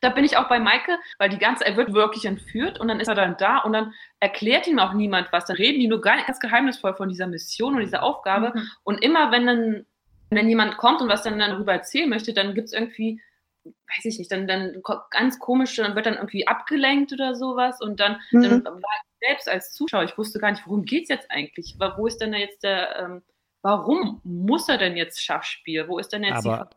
Da 0.00 0.10
bin 0.10 0.24
ich 0.24 0.36
auch 0.36 0.48
bei 0.48 0.60
Maike, 0.60 0.98
weil 1.18 1.30
die 1.30 1.38
ganze, 1.38 1.64
er 1.64 1.76
wird 1.76 1.94
wirklich 1.94 2.26
entführt 2.26 2.78
und 2.78 2.88
dann 2.88 3.00
ist 3.00 3.08
er 3.08 3.14
dann 3.14 3.36
da 3.38 3.58
und 3.58 3.72
dann 3.72 3.92
erklärt 4.20 4.66
ihm 4.66 4.78
auch 4.78 4.92
niemand 4.92 5.32
was. 5.32 5.46
Dann 5.46 5.56
reden 5.56 5.80
die 5.80 5.88
nur 5.88 6.00
ganz 6.00 6.38
geheimnisvoll 6.38 6.94
von 6.94 7.08
dieser 7.08 7.26
Mission 7.26 7.74
und 7.74 7.80
dieser 7.80 8.02
Aufgabe. 8.02 8.52
Mhm. 8.54 8.68
Und 8.84 9.02
immer 9.02 9.32
wenn 9.32 9.46
dann, 9.46 9.86
wenn 10.28 10.36
dann 10.36 10.48
jemand 10.48 10.76
kommt 10.76 11.00
und 11.00 11.08
was 11.08 11.22
dann 11.22 11.38
darüber 11.38 11.72
erzählen 11.72 12.08
möchte, 12.08 12.34
dann 12.34 12.54
gibt 12.54 12.68
es 12.68 12.72
irgendwie, 12.74 13.20
weiß 13.66 14.04
ich 14.04 14.18
nicht, 14.18 14.30
dann, 14.30 14.46
dann 14.46 14.82
ganz 15.10 15.38
komisch, 15.38 15.76
dann 15.76 15.94
wird 15.94 16.06
dann 16.06 16.14
irgendwie 16.14 16.46
abgelenkt 16.46 17.12
oder 17.12 17.34
sowas 17.34 17.80
und 17.80 18.00
dann, 18.00 18.20
Mhm. 18.30 18.42
dann 18.42 18.64
war 18.64 18.80
ich 18.80 19.28
selbst 19.28 19.48
als 19.48 19.72
Zuschauer, 19.72 20.04
ich 20.04 20.18
wusste 20.18 20.38
gar 20.38 20.50
nicht, 20.50 20.66
worum 20.66 20.84
geht 20.84 21.04
es 21.04 21.08
jetzt 21.08 21.30
eigentlich? 21.30 21.76
Wo 21.96 22.06
ist 22.06 22.18
denn 22.18 22.32
da 22.32 22.38
jetzt 22.38 22.62
der, 22.62 22.98
ähm, 22.98 23.22
warum 23.62 24.20
muss 24.24 24.68
er 24.68 24.78
denn 24.78 24.96
jetzt 24.96 25.22
Schach 25.22 25.42
spielen? 25.42 25.88
Wo 25.88 25.98
ist 25.98 26.12
denn 26.12 26.24
jetzt 26.24 26.46
Aber 26.46 26.70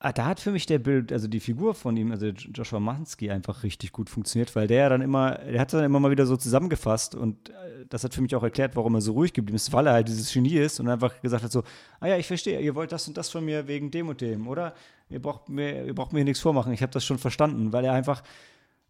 ah, 0.00 0.12
da 0.12 0.24
hat 0.24 0.40
für 0.40 0.50
mich 0.50 0.64
der 0.64 0.78
Bild, 0.78 1.12
also 1.12 1.28
die 1.28 1.40
Figur 1.40 1.74
von 1.74 1.96
ihm, 1.96 2.10
also 2.10 2.26
Joshua 2.26 2.80
Mansky, 2.80 3.30
einfach 3.30 3.62
richtig 3.62 3.92
gut 3.92 4.08
funktioniert, 4.08 4.56
weil 4.56 4.66
der 4.66 4.78
ja 4.78 4.88
dann 4.88 5.02
immer, 5.02 5.32
der 5.32 5.60
hat 5.60 5.72
dann 5.74 5.84
immer 5.84 6.00
mal 6.00 6.10
wieder 6.10 6.24
so 6.24 6.36
zusammengefasst 6.38 7.14
und 7.14 7.50
äh, 7.50 7.84
das 7.88 8.02
hat 8.02 8.14
für 8.14 8.22
mich 8.22 8.34
auch 8.34 8.42
erklärt, 8.42 8.76
warum 8.76 8.94
er 8.94 9.02
so 9.02 9.12
ruhig 9.12 9.34
geblieben 9.34 9.56
ist, 9.56 9.72
weil 9.74 9.86
er 9.86 9.92
halt 9.92 10.08
dieses 10.08 10.32
Genie 10.32 10.56
ist 10.56 10.80
und 10.80 10.88
einfach 10.88 11.20
gesagt 11.20 11.44
hat 11.44 11.52
so, 11.52 11.62
ah 12.00 12.06
ja, 12.06 12.16
ich 12.16 12.26
verstehe, 12.26 12.60
ihr 12.60 12.74
wollt 12.74 12.92
das 12.92 13.06
und 13.08 13.16
das 13.18 13.28
von 13.28 13.44
mir 13.44 13.68
wegen 13.68 13.90
dem 13.90 14.08
und 14.08 14.22
dem, 14.22 14.48
oder? 14.48 14.74
Ihr 15.10 15.20
braucht 15.20 15.50
mir, 15.50 15.84
ihr 15.84 15.94
braucht 15.94 16.14
mir 16.14 16.24
nichts 16.24 16.40
vormachen, 16.40 16.72
ich 16.72 16.82
habe 16.82 16.92
das 16.92 17.04
schon 17.04 17.18
verstanden, 17.18 17.74
weil 17.74 17.84
er 17.84 17.92
einfach 17.92 18.22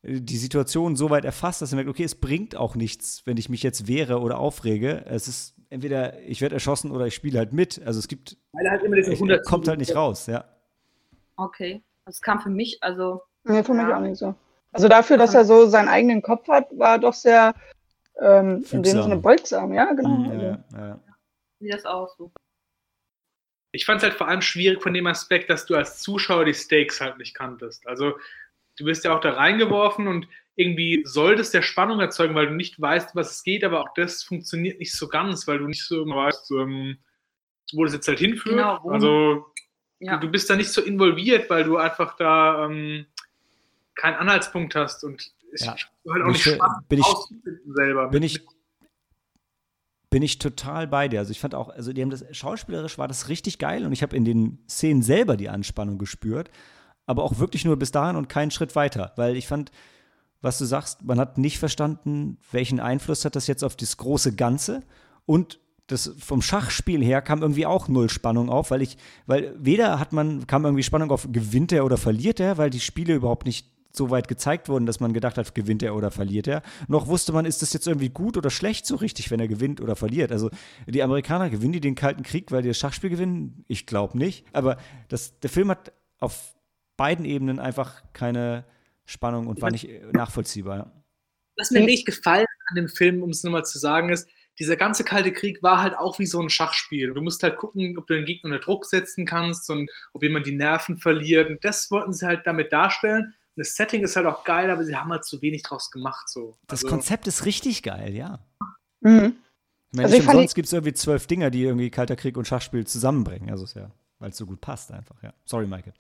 äh, 0.03 0.21
die 0.21 0.39
Situation 0.39 0.95
so 0.95 1.11
weit 1.11 1.25
erfasst, 1.25 1.61
dass 1.61 1.73
er 1.73 1.77
merkt, 1.77 1.91
okay, 1.91 2.05
es 2.05 2.15
bringt 2.15 2.55
auch 2.55 2.77
nichts, 2.77 3.23
wenn 3.25 3.37
ich 3.37 3.49
mich 3.49 3.65
jetzt 3.65 3.89
wehre 3.89 4.21
oder 4.21 4.39
aufrege. 4.39 5.05
Es 5.07 5.27
ist 5.27 5.57
entweder 5.71 6.21
ich 6.21 6.41
werde 6.41 6.55
erschossen 6.55 6.93
oder 6.93 7.09
ich 7.09 7.17
spiele 7.17 7.39
halt 7.39 7.53
mit. 7.53 7.83
Also 7.85 7.99
es 7.99 8.07
gibt, 8.07 8.37
Weil 8.53 8.67
er 8.67 8.73
halt 8.73 8.85
immer 8.85 8.95
diese 8.95 9.11
er 9.11 9.15
100 9.15 9.45
kommt 9.45 9.67
halt 9.67 9.81
nicht 9.81 9.97
raus, 9.97 10.27
ja. 10.27 10.45
Okay, 11.41 11.83
das 12.05 12.21
kam 12.21 12.41
für 12.41 12.51
mich, 12.51 12.83
also 12.83 13.23
Nee, 13.45 13.65
für 13.65 13.73
mich 13.73 13.89
Ja. 13.89 13.97
auch 13.97 14.01
nicht 14.01 14.19
so. 14.19 14.35
Also 14.73 14.89
dafür, 14.89 15.17
dass 15.17 15.35
er 15.35 15.45
so 15.45 15.67
seinen 15.67 15.89
eigenen 15.89 16.23
Kopf 16.23 16.47
hat, 16.49 16.69
war 16.79 16.93
er 16.93 16.99
doch 16.99 17.15
sehr 17.15 17.55
ähm, 18.21 18.65
in 18.71 18.83
dem. 18.83 19.03
Sinne 19.03 19.17
beugsam, 19.17 19.73
ja, 19.73 19.93
genau. 19.93 20.09
Mhm, 20.09 20.31
Also, 20.31 20.45
ja, 20.45 20.59
ja. 20.73 21.01
sieht 21.59 21.73
das 21.73 21.85
aus 21.87 22.15
so. 22.17 22.31
Ich 23.73 23.87
fand 23.87 23.99
es 23.99 24.05
halt 24.05 24.15
vor 24.15 24.29
allem 24.29 24.43
schwierig 24.43 24.83
von 24.83 24.93
dem 24.93 25.07
Aspekt, 25.07 25.49
dass 25.49 25.65
du 25.65 25.75
als 25.77 26.01
Zuschauer 26.01 26.45
die 26.45 26.55
Stakes 26.55 27.01
halt 27.01 27.19
nicht 27.19 27.35
kanntest. 27.35 27.87
Also 27.87 28.19
du 28.77 28.85
bist 28.85 29.05
ja 29.05 29.17
auch 29.17 29.21
da 29.21 29.33
reingeworfen 29.33 30.09
und 30.09 30.29
irgendwie 30.57 31.03
solltest 31.07 31.55
der 31.55 31.63
Spannung 31.63 32.01
erzeugen, 32.01 32.35
weil 32.35 32.49
du 32.49 32.55
nicht 32.55 32.81
weißt, 32.81 33.15
was 33.17 33.31
es 33.31 33.43
geht, 33.43 33.65
aber 33.65 33.81
auch 33.81 33.95
das 33.95 34.23
funktioniert 34.23 34.79
nicht 34.79 34.93
so 34.93 35.09
ganz, 35.09 35.47
weil 35.49 35.59
du 35.59 35.67
nicht 35.67 35.85
so 35.87 36.03
immer 36.03 36.17
weißt, 36.17 36.51
ähm, 36.51 36.99
wo 37.73 37.85
das 37.85 37.95
jetzt 37.95 38.09
halt 38.09 38.19
hinführt. 38.19 38.57
Genau, 38.57 38.91
also 38.91 39.47
Ja. 40.01 40.17
du, 40.17 40.29
bist 40.29 40.49
da 40.51 40.57
nicht 40.57 40.71
so 40.73 40.81
involviert, 40.83 41.49
weil 41.51 41.65
du 41.65 41.77
einfach 41.77 42.17
da 42.17 42.67
ähm, 42.67 43.07
keinen 43.95 44.17
Anhaltspunkt 44.17 44.75
hast 44.75 45.05
und 45.05 45.33
es 45.53 45.65
Ja. 45.65 45.73
halt 45.73 45.87
auch 46.07 46.15
Bin 46.15 46.27
nicht 46.33 46.47
ich- 46.47 46.55
spannend 46.55 46.89
bin 46.89 46.99
ich- 47.01 47.75
selber. 47.75 48.09
Bin 48.09 48.23
ich, 48.23 48.47
bin 50.11 50.23
ich 50.23 50.39
total 50.39 50.87
bei 50.89 51.07
dir. 51.09 51.21
Also 51.21 51.31
ich 51.31 51.41
fand 51.41 51.55
auch, 51.55 51.69
also 51.69 51.93
die 51.93 52.03
haben 52.03 52.11
das 52.11 52.25
schauspielerisch 52.33 52.99
war 52.99 53.07
das 53.09 53.29
richtig 53.29 53.59
geil 53.59 53.85
und 53.87 53.93
ich 53.93 54.03
habe 54.03 54.17
in 54.17 54.25
den 54.25 54.59
Szenen 54.69 55.03
selber 55.03 55.37
die 55.37 55.49
Anspannung 55.49 55.99
gespürt, 55.99 56.51
aber 57.07 57.23
auch 57.23 57.39
wirklich 57.39 57.65
nur 57.65 57.77
bis 57.77 57.93
dahin 57.93 58.17
und 58.17 58.29
keinen 58.29 58.51
Schritt 58.51 58.75
weiter, 58.75 59.13
weil 59.17 59.37
ich 59.37 59.47
fand, 59.47 59.71
was 60.41 60.59
du 60.59 60.65
sagst, 60.65 61.03
man 61.05 61.21
hat 61.21 61.39
nicht 61.39 61.59
verstanden, 61.59 62.39
welchen 62.51 62.81
Einfluss 62.81 63.25
hat 63.25 63.37
das 63.37 63.47
jetzt 63.47 63.63
auf 63.63 63.77
das 63.77 63.99
große 63.99 64.35
Ganze 64.35 64.81
und 65.27 65.61
das 65.91 66.15
vom 66.19 66.43
Schachspiel 66.43 67.03
her 67.03 67.23
kam 67.23 67.43
irgendwie 67.43 67.67
auch 67.67 67.89
null 67.89 68.09
Spannung 68.09 68.49
auf, 68.49 68.71
weil 68.71 68.83
ich, 68.83 68.97
weil 69.27 69.55
weder 69.59 69.99
hat 69.99 70.13
man, 70.13 70.47
kam 70.47 70.65
irgendwie 70.65 70.83
Spannung 70.83 71.11
auf, 71.11 71.29
gewinnt 71.31 71.73
er 71.73 71.85
oder 71.85 71.97
verliert 71.97 72.41
er, 72.41 72.59
weil 72.59 72.71
die 72.71 72.81
Spiele 72.81 73.15
überhaupt 73.15 73.47
nicht 73.47 73.67
so 73.93 74.11
weit 74.11 74.29
gezeigt 74.29 74.69
wurden, 74.69 74.87
dass 74.87 75.01
man 75.01 75.13
gedacht 75.13 75.37
hat, 75.37 75.55
gewinnt 75.55 75.83
er 75.83 75.97
oder 75.97 76.11
verliert 76.11 76.47
er. 76.47 76.63
Noch 76.87 77.09
wusste 77.09 77.33
man, 77.33 77.45
ist 77.45 77.61
das 77.63 77.73
jetzt 77.73 77.89
irgendwie 77.89 78.09
gut 78.09 78.37
oder 78.37 78.51
schlecht 78.51 78.87
so 78.87 78.97
richtig, 78.97 79.31
wenn 79.31 79.41
er 79.41 79.49
gewinnt 79.49 79.81
oder 79.81 79.97
verliert. 79.97 80.31
Also 80.31 80.51
die 80.87 81.03
Amerikaner 81.03 81.51
gewinnen 81.51 81.73
die 81.73 81.81
den 81.81 81.97
Kalten 81.97 82.23
Krieg, 82.23 82.53
weil 82.53 82.63
die 82.63 82.69
das 82.69 82.79
Schachspiel 82.79 83.11
gewinnen? 83.11 83.65
Ich 83.67 83.87
glaube 83.87 84.17
nicht. 84.17 84.47
Aber 84.53 84.77
das, 85.09 85.41
der 85.41 85.51
Film 85.51 85.71
hat 85.71 85.93
auf 86.21 86.55
beiden 86.97 87.25
Ebenen 87.25 87.59
einfach 87.59 88.03
keine 88.13 88.65
Spannung 89.07 89.49
und 89.49 89.61
war 89.61 89.71
nicht 89.71 89.89
äh, 89.89 90.03
nachvollziehbar. 90.13 90.93
Was 91.57 91.71
mir 91.71 91.85
nicht 91.85 92.07
gefallen 92.07 92.47
an 92.69 92.77
dem 92.77 92.89
Film, 92.89 93.23
um 93.23 93.31
es 93.31 93.43
nochmal 93.43 93.65
zu 93.65 93.79
sagen, 93.79 94.11
ist, 94.11 94.29
dieser 94.59 94.77
ganze 94.77 95.05
Kalte 95.05 95.33
Krieg 95.33 95.63
war 95.63 95.83
halt 95.83 95.97
auch 95.97 96.19
wie 96.19 96.27
so 96.27 96.41
ein 96.41 96.51
Schachspiel. 96.51 97.15
Du 97.15 97.23
musst 97.23 97.43
halt 97.43 97.57
gucken, 97.57 97.97
ob 97.97 98.07
du 98.07 98.15
den 98.15 98.27
Gegner 98.27 98.51
unter 98.51 98.63
Druck 98.63 98.85
setzen 98.85 99.25
kannst 99.25 99.71
und 99.71 99.91
ob 100.13 100.23
jemand 100.23 100.47
die 100.47 100.55
Nerven 100.55 100.99
verliert. 100.99 101.49
Und 101.49 101.65
das 101.65 101.91
wollten 101.91 102.13
sie 102.13 102.27
halt 102.27 102.47
damit 102.47 102.73
darstellen. 102.73 103.35
Und 103.57 103.67
das 103.67 103.75
Setting 103.75 104.03
ist 104.03 104.17
halt 104.17 104.27
auch 104.27 104.45
geil, 104.45 104.71
aber 104.71 104.85
sie 104.85 104.95
haben 104.97 105.11
halt 105.11 105.25
zu 105.25 105.41
wenig 105.41 105.63
draus 105.63 105.91
gemacht. 105.91 106.29
So. 106.29 106.57
Das 106.67 106.85
Also, 106.85 106.89
Konzept 106.89 107.27
ist 107.27 107.47
richtig 107.47 107.83
geil, 107.83 108.15
ja. 108.15 108.39
Mhm. 109.01 109.37
Ich 109.93 109.97
meine, 109.97 110.07
Also 110.07 110.17
ich 110.19 110.23
fand 110.23 110.37
umsonst 110.37 110.55
gibt 110.55 110.67
es 110.67 110.73
irgendwie 110.73 110.93
zwölf 110.93 111.27
Dinger, 111.27 111.51
die 111.51 111.65
irgendwie 111.65 111.91
Kalter 111.91 112.17
Krieg 112.17 112.37
und 112.37 112.47
Schachspiel 112.47 112.87
zusammenbringen. 112.87 113.51
Also 113.51 113.65
ist 113.65 113.75
ja, 113.75 113.91
weil 114.19 114.31
es 114.31 114.37
so 114.37 114.47
gut 114.47 114.61
passt 114.61 114.93
einfach, 114.93 115.21
ja. 115.23 115.33
Sorry, 115.45 115.67
Maike. 115.67 115.93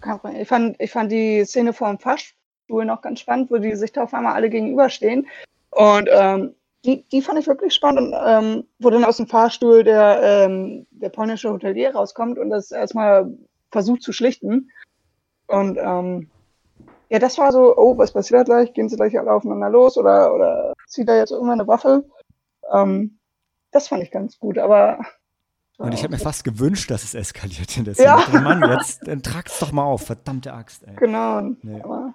Problem. 0.00 0.36
Ich 0.36 0.48
fand, 0.48 0.76
ich 0.80 0.90
fand 0.90 1.10
die 1.10 1.44
Szene 1.44 1.72
vor 1.72 1.88
dem 1.88 1.98
Fahrstuhl 1.98 2.84
noch 2.84 3.00
ganz 3.00 3.20
spannend, 3.20 3.50
wo 3.50 3.58
die 3.58 3.74
sich 3.74 3.92
da 3.92 4.02
auf 4.02 4.14
einmal 4.14 4.34
alle 4.34 4.50
gegenüberstehen. 4.50 5.26
Und 5.70 6.08
ähm, 6.10 6.54
die, 6.84 7.04
die 7.08 7.22
fand 7.22 7.38
ich 7.38 7.46
wirklich 7.46 7.74
spannend. 7.74 8.14
Und, 8.14 8.20
ähm, 8.24 8.64
wo 8.78 8.90
dann 8.90 9.04
aus 9.04 9.16
dem 9.16 9.26
Fahrstuhl 9.26 9.84
der, 9.84 10.20
ähm, 10.22 10.86
der 10.90 11.08
polnische 11.08 11.50
Hotelier 11.50 11.94
rauskommt 11.94 12.38
und 12.38 12.50
das 12.50 12.70
erstmal 12.70 13.32
versucht 13.70 14.02
zu 14.02 14.12
schlichten. 14.12 14.70
Und 15.46 15.78
ähm, 15.80 16.30
ja, 17.10 17.18
das 17.18 17.38
war 17.38 17.52
so, 17.52 17.76
oh, 17.76 17.96
was 17.96 18.12
passiert 18.12 18.46
gleich? 18.46 18.72
Gehen 18.74 18.88
sie 18.88 18.96
gleich 18.96 19.18
alle 19.18 19.32
aufeinander 19.32 19.70
los 19.70 19.96
oder, 19.96 20.34
oder 20.34 20.74
zieht 20.86 21.08
er 21.08 21.16
jetzt 21.16 21.30
irgendwann 21.30 21.60
eine 21.60 21.68
Waffe? 21.68 22.04
Ähm, 22.72 23.18
das 23.70 23.88
fand 23.88 24.02
ich 24.02 24.10
ganz 24.10 24.38
gut, 24.38 24.58
aber. 24.58 24.98
Und 25.78 25.94
ich 25.94 26.02
habe 26.02 26.12
mir 26.12 26.18
fast 26.18 26.44
gewünscht, 26.44 26.90
dass 26.90 27.04
es 27.04 27.14
eskaliert 27.14 27.76
in 27.76 27.84
der. 27.84 27.94
Szene. 27.94 28.08
Ja. 28.32 28.40
Mann, 28.40 28.62
jetzt 28.70 29.06
dann 29.06 29.22
trag's 29.22 29.58
doch 29.60 29.72
mal 29.72 29.84
auf, 29.84 30.02
verdammte 30.06 30.52
Axt, 30.52 30.82
ey. 30.86 30.96
Genau. 30.96 31.40
Nee. 31.62 31.80
Aber, 31.82 32.14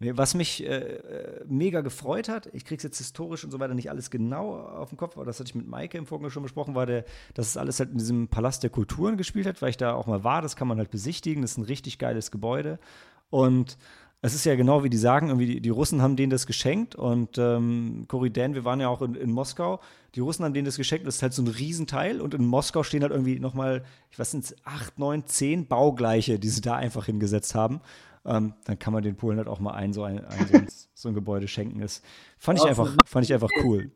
was 0.00 0.34
mich 0.34 0.64
äh, 0.64 0.78
äh, 0.78 1.44
mega 1.46 1.82
gefreut 1.82 2.28
hat, 2.28 2.48
ich 2.52 2.64
krieg's 2.64 2.82
jetzt 2.82 2.98
historisch 2.98 3.44
und 3.44 3.50
so 3.50 3.60
weiter 3.60 3.74
nicht 3.74 3.90
alles 3.90 4.10
genau 4.10 4.56
auf 4.56 4.88
dem 4.88 4.98
Kopf, 4.98 5.16
aber 5.16 5.26
das 5.26 5.38
hatte 5.38 5.48
ich 5.48 5.54
mit 5.54 5.68
Maike 5.68 5.98
im 5.98 6.06
Vorgang 6.06 6.30
schon 6.30 6.42
besprochen, 6.42 6.74
war 6.74 6.86
der, 6.86 7.04
dass 7.34 7.48
es 7.48 7.56
alles 7.56 7.78
halt 7.80 7.90
in 7.90 7.98
diesem 7.98 8.28
Palast 8.28 8.62
der 8.62 8.70
Kulturen 8.70 9.18
gespielt 9.18 9.46
hat, 9.46 9.60
weil 9.60 9.70
ich 9.70 9.76
da 9.76 9.92
auch 9.92 10.06
mal 10.06 10.24
war, 10.24 10.40
das 10.40 10.56
kann 10.56 10.68
man 10.68 10.78
halt 10.78 10.90
besichtigen, 10.90 11.42
das 11.42 11.52
ist 11.52 11.58
ein 11.58 11.64
richtig 11.64 11.98
geiles 11.98 12.30
Gebäude. 12.30 12.78
Und 13.28 13.76
es 14.22 14.34
ist 14.34 14.44
ja 14.44 14.54
genau 14.54 14.84
wie 14.84 14.90
die 14.90 14.98
sagen, 14.98 15.28
irgendwie 15.28 15.46
die, 15.46 15.60
die 15.60 15.70
Russen 15.70 16.02
haben 16.02 16.16
denen 16.16 16.30
das 16.30 16.46
geschenkt. 16.46 16.94
Und 16.94 17.38
ähm, 17.38 18.06
Dan, 18.32 18.54
wir 18.54 18.64
waren 18.64 18.80
ja 18.80 18.88
auch 18.88 19.00
in, 19.00 19.14
in 19.14 19.30
Moskau, 19.30 19.80
die 20.14 20.20
Russen 20.20 20.44
haben 20.44 20.52
denen 20.52 20.66
das 20.66 20.76
geschenkt, 20.76 21.06
das 21.06 21.16
ist 21.16 21.22
halt 21.22 21.32
so 21.32 21.42
ein 21.42 21.48
Riesenteil. 21.48 22.20
Und 22.20 22.34
in 22.34 22.44
Moskau 22.44 22.82
stehen 22.82 23.02
halt 23.02 23.12
irgendwie 23.12 23.38
nochmal, 23.38 23.82
ich 24.10 24.18
weiß 24.18 24.34
nicht, 24.34 24.54
acht, 24.64 24.98
neun, 24.98 25.26
zehn 25.26 25.66
Baugleiche, 25.66 26.38
die 26.38 26.48
sie 26.48 26.60
da 26.60 26.76
einfach 26.76 27.06
hingesetzt 27.06 27.54
haben. 27.54 27.80
Ähm, 28.24 28.54
dann 28.64 28.78
kann 28.78 28.92
man 28.92 29.02
den 29.02 29.16
Polen 29.16 29.38
halt 29.38 29.48
auch 29.48 29.60
mal 29.60 29.72
ein 29.72 29.92
so 29.92 30.02
ein, 30.04 30.24
ein, 30.24 30.46
so 30.46 30.56
ein, 30.56 30.68
so 30.94 31.08
ein 31.08 31.14
Gebäude 31.14 31.48
schenken. 31.48 31.80
Das 31.80 32.02
fand 32.38 32.58
ich 32.58 32.64
einfach, 32.64 32.94
fand 33.06 33.24
ich 33.24 33.32
einfach 33.32 33.50
cool. 33.64 33.90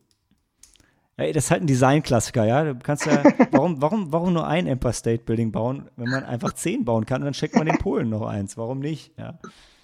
Ey, 1.17 1.31
das 1.31 1.45
ist 1.45 1.51
halt 1.51 1.61
ein 1.61 1.67
Designklassiker, 1.67 2.43
ja. 2.45 2.63
Du 2.73 2.79
kannst 2.79 3.05
ja, 3.05 3.23
warum, 3.51 3.81
warum, 3.81 4.11
warum 4.11 4.33
nur 4.33 4.47
ein 4.47 4.67
Empire 4.67 4.93
State 4.93 5.23
Building 5.23 5.51
bauen, 5.51 5.89
wenn 5.95 6.09
man 6.09 6.23
einfach 6.23 6.53
zehn 6.53 6.83
bauen 6.83 7.05
kann 7.05 7.21
und 7.21 7.25
dann 7.25 7.33
schenkt 7.33 7.55
man 7.55 7.67
den 7.67 7.77
Polen 7.77 8.09
noch 8.09 8.25
eins? 8.27 8.57
Warum 8.57 8.79
nicht? 8.79 9.17
Ja. 9.17 9.39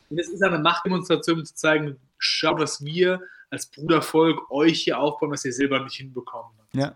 Und 0.09 0.19
es 0.19 0.27
ist 0.27 0.43
eine 0.43 0.59
Machtdemonstration, 0.59 1.39
um 1.39 1.45
zu 1.45 1.55
zeigen, 1.55 1.97
schaut, 2.17 2.59
was 2.59 2.83
wir 2.83 3.21
als 3.49 3.67
Brudervolk 3.67 4.51
euch 4.51 4.81
hier 4.81 4.99
aufbauen, 4.99 5.31
was 5.31 5.45
ihr 5.45 5.53
selber 5.53 5.81
nicht 5.83 5.95
hinbekommen 5.95 6.51
habt. 6.57 6.75
ja. 6.75 6.93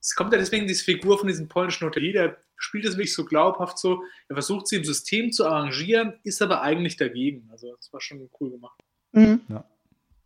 Es 0.00 0.14
kommt 0.14 0.32
ja 0.32 0.38
deswegen 0.38 0.66
diese 0.66 0.84
Figur 0.84 1.18
von 1.18 1.28
diesem 1.28 1.48
polnischen 1.48 1.86
Hotelier, 1.86 2.12
der 2.12 2.36
spielt 2.56 2.84
es 2.84 2.96
wirklich 2.96 3.14
so 3.14 3.24
glaubhaft 3.24 3.78
so. 3.78 4.02
Er 4.28 4.36
versucht 4.36 4.68
sie 4.68 4.76
im 4.76 4.84
System 4.84 5.32
zu 5.32 5.46
arrangieren, 5.46 6.14
ist 6.24 6.40
aber 6.42 6.62
eigentlich 6.62 6.96
dagegen. 6.96 7.48
Also 7.50 7.74
das 7.76 7.92
war 7.92 8.00
schon 8.00 8.28
cool 8.40 8.50
gemacht. 8.50 8.80
mhm. 9.12 9.40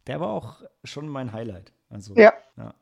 Der 0.07 0.20
war 0.20 0.29
auch 0.29 0.62
schon 0.85 1.09
mein 1.09 1.33
Highlight. 1.33 1.72
Also, 1.89 2.14
Ja. 2.57 2.75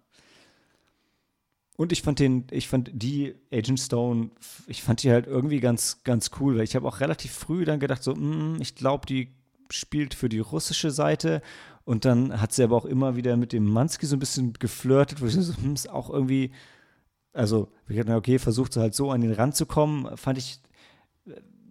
Und 1.77 1.93
ich 1.93 2.03
fand 2.03 2.19
den, 2.19 2.47
ich 2.51 2.69
fand 2.69 2.91
die 2.93 3.35
Agent 3.53 3.81
Stone, 3.81 4.31
ich 4.67 4.83
fand 4.83 5.03
die 5.03 5.11
halt 5.11 5.27
irgendwie 5.27 5.61
ganz, 5.61 6.03
ganz 6.05 6.31
cool, 6.39 6.57
weil 6.57 6.65
ich 6.65 6.77
habe 6.77 6.87
auch 6.87 7.01
relativ 7.01 7.33
früh 7.33 7.65
dann 7.65 7.81
gedacht, 7.81 8.03
so, 8.03 8.15
mm, 8.15 8.59
ich 8.61 8.75
glaube, 8.75 9.07
die 9.07 9.33
spielt 9.71 10.15
für 10.15 10.29
die 10.29 10.39
russische 10.39 10.91
Seite. 10.91 11.43
Und 11.85 12.05
dann 12.05 12.41
hat 12.41 12.53
sie 12.53 12.63
aber 12.63 12.77
auch 12.77 12.85
immer 12.85 13.17
wieder 13.17 13.37
mit 13.37 13.53
dem 13.53 13.65
Mansky 13.65 14.07
so 14.07 14.17
ein 14.17 14.21
bisschen 14.21 14.53
geflirtet, 14.53 15.21
wo 15.21 15.27
ich 15.27 15.35
so, 15.35 15.57
hm, 15.57 15.75
ist 15.75 15.91
auch 15.91 16.11
irgendwie, 16.11 16.53
also, 17.33 17.69
ich 17.89 17.97
dachte, 17.97 18.15
okay, 18.15 18.39
versucht 18.39 18.75
sie 18.75 18.81
halt 18.81 18.95
so 18.95 19.11
an 19.11 19.21
den 19.21 19.33
Rand 19.33 19.57
zu 19.57 19.67
kommen, 19.67 20.17
fand 20.17 20.39
ich, 20.39 20.61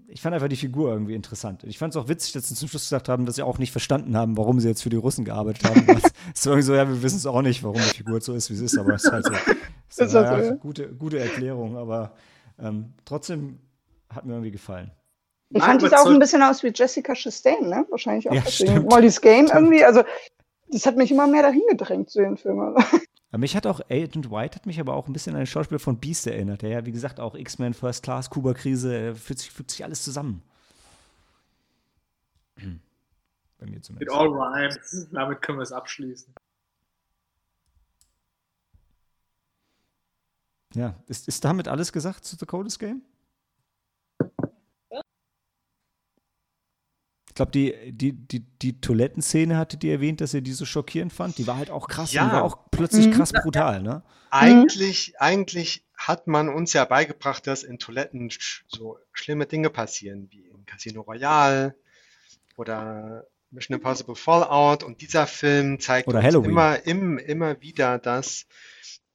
ich 0.07 0.21
fand 0.21 0.35
einfach 0.35 0.49
die 0.49 0.55
Figur 0.55 0.91
irgendwie 0.91 1.15
interessant. 1.15 1.63
Ich 1.63 1.77
fand 1.77 1.93
es 1.93 1.97
auch 1.97 2.07
witzig, 2.09 2.33
dass 2.33 2.47
sie 2.49 2.55
zum 2.55 2.67
Schluss 2.67 2.83
gesagt 2.83 3.07
haben, 3.07 3.25
dass 3.25 3.35
sie 3.35 3.43
auch 3.43 3.57
nicht 3.57 3.71
verstanden 3.71 4.17
haben, 4.17 4.37
warum 4.37 4.59
sie 4.59 4.67
jetzt 4.67 4.83
für 4.83 4.89
die 4.89 4.97
Russen 4.97 5.25
gearbeitet 5.25 5.63
haben. 5.63 5.87
Es 6.33 6.41
ist 6.41 6.45
irgendwie 6.45 6.63
so, 6.63 6.75
ja, 6.75 6.87
wir 6.87 7.01
wissen 7.01 7.17
es 7.17 7.25
auch 7.25 7.41
nicht, 7.41 7.63
warum 7.63 7.77
die 7.77 7.97
Figur 7.97 8.21
so 8.21 8.33
ist, 8.33 8.49
wie 8.49 8.55
sie 8.55 8.65
ist, 8.65 8.77
aber 8.77 8.93
es 8.93 9.03
ist 9.03 9.11
halt 9.11 9.25
so. 9.25 9.33
Ist 9.33 9.99
halt 9.99 10.11
so, 10.11 10.17
ja, 10.19 10.51
gute, 10.55 10.87
gute 10.93 11.19
Erklärung, 11.19 11.75
aber 11.77 12.13
ähm, 12.59 12.93
trotzdem 13.03 13.59
hat 14.09 14.25
mir 14.25 14.33
irgendwie 14.33 14.51
gefallen. 14.51 14.91
Ich 15.49 15.61
fand 15.61 15.81
die 15.81 15.87
aber 15.87 16.01
auch 16.01 16.05
ein 16.07 16.19
bisschen 16.19 16.41
aus 16.43 16.63
wie 16.63 16.71
Jessica 16.73 17.13
Chastain, 17.13 17.67
ne? 17.67 17.85
Wahrscheinlich 17.89 18.29
auch 18.29 18.33
Ja. 18.33 18.79
Molly's 18.79 19.19
Game 19.19 19.47
Stimmt. 19.47 19.61
irgendwie. 19.61 19.83
Also, 19.83 20.03
das 20.69 20.85
hat 20.85 20.95
mich 20.95 21.11
immer 21.11 21.27
mehr 21.27 21.41
dahin 21.43 21.63
gedrängt 21.69 22.09
zu 22.09 22.19
den 22.19 22.37
Filmen. 22.37 22.75
Aber 23.31 23.39
mich 23.39 23.55
hat 23.55 23.65
auch 23.65 23.79
Agent 23.89 24.29
White 24.29 24.55
hat 24.57 24.65
mich 24.65 24.79
aber 24.79 24.93
auch 24.93 25.07
ein 25.07 25.13
bisschen 25.13 25.33
an 25.35 25.41
den 25.41 25.47
Schauspieler 25.47 25.79
von 25.79 25.97
Beast 25.97 26.27
erinnert, 26.27 26.61
der 26.63 26.69
ja, 26.69 26.85
wie 26.85 26.91
gesagt, 26.91 27.19
auch 27.19 27.33
X-Men, 27.35 27.73
First 27.73 28.03
Class, 28.03 28.29
Kuba-Krise, 28.29 28.97
äh, 28.97 29.15
fühlt 29.15 29.39
sich, 29.39 29.51
fühlt 29.51 29.71
sich 29.71 29.83
alles 29.83 30.03
zusammen. 30.03 30.41
Bei 32.57 33.65
mir 33.65 33.77
It 33.77 33.85
zumindest. 33.85 34.15
all 34.17 34.27
rhymes. 34.27 35.07
Damit 35.11 35.41
können 35.41 35.59
wir 35.59 35.63
es 35.63 35.71
abschließen. 35.71 36.33
Ja, 40.73 40.95
ist, 41.07 41.27
ist 41.27 41.43
damit 41.43 41.67
alles 41.67 41.91
gesagt 41.91 42.23
zu 42.25 42.35
The 42.37 42.45
Coldest 42.45 42.79
Game? 42.79 43.01
Ich 47.31 47.35
glaube, 47.35 47.51
die, 47.53 47.73
die, 47.93 48.11
die, 48.11 48.41
die 48.41 48.81
Toilettenszene 48.81 49.57
hatte 49.57 49.77
die 49.77 49.89
erwähnt, 49.89 50.19
dass 50.19 50.33
ihr 50.33 50.41
die 50.41 50.51
so 50.51 50.65
schockierend 50.65 51.13
fand. 51.13 51.37
Die 51.37 51.47
war 51.47 51.55
halt 51.55 51.69
auch 51.69 51.87
krass. 51.87 52.11
Ja. 52.11 52.25
Die 52.25 52.31
war 52.33 52.43
auch 52.43 52.57
plötzlich 52.71 53.07
Mhm. 53.07 53.11
krass 53.13 53.31
brutal, 53.31 53.81
ne? 53.81 54.03
Eigentlich, 54.31 55.13
eigentlich 55.21 55.85
hat 55.95 56.27
man 56.27 56.49
uns 56.49 56.73
ja 56.73 56.83
beigebracht, 56.83 57.47
dass 57.47 57.63
in 57.63 57.79
Toiletten 57.79 58.29
sch 58.31 58.65
so 58.67 58.97
schlimme 59.13 59.45
Dinge 59.45 59.69
passieren, 59.69 60.27
wie 60.29 60.41
in 60.41 60.65
Casino 60.65 61.01
Royale 61.03 61.73
oder 62.57 63.25
Mission 63.49 63.77
Impossible 63.77 64.15
Fallout. 64.15 64.83
Und 64.83 64.99
dieser 64.99 65.25
Film 65.25 65.79
zeigt 65.79 66.09
Oder 66.09 66.17
uns 66.19 66.27
Halloween. 66.27 66.51
immer, 66.51 66.85
im, 66.85 67.17
immer 67.17 67.61
wieder, 67.61 67.97
dass 67.97 68.45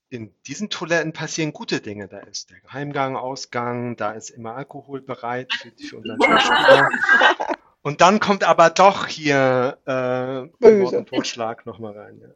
in 0.08 0.32
diesen 0.46 0.70
Toiletten 0.70 1.12
passieren 1.12 1.52
gute 1.52 1.80
Dinge. 1.80 2.08
Da 2.08 2.20
ist 2.20 2.48
der 2.50 2.60
Geheimgang, 2.60 3.14
Ausgang, 3.16 3.96
da 3.96 4.12
ist 4.12 4.30
immer 4.30 4.54
Alkohol 4.54 5.02
bereit 5.02 5.52
für, 5.52 5.70
für 5.86 5.96
unseren 5.98 6.18
Schauspieler. 6.22 6.88
Und 7.86 8.00
dann 8.00 8.18
kommt 8.18 8.42
aber 8.42 8.70
doch 8.70 9.06
hier 9.06 9.78
äh, 9.84 10.48
Böse. 10.58 11.04
Totschlag 11.04 11.64
nochmal 11.66 11.96
rein. 11.96 12.18
Ja. 12.18 12.30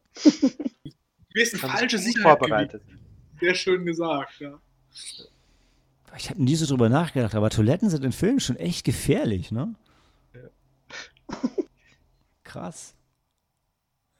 Wir 1.34 1.44
sind 1.44 1.60
Haben 1.64 1.72
falsche 1.72 1.98
sich 1.98 2.14
gut 2.14 2.18
Sicherheit 2.18 2.38
vorbereitet. 2.38 2.84
Sehr 3.40 3.54
schön 3.56 3.84
gesagt, 3.84 4.38
ja. 4.38 4.60
Ich 6.16 6.30
habe 6.30 6.40
nie 6.40 6.54
so 6.54 6.66
drüber 6.66 6.88
nachgedacht, 6.88 7.34
aber 7.34 7.50
Toiletten 7.50 7.90
sind 7.90 8.04
in 8.04 8.12
Filmen 8.12 8.38
schon 8.38 8.54
echt 8.58 8.84
gefährlich, 8.84 9.50
ne? 9.50 9.74
Krass. 12.44 12.94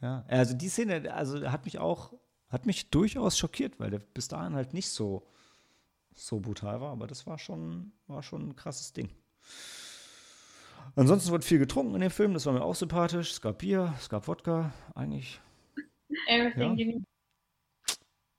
Ja, 0.00 0.24
also 0.26 0.54
die 0.54 0.68
Szene, 0.68 1.14
also 1.14 1.48
hat 1.48 1.64
mich 1.64 1.78
auch, 1.78 2.12
hat 2.48 2.66
mich 2.66 2.90
durchaus 2.90 3.38
schockiert, 3.38 3.78
weil 3.78 3.90
der 3.90 4.00
bis 4.00 4.26
dahin 4.26 4.56
halt 4.56 4.74
nicht 4.74 4.90
so, 4.90 5.24
so 6.12 6.40
brutal 6.40 6.80
war, 6.80 6.90
aber 6.90 7.06
das 7.06 7.24
war 7.28 7.38
schon, 7.38 7.92
war 8.08 8.24
schon 8.24 8.48
ein 8.48 8.56
krasses 8.56 8.92
Ding. 8.92 9.10
Ansonsten 10.96 11.30
wurde 11.30 11.44
viel 11.46 11.58
getrunken 11.58 11.94
in 11.94 12.00
dem 12.00 12.10
Film, 12.10 12.34
das 12.34 12.46
war 12.46 12.52
mir 12.52 12.62
auch 12.62 12.74
sympathisch. 12.74 13.30
Es 13.32 13.40
gab 13.40 13.58
Bier, 13.58 13.94
es 13.98 14.08
gab 14.08 14.26
Wodka, 14.28 14.72
eigentlich, 14.94 15.40
Everything 16.26 16.60
Ja. 16.60 16.68
you 16.74 16.92
need. 16.92 17.04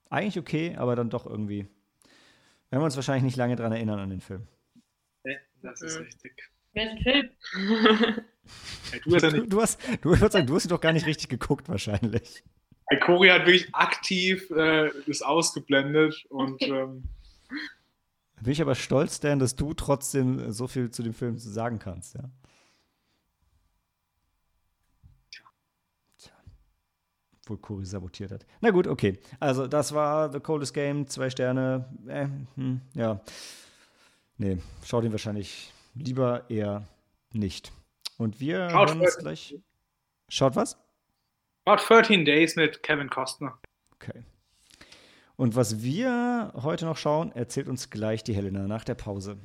eigentlich 0.10 0.38
okay, 0.40 0.76
aber 0.76 0.96
dann 0.96 1.10
doch 1.10 1.26
irgendwie. 1.26 1.68
Wir 2.70 2.78
werden 2.78 2.84
uns 2.84 2.96
wahrscheinlich 2.96 3.24
nicht 3.24 3.38
lange 3.38 3.56
dran 3.56 3.72
erinnern 3.72 4.00
an 4.00 4.10
den 4.10 4.22
Film. 4.22 4.48
Nee, 5.24 5.38
das 5.62 5.82
ist 5.82 5.98
Mhm. 6.00 6.06
richtig. 6.06 6.34
Wer 6.74 6.86
ist 6.86 6.92
ein 6.92 7.04
Film? 7.04 7.30
Du 9.06 9.16
hast 9.16 9.22
ja 9.24 9.30
Du, 9.30 9.38
nicht. 9.38 9.54
du 9.54 9.62
hast, 9.62 9.80
du, 10.02 10.14
ich 10.14 10.22
würd 10.22 10.32
sagen, 10.32 10.48
du 10.48 10.56
hast 10.56 10.66
ihn 10.66 10.70
doch 10.70 10.82
gar 10.82 10.94
nicht 10.94 11.06
richtig 11.06 11.30
geguckt, 11.30 11.70
wahrscheinlich. 11.70 12.44
Cory 13.06 13.30
hat 13.30 13.46
wirklich 13.46 13.74
aktiv 13.74 14.50
äh, 14.52 14.90
das 15.08 15.22
ausgeblendet 15.22 16.26
und 16.30 16.62
ähm, 16.64 17.04
Bin 18.42 18.52
ich 18.52 18.62
aber 18.62 18.76
stolz, 18.76 19.20
Dan, 19.22 19.40
dass 19.40 19.56
du 19.56 19.74
trotzdem 19.74 20.52
so 20.52 20.68
viel 20.68 20.90
zu 20.92 21.02
dem 21.04 21.14
Film 21.14 21.38
sagen 21.38 21.80
kannst, 21.80 22.16
ja. 22.16 22.30
Obwohl 27.52 27.58
Cory 27.58 27.86
sabotiert 27.86 28.32
hat. 28.32 28.46
Na 28.62 28.70
gut, 28.70 28.88
okay. 28.88 29.20
Also, 29.40 29.68
das 29.68 29.94
war 29.94 30.32
The 30.32 30.40
Coldest 30.40 30.74
Game, 30.74 31.08
zwei 31.08 31.30
Sterne. 31.30 31.86
Äh, 32.08 32.28
hm, 32.56 32.82
ja. 32.94 33.20
Nee, 34.38 34.58
schaut 34.86 35.04
ihn 35.04 35.12
wahrscheinlich 35.12 35.72
lieber 35.94 36.50
eher 36.50 36.88
nicht. 37.34 37.72
Und 38.18 38.40
wir 38.40 38.70
Schaut 38.70 38.90
hören 38.90 39.02
uns 39.02 39.14
13. 39.16 39.22
gleich. 39.24 39.56
Schaut 40.30 40.56
was? 40.56 40.78
About 41.66 41.84
13 41.88 42.26
Days 42.26 42.56
mit 42.56 42.84
Kevin 42.84 43.10
Costner. 43.10 43.60
Okay. 43.96 44.24
Und 45.36 45.56
was 45.56 45.82
wir 45.82 46.54
heute 46.56 46.86
noch 46.86 46.98
schauen, 46.98 47.32
erzählt 47.34 47.68
uns 47.68 47.90
gleich 47.90 48.24
die 48.24 48.34
Helena 48.34 48.68
nach 48.68 48.84
der 48.84 48.96
Pause. 48.96 49.38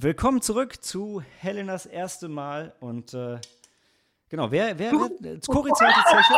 Willkommen 0.00 0.40
zurück 0.40 0.80
zu 0.80 1.24
Helenas 1.40 1.84
erste 1.84 2.28
Mal 2.28 2.72
und 2.78 3.14
äh, 3.14 3.40
genau, 4.28 4.48
wer, 4.48 4.78
wer, 4.78 4.92
wer 4.92 5.08
die 5.08 5.40
Zeche? 5.40 6.34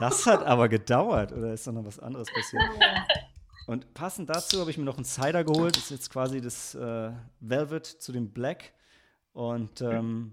Das 0.00 0.26
hat 0.26 0.44
aber 0.44 0.68
gedauert, 0.68 1.30
oder 1.30 1.52
ist 1.52 1.64
doch 1.64 1.72
noch 1.72 1.84
was 1.84 2.00
anderes 2.00 2.26
passiert? 2.34 2.64
Und 3.68 3.94
passend 3.94 4.30
dazu 4.30 4.58
habe 4.58 4.72
ich 4.72 4.78
mir 4.78 4.84
noch 4.84 4.96
einen 4.96 5.04
Cider 5.04 5.44
geholt. 5.44 5.76
Das 5.76 5.84
ist 5.84 5.90
jetzt 5.90 6.10
quasi 6.10 6.40
das 6.40 6.74
äh, 6.74 7.12
Velvet 7.38 7.86
zu 7.86 8.10
dem 8.10 8.32
Black. 8.32 8.72
Und 9.32 9.80
ähm, 9.80 10.32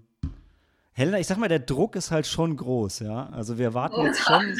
Helena, 0.90 1.20
ich 1.20 1.28
sag 1.28 1.38
mal, 1.38 1.48
der 1.48 1.60
Druck 1.60 1.94
ist 1.94 2.10
halt 2.10 2.26
schon 2.26 2.56
groß, 2.56 2.98
ja. 2.98 3.28
Also 3.28 3.58
wir 3.58 3.66
erwarten 3.66 4.04
jetzt 4.06 4.22
schon. 4.22 4.58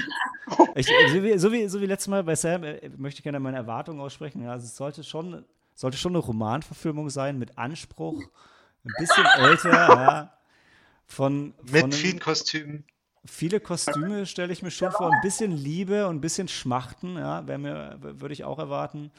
Ich, 0.76 0.86
so, 0.86 0.92
wie, 0.92 1.38
so, 1.38 1.50
wie, 1.50 1.66
so 1.66 1.80
wie 1.80 1.86
letztes 1.86 2.06
Mal 2.06 2.22
bei 2.22 2.36
Sam, 2.36 2.62
äh, 2.62 2.88
möchte 2.96 3.18
ich 3.18 3.24
gerne 3.24 3.40
meine 3.40 3.56
Erwartungen 3.56 4.00
aussprechen. 4.00 4.44
Ja, 4.44 4.52
also 4.52 4.66
es 4.66 4.76
sollte 4.76 5.02
schon, 5.02 5.44
sollte 5.74 5.96
schon 5.96 6.12
eine 6.12 6.18
Romanverfilmung 6.24 7.10
sein 7.10 7.38
mit 7.38 7.58
Anspruch, 7.58 8.20
ein 8.84 8.92
bisschen 8.98 9.24
älter, 9.38 9.70
ja. 9.70 10.32
Von, 11.06 11.54
von 11.58 11.72
Mit 11.72 11.82
einem- 11.84 11.92
vielen 11.92 12.20
Kostümen. 12.20 12.84
Viele 13.24 13.60
Kostüme 13.60 14.26
stelle 14.26 14.52
ich 14.52 14.62
mir 14.62 14.72
schon 14.72 14.90
vor, 14.90 15.12
ein 15.12 15.20
bisschen 15.22 15.52
Liebe 15.52 16.08
und 16.08 16.16
ein 16.16 16.20
bisschen 16.20 16.48
Schmachten, 16.48 17.16
ja, 17.16 17.46
wäre 17.46 17.58
mir, 17.58 17.96
würde 18.00 18.32
ich 18.32 18.42
auch 18.42 18.58
erwarten. 18.58 19.12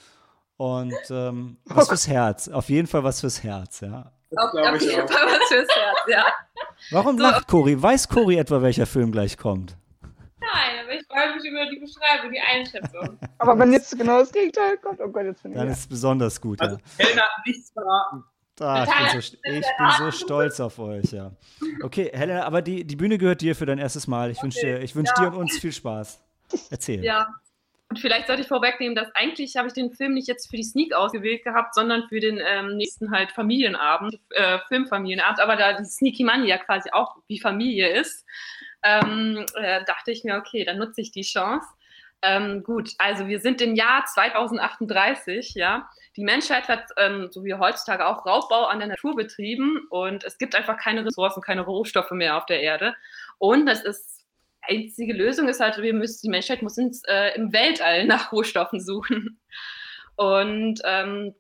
Und 0.58 0.94
ähm, 1.10 1.56
was 1.66 1.88
fürs 1.88 2.08
Herz, 2.08 2.50
auf 2.50 2.68
jeden 2.70 2.88
Fall 2.88 3.04
was 3.06 3.22
fürs 3.22 3.44
Herz, 3.44 3.80
ja. 3.80 4.12
Auf, 4.36 4.54
jeden 4.54 5.02
auch. 5.02 5.10
Fall 5.10 5.26
was 5.28 5.48
fürs 5.48 5.70
Herz, 5.70 5.98
ja. 6.08 6.26
Warum 6.92 7.18
lacht 7.18 7.48
Cory? 7.48 7.82
Weiß 7.82 8.10
Cory 8.10 8.36
etwa, 8.38 8.62
welcher 8.62 8.86
Film 8.86 9.12
gleich 9.12 9.38
kommt? 9.38 9.78
Nein, 10.64 10.84
aber 10.84 10.94
ich 10.94 11.06
freue 11.08 11.36
mich 11.36 11.46
über 11.46 11.66
die 11.70 11.80
Beschreibung, 11.80 12.32
die 12.32 12.40
Einschätzung. 12.40 13.18
Aber 13.38 13.60
wenn 13.60 13.74
jetzt 13.74 13.98
genau 13.98 14.20
das 14.20 14.32
Gegenteil 14.32 14.78
kommt, 14.78 15.00
oh 15.02 15.10
Gott, 15.10 15.26
jetzt 15.26 15.42
finde 15.42 15.56
ich. 15.56 15.60
Dann 15.60 15.68
ja. 15.68 15.74
ist 15.74 15.80
es 15.80 15.88
besonders 15.88 16.40
gut, 16.40 16.60
ja. 16.62 16.68
Also, 16.68 16.78
Helena 16.98 17.22
hat 17.22 17.46
nichts 17.46 17.72
verraten. 17.72 18.24
Ah, 18.60 18.84
ich, 18.84 19.12
bin 19.12 19.22
so, 19.22 19.38
ich 19.50 19.66
bin 19.78 19.90
so 19.98 20.12
stolz 20.12 20.60
auf 20.60 20.78
euch, 20.80 21.12
ja. 21.12 21.32
Okay, 21.82 22.12
Helena, 22.14 22.44
aber 22.44 22.62
die, 22.62 22.86
die 22.86 22.96
Bühne 22.96 23.18
gehört 23.18 23.42
dir 23.42 23.56
für 23.56 23.66
dein 23.66 23.80
erstes 23.80 24.08
Mal. 24.08 24.32
Ich 24.32 24.42
wünsche 24.44 24.60
dir, 24.60 24.82
ich 24.82 24.96
wünsch 24.96 25.12
dir 25.14 25.28
und 25.28 25.36
uns 25.36 25.58
viel 25.58 25.72
Spaß. 25.72 26.22
Erzähl. 26.70 27.04
Ja. 27.04 27.28
Und 27.90 28.00
vielleicht 28.00 28.28
sollte 28.28 28.42
ich 28.42 28.48
vorwegnehmen, 28.48 28.96
dass 28.96 29.14
eigentlich 29.16 29.56
habe 29.56 29.68
ich 29.68 29.74
den 29.74 29.92
Film 29.92 30.14
nicht 30.14 30.28
jetzt 30.28 30.50
für 30.50 30.58
die 30.58 30.64
Sneak 30.64 30.94
ausgewählt 30.94 31.44
gehabt, 31.44 31.76
sondern 31.76 32.08
für 32.10 32.20
den 32.20 32.42
ähm, 32.44 32.78
nächsten 32.78 33.12
halt 33.12 33.32
Familienabend, 33.32 34.20
äh, 34.32 34.60
Filmfamilienabend. 34.68 35.40
Aber 35.40 35.56
da 35.56 35.74
die 35.74 35.86
Sneaky 35.86 36.24
Money 36.24 36.48
ja 36.48 36.58
quasi 36.58 36.90
auch 36.92 37.18
wie 37.28 37.40
Familie 37.40 37.90
ist, 37.90 38.26
ähm, 38.84 39.46
äh, 39.56 39.84
dachte 39.86 40.12
ich 40.12 40.24
mir, 40.24 40.38
okay, 40.38 40.66
dann 40.66 40.78
nutze 40.78 41.02
ich 41.02 41.12
die 41.12 41.24
Chance. 41.24 41.68
Ähm, 42.22 42.64
gut, 42.64 42.92
also 43.00 43.28
wir 43.28 43.40
sind 43.40 43.62
im 43.62 43.76
Jahr 43.76 44.06
2038, 44.06 45.56
ja. 45.56 45.90
Die 46.16 46.24
Menschheit 46.24 46.70
hat, 46.70 46.86
ähm, 46.98 47.28
so 47.32 47.44
wie 47.44 47.54
heutzutage 47.54 48.06
auch, 48.06 48.26
Raubbau 48.26 48.66
an 48.66 48.80
der 48.80 48.88
Natur 48.88 49.16
betrieben 49.16 49.88
und 49.90 50.24
es 50.24 50.38
gibt 50.38 50.56
einfach 50.56 50.78
keine 50.78 51.06
Ressourcen, 51.06 51.42
keine 51.42 51.62
Rohstoffe 51.62 52.12
mehr 52.12 52.38
auf 52.38 52.46
der 52.46 52.62
Erde. 52.62 52.96
Und 53.40 53.66
das 53.66 53.84
ist 53.84 54.24
einzige 54.62 55.14
Lösung 55.14 55.48
ist 55.50 55.60
halt, 55.60 55.78
wir 55.82 55.94
müssen, 55.94 56.22
die 56.24 56.30
Menschheit 56.30 56.62
muss 56.62 56.78
ins, 56.78 57.04
äh, 57.08 57.36
im 57.36 57.52
Weltall 57.54 58.06
nach 58.08 58.32
Rohstoffen 58.32 58.80
suchen. 58.80 59.40
Und 60.16 60.82
ähm, 60.86 61.36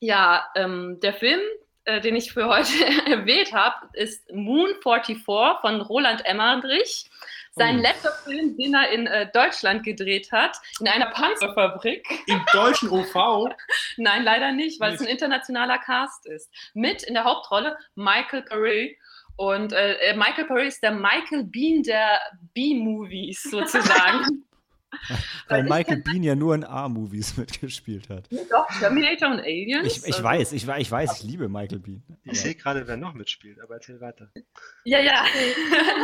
ja, 0.00 0.46
ähm, 0.56 0.98
der 1.02 1.14
Film, 1.14 1.40
äh, 1.84 2.00
den 2.00 2.16
ich 2.16 2.32
für 2.32 2.48
heute 2.48 2.72
erwähnt 3.06 3.52
habe, 3.52 3.76
ist 3.94 4.30
Moon 4.32 4.70
44 4.82 5.18
von 5.24 5.80
Roland 5.80 6.24
Emmerich. 6.24 7.10
Sein 7.54 7.80
Oh. 7.80 7.82
letzter 7.82 8.12
Film, 8.24 8.56
den 8.56 8.72
er 8.74 8.90
in 8.90 9.06
äh, 9.06 9.30
Deutschland 9.30 9.84
gedreht 9.84 10.32
hat, 10.32 10.56
in 10.80 10.88
einer 10.88 11.10
Panzerfabrik. 11.10 12.06
Im 12.26 12.40
deutschen 12.52 12.88
OV. 12.88 13.50
Nein, 13.98 14.22
leider 14.24 14.52
nicht, 14.52 14.80
weil 14.80 14.94
es 14.94 15.00
Nicht. 15.00 15.10
ein 15.10 15.12
internationaler 15.12 15.78
Cast 15.78 16.24
ist. 16.26 16.50
Mit 16.72 17.02
in 17.02 17.12
der 17.14 17.24
Hauptrolle 17.24 17.76
Michael 17.94 18.40
Paré. 18.42 18.96
Und 19.36 19.72
äh, 19.74 19.94
äh, 19.96 20.16
Michael 20.16 20.46
Paré 20.46 20.62
ist 20.62 20.82
der 20.82 20.92
Michael 20.92 21.44
Bean 21.44 21.82
der 21.82 22.20
B-Movies 22.54 23.42
sozusagen. 23.42 24.44
Weil 25.48 25.64
ich 25.64 25.70
Michael 25.70 26.02
Bean 26.02 26.22
ja 26.22 26.34
nur 26.34 26.54
in 26.54 26.64
A-Movies 26.64 27.36
mitgespielt 27.38 28.08
hat. 28.08 28.24
Doch, 28.50 28.66
Terminator 28.78 29.30
und 29.30 29.40
Aliens. 29.40 29.86
Ich, 29.86 30.06
ich 30.06 30.14
Also- 30.14 30.24
weiß, 30.24 30.52
ich, 30.52 30.68
ich 30.68 30.90
weiß, 30.90 31.18
ich 31.18 31.22
liebe 31.28 31.48
Michael 31.48 31.78
Bean. 31.80 32.02
Ich 32.24 32.40
sehe 32.40 32.54
gerade, 32.54 32.86
wer 32.86 32.96
noch 32.96 33.14
mitspielt, 33.14 33.60
aber 33.60 33.74
erzähl 33.74 34.00
weiter. 34.00 34.28
Ja, 34.84 35.00
ja. 35.00 35.24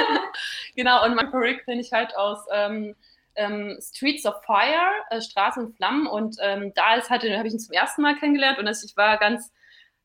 genau, 0.76 1.05
und 1.05 1.14
Michael 1.14 1.30
Paré 1.30 1.64
kenne 1.64 1.80
ich 1.80 1.93
halt 1.93 2.16
aus 2.16 2.39
ähm, 2.53 2.95
ähm, 3.36 3.78
Streets 3.80 4.26
of 4.26 4.34
Fire, 4.45 4.91
äh, 5.11 5.20
Straßen 5.20 5.64
und 5.66 5.76
Flammen. 5.76 6.07
Und 6.07 6.36
ähm, 6.41 6.72
da 6.74 6.97
ist 6.97 7.11
halt, 7.11 7.22
habe 7.22 7.47
ich 7.49 7.55
ihn 7.55 7.61
zum 7.61 7.72
ersten 7.72 8.03
Mal 8.03 8.16
kennengelernt 8.16 8.59
und 8.59 8.66
das, 8.66 8.82
ich 8.84 8.97
war 8.97 9.18
ganz. 9.18 9.53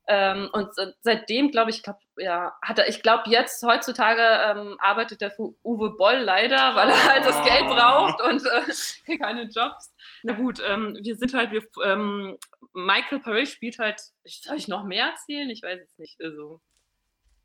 Ähm, 0.08 0.50
und 0.52 0.76
se- 0.76 0.96
seitdem, 1.02 1.50
glaube 1.52 1.70
ich, 1.72 1.82
glaub, 1.82 1.98
ja, 2.18 2.54
hat 2.62 2.78
er, 2.78 2.90
ich 2.90 3.02
glaube, 3.02 3.24
jetzt 3.30 3.64
heutzutage 3.64 4.22
ähm, 4.22 4.76
arbeitet 4.80 5.22
er 5.22 5.32
für 5.32 5.54
Uwe 5.64 5.92
Boll 5.92 6.18
leider, 6.18 6.76
weil 6.76 6.90
er 6.90 7.04
halt 7.14 7.26
das 7.26 7.42
Geld 7.46 7.66
braucht 7.68 8.22
und 8.22 8.44
äh, 8.46 9.18
keine 9.18 9.44
Jobs. 9.44 9.96
Na 10.24 10.34
gut, 10.34 10.62
ähm, 10.68 10.98
wir 11.02 11.16
sind 11.16 11.34
halt, 11.34 11.52
wir, 11.52 11.64
ähm, 11.86 12.38
Michael 12.74 13.20
Paré 13.20 13.46
spielt 13.46 13.80
halt, 13.80 14.02
soll 14.26 14.58
ich 14.58 14.68
noch 14.68 14.84
mehr 14.84 15.06
erzählen? 15.12 15.50
Ich 15.50 15.64
weiß 15.64 15.80
es 15.82 15.98
nicht. 15.98 16.20
Also, 16.22 16.60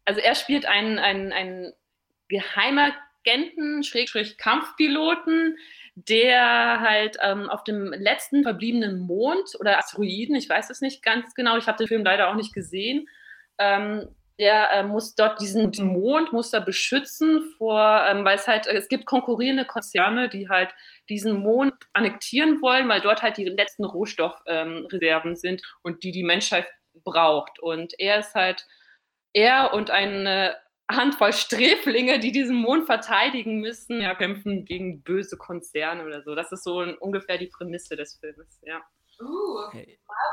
also 0.04 0.20
er 0.20 0.34
spielt 0.34 0.66
einen, 0.66 0.98
einen, 0.98 1.32
einen 1.32 1.72
Geheimagenten, 3.28 3.82
Schrägstrich 3.82 4.38
Kampfpiloten, 4.38 5.56
der 5.94 6.80
halt 6.80 7.16
ähm, 7.22 7.48
auf 7.48 7.64
dem 7.64 7.92
letzten 7.92 8.42
verbliebenen 8.42 9.00
Mond 9.00 9.56
oder 9.58 9.78
Asteroiden, 9.78 10.36
ich 10.36 10.48
weiß 10.48 10.70
es 10.70 10.80
nicht 10.80 11.02
ganz 11.02 11.34
genau, 11.34 11.56
ich 11.56 11.66
habe 11.66 11.78
den 11.78 11.88
Film 11.88 12.04
leider 12.04 12.28
auch 12.28 12.36
nicht 12.36 12.54
gesehen, 12.54 13.08
ähm, 13.58 14.08
der 14.38 14.70
äh, 14.70 14.82
muss 14.84 15.16
dort 15.16 15.40
diesen 15.40 15.72
Mond 15.86 16.32
muss 16.32 16.52
er 16.52 16.60
beschützen 16.60 17.42
vor, 17.58 18.04
ähm, 18.08 18.24
weil 18.24 18.36
es 18.36 18.46
halt, 18.46 18.68
es 18.68 18.88
gibt 18.88 19.04
konkurrierende 19.04 19.64
Konzerne, 19.64 20.28
die 20.28 20.48
halt 20.48 20.70
diesen 21.08 21.38
Mond 21.40 21.74
annektieren 21.92 22.62
wollen, 22.62 22.88
weil 22.88 23.00
dort 23.00 23.22
halt 23.22 23.36
die 23.36 23.46
letzten 23.46 23.84
Rohstoffreserven 23.84 25.30
ähm, 25.32 25.36
sind 25.36 25.62
und 25.82 26.04
die 26.04 26.12
die 26.12 26.22
Menschheit 26.22 26.66
braucht. 27.02 27.58
Und 27.58 27.98
er 27.98 28.20
ist 28.20 28.36
halt, 28.36 28.64
er 29.32 29.74
und 29.74 29.90
eine 29.90 30.56
Handvoll 30.90 31.32
Sträflinge, 31.32 32.18
die 32.18 32.32
diesen 32.32 32.56
Mond 32.56 32.86
verteidigen 32.86 33.60
müssen, 33.60 34.00
ja, 34.00 34.14
kämpfen 34.14 34.64
gegen 34.64 35.02
böse 35.02 35.36
Konzerne 35.36 36.04
oder 36.04 36.22
so. 36.22 36.34
Das 36.34 36.50
ist 36.50 36.64
so 36.64 36.80
ein, 36.80 36.96
ungefähr 36.96 37.38
die 37.38 37.48
Prämisse 37.48 37.96
des 37.96 38.18
Filmes, 38.18 38.60
ja. 38.62 38.80
Uh, 39.20 39.70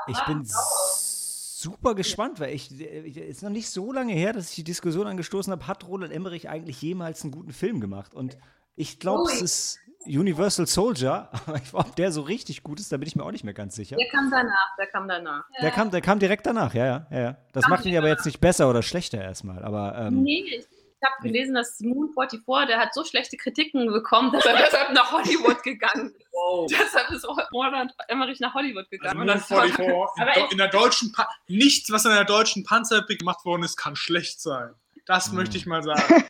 Ich 0.08 0.20
bin 0.26 0.45
super 0.45 1.95
gespannt, 1.95 2.39
weil 2.39 2.53
ich 2.53 2.72
es 2.72 3.18
ist 3.18 3.43
noch 3.43 3.49
nicht 3.49 3.70
so 3.70 3.91
lange 3.91 4.14
her, 4.14 4.34
dass 4.34 4.49
ich 4.49 4.56
die 4.56 4.64
Diskussion 4.64 5.08
angestoßen 5.08 5.51
habe, 5.51 5.68
hat 5.68 5.88
Roland 5.88 6.14
Emmerich 6.14 6.47
eigentlich 6.49 6.82
jemals 6.82 7.24
einen 7.24 7.32
guten 7.32 7.51
Film 7.51 7.82
gemacht? 7.82 8.14
Und 8.14 8.38
ich 8.76 8.99
glaube, 8.99 9.32
es 9.32 9.41
ist 9.41 9.80
Universal 10.08 10.68
Soldier, 10.68 11.30
aber 11.47 11.58
ich- 11.58 11.74
ob 11.74 11.95
der 11.95 12.12
so 12.12 12.22
richtig 12.22 12.64
gut 12.64 12.80
ist, 12.80 12.91
da 12.91 12.97
bin 12.97 13.08
ich 13.08 13.16
mir 13.16 13.24
auch 13.24 13.32
nicht 13.32 13.43
mehr 13.43 13.53
ganz 13.53 13.76
sicher. 13.76 13.95
Der 13.95 14.08
kam 14.10 14.30
danach, 14.32 14.76
der 14.78 14.88
kam 14.88 15.08
danach. 15.08 15.43
Der 15.62 15.72
kam, 15.72 15.91
der 15.91 16.01
kam 16.01 16.20
direkt 16.20 16.45
danach, 16.45 16.74
ja, 16.74 16.86
ja, 16.86 17.08
ja, 17.12 17.20
ja. 17.20 17.38
Das 17.53 17.64
Kam 17.64 17.72
macht 17.72 17.86
ihn 17.86 17.97
aber 17.97 18.08
jetzt 18.08 18.26
nicht 18.26 18.39
besser 18.39 18.70
oder 18.70 18.82
schlechter 18.84 19.22
erstmal, 19.22 19.64
aber 19.64 19.95
ähm, 19.97 20.24
Nee, 20.24 20.43
ich, 20.45 20.53
ich 20.60 20.68
habe 21.12 21.22
gelesen, 21.28 21.53
dass 21.56 21.80
Moon 21.82 22.10
44, 22.14 22.68
der 22.68 22.80
hat 22.80 22.93
so 22.93 23.03
schlechte 23.03 23.38
Kritiken 23.38 23.86
bekommen, 23.91 24.32
dass 24.32 24.45
er 24.45 24.56
deshalb 24.58 24.93
nach 24.93 25.12
Hollywood 25.12 25.62
gegangen 25.64 26.08
ist. 26.16 26.26
Wow. 26.32 26.68
Deshalb 26.72 27.12
ist 27.12 27.28
Roland 27.53 27.93
Emmerich 28.08 28.39
nach 28.39 28.53
Hollywood 28.53 28.86
Also 28.86 28.89
gegangen. 28.89 29.18
Moon 29.18 29.28
das 29.28 29.49
war- 29.51 29.64
44, 29.68 30.45
in, 30.45 30.47
in 30.51 30.58
der 30.58 30.68
deutschen 30.70 31.12
pa 31.12 31.28
nichts, 31.47 31.91
was 31.91 32.06
in 32.06 32.12
der 32.12 32.26
deutschen 32.26 32.64
Panzerpick 32.64 33.20
gemacht 33.20 33.45
worden 33.45 33.64
ist, 33.64 33.78
kann 33.78 33.95
schlecht 33.95 34.41
sein. 34.41 34.72
Das 35.06 35.30
Mhm. 35.30 35.38
möchte 35.38 35.58
ich 35.58 35.66
mal 35.68 35.84
sagen. 35.84 36.26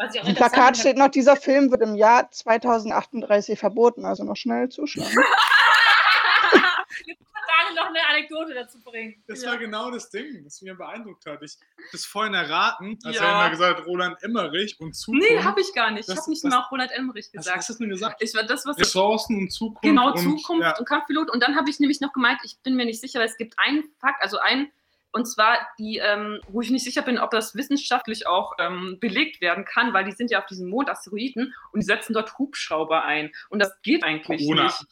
Was 0.00 0.14
ich 0.14 0.20
auch 0.22 0.26
Im 0.28 0.34
Plakat 0.34 0.76
steht 0.76 0.96
noch, 0.96 1.08
dieser 1.08 1.36
Film 1.36 1.70
wird 1.70 1.82
im 1.82 1.94
Jahr 1.94 2.30
2038 2.30 3.58
verboten, 3.58 4.04
also 4.04 4.24
noch 4.24 4.36
schnell 4.36 4.68
zuschlagen. 4.68 5.14
Daniel 6.52 7.74
noch 7.76 7.86
eine 7.88 7.98
Anekdote 8.08 8.54
dazu 8.54 8.80
bringen. 8.82 9.22
Das 9.26 9.42
Ja. 9.42 9.50
war 9.50 9.58
genau 9.58 9.90
das 9.90 10.10
Ding, 10.10 10.42
das 10.44 10.60
mich 10.62 10.76
beeindruckt 10.76 11.24
hat. 11.26 11.42
Ich 11.42 11.52
habe 11.56 11.88
das 11.92 12.04
vorhin 12.04 12.34
erraten, 12.34 12.98
als 13.04 13.16
Ja. 13.16 13.24
er 13.24 13.30
immer 13.32 13.50
gesagt 13.50 13.78
hat, 13.80 13.86
Roland 13.86 14.22
Emmerich 14.22 14.78
und 14.80 14.94
Zukunft. 14.94 15.28
Nee, 15.30 15.42
habe 15.42 15.60
ich 15.60 15.72
gar 15.74 15.90
nicht. 15.90 16.00
Ich 16.00 16.06
Das- 16.14 16.18
habe 16.22 16.30
nicht 16.30 16.44
das- 16.44 16.50
mal 16.50 16.60
auch 16.60 16.70
Roland 16.70 16.90
Emmerich 16.92 17.26
Was 17.26 17.44
gesagt. 17.44 17.58
hast 17.58 17.70
du 17.70 17.74
denn 17.74 17.90
gesagt? 17.90 18.22
Ich 18.22 18.34
war 18.34 18.42
das, 18.44 18.64
was 18.66 18.76
ich 18.78 18.84
Ressourcen 18.84 19.36
und 19.38 19.52
Zukunft. 19.52 19.82
Genau, 19.82 20.12
und, 20.12 20.18
Zukunft 20.18 20.62
Ja, 20.62 20.76
und 20.78 20.86
Kampfpilot. 20.88 21.30
Und 21.30 21.42
dann 21.42 21.56
habe 21.56 21.68
ich 21.70 21.80
nämlich 21.80 22.00
noch 22.00 22.12
gemeint, 22.12 22.38
ich 22.44 22.58
bin 22.62 22.74
mir 22.76 22.84
nicht 22.84 23.00
sicher, 23.00 23.18
weil 23.20 23.26
es 23.28 23.36
gibt 23.36 23.58
einen 23.58 23.84
Fakt, 24.00 24.22
also 24.22 24.38
ein, 24.38 24.70
und 25.12 25.26
zwar 25.26 25.58
die, 25.78 25.98
ähm, 25.98 26.40
wo 26.48 26.60
ich 26.60 26.70
nicht 26.70 26.84
sicher 26.84 27.02
bin, 27.02 27.18
ob 27.18 27.30
das 27.30 27.54
wissenschaftlich 27.54 28.26
auch 28.26 28.52
ähm, 28.58 28.98
belegt 29.00 29.40
werden 29.40 29.64
kann, 29.64 29.92
weil 29.92 30.04
die 30.04 30.12
sind 30.12 30.30
ja 30.30 30.38
auf 30.40 30.46
diesem 30.46 30.68
Mond 30.68 30.88
Asteroiden 30.88 31.54
und 31.72 31.80
die 31.80 31.86
setzen 31.86 32.12
dort 32.12 32.38
Hubschrauber 32.38 33.04
ein. 33.04 33.30
Und 33.48 33.58
das 33.60 33.72
geht 33.82 34.04
eigentlich 34.04 34.40
Corona. 34.40 34.64
nicht. 34.64 34.86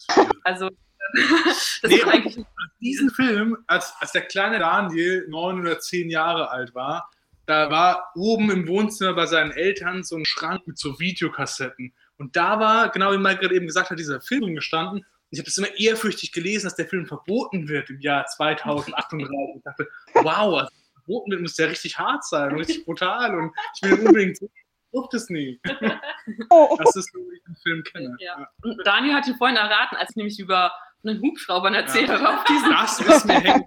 Also 0.44 0.68
das 1.14 1.80
Nee, 1.90 1.96
ist 1.96 2.04
eigentlich 2.06 2.36
nicht. 2.36 2.48
diesen 2.80 3.10
Film, 3.10 3.56
als, 3.66 3.94
als 4.00 4.12
der 4.12 4.22
kleine 4.22 4.58
Daniel 4.58 5.26
neun 5.28 5.60
oder 5.60 5.78
zehn 5.78 6.10
Jahre 6.10 6.50
alt 6.50 6.74
war, 6.74 7.10
da 7.46 7.70
war 7.70 8.10
oben 8.14 8.50
im 8.50 8.68
Wohnzimmer 8.68 9.14
bei 9.14 9.24
seinen 9.24 9.52
Eltern 9.52 10.02
so 10.02 10.16
ein 10.16 10.26
Schrank 10.26 10.66
mit 10.66 10.78
so 10.78 11.00
Videokassetten. 11.00 11.94
Und 12.18 12.36
da 12.36 12.60
war, 12.60 12.90
genau 12.90 13.12
wie 13.12 13.18
Mike 13.18 13.40
gerade 13.40 13.54
eben 13.54 13.66
gesagt 13.66 13.88
hat, 13.90 13.98
dieser 13.98 14.20
Film 14.20 14.54
gestanden. 14.54 15.06
Ich 15.30 15.38
habe 15.38 15.44
das 15.46 15.58
immer 15.58 15.74
ehrfürchtig 15.78 16.32
gelesen, 16.32 16.64
dass 16.64 16.76
der 16.76 16.88
Film 16.88 17.06
verboten 17.06 17.68
wird 17.68 17.90
im 17.90 18.00
Jahr 18.00 18.24
2038. 18.26 19.28
Ich 19.56 19.62
dachte, 19.62 19.88
wow, 20.14 20.60
als 20.60 20.70
es 20.72 20.92
verboten 20.94 21.30
wird, 21.32 21.42
muss 21.42 21.54
der 21.54 21.68
richtig 21.70 21.98
hart 21.98 22.24
sein, 22.24 22.52
und 22.52 22.58
richtig 22.58 22.84
brutal. 22.84 23.38
Und 23.38 23.52
ich 23.82 23.90
will 23.90 24.06
unbedingt 24.06 24.38
sehen. 24.38 24.50
Ich 24.54 24.92
durfte 24.92 25.16
es 25.18 25.28
nie. 25.28 25.60
Oh, 26.50 26.76
Das 26.78 26.94
ist 26.96 27.10
so, 27.12 27.18
wie 27.20 27.36
ich 27.36 27.42
den 27.44 27.56
Film 27.56 27.82
kenne. 27.84 28.16
Ja. 28.20 28.48
Und 28.62 28.78
Daniel 28.84 29.14
hat 29.14 29.26
ihn 29.26 29.36
vorhin 29.36 29.56
erraten, 29.56 29.96
als 29.96 30.10
ich 30.10 30.16
nämlich 30.16 30.38
über 30.38 30.72
einen 31.04 31.20
Hubschraubern 31.22 31.74
erzählt 31.74 32.08
Ja. 32.08 32.20
habe. 32.20 32.38
Auf 32.38 32.44
diesen 32.44 32.70
Das 32.70 33.00
ist 33.00 33.24
mir 33.26 33.40
hängen. 33.40 33.64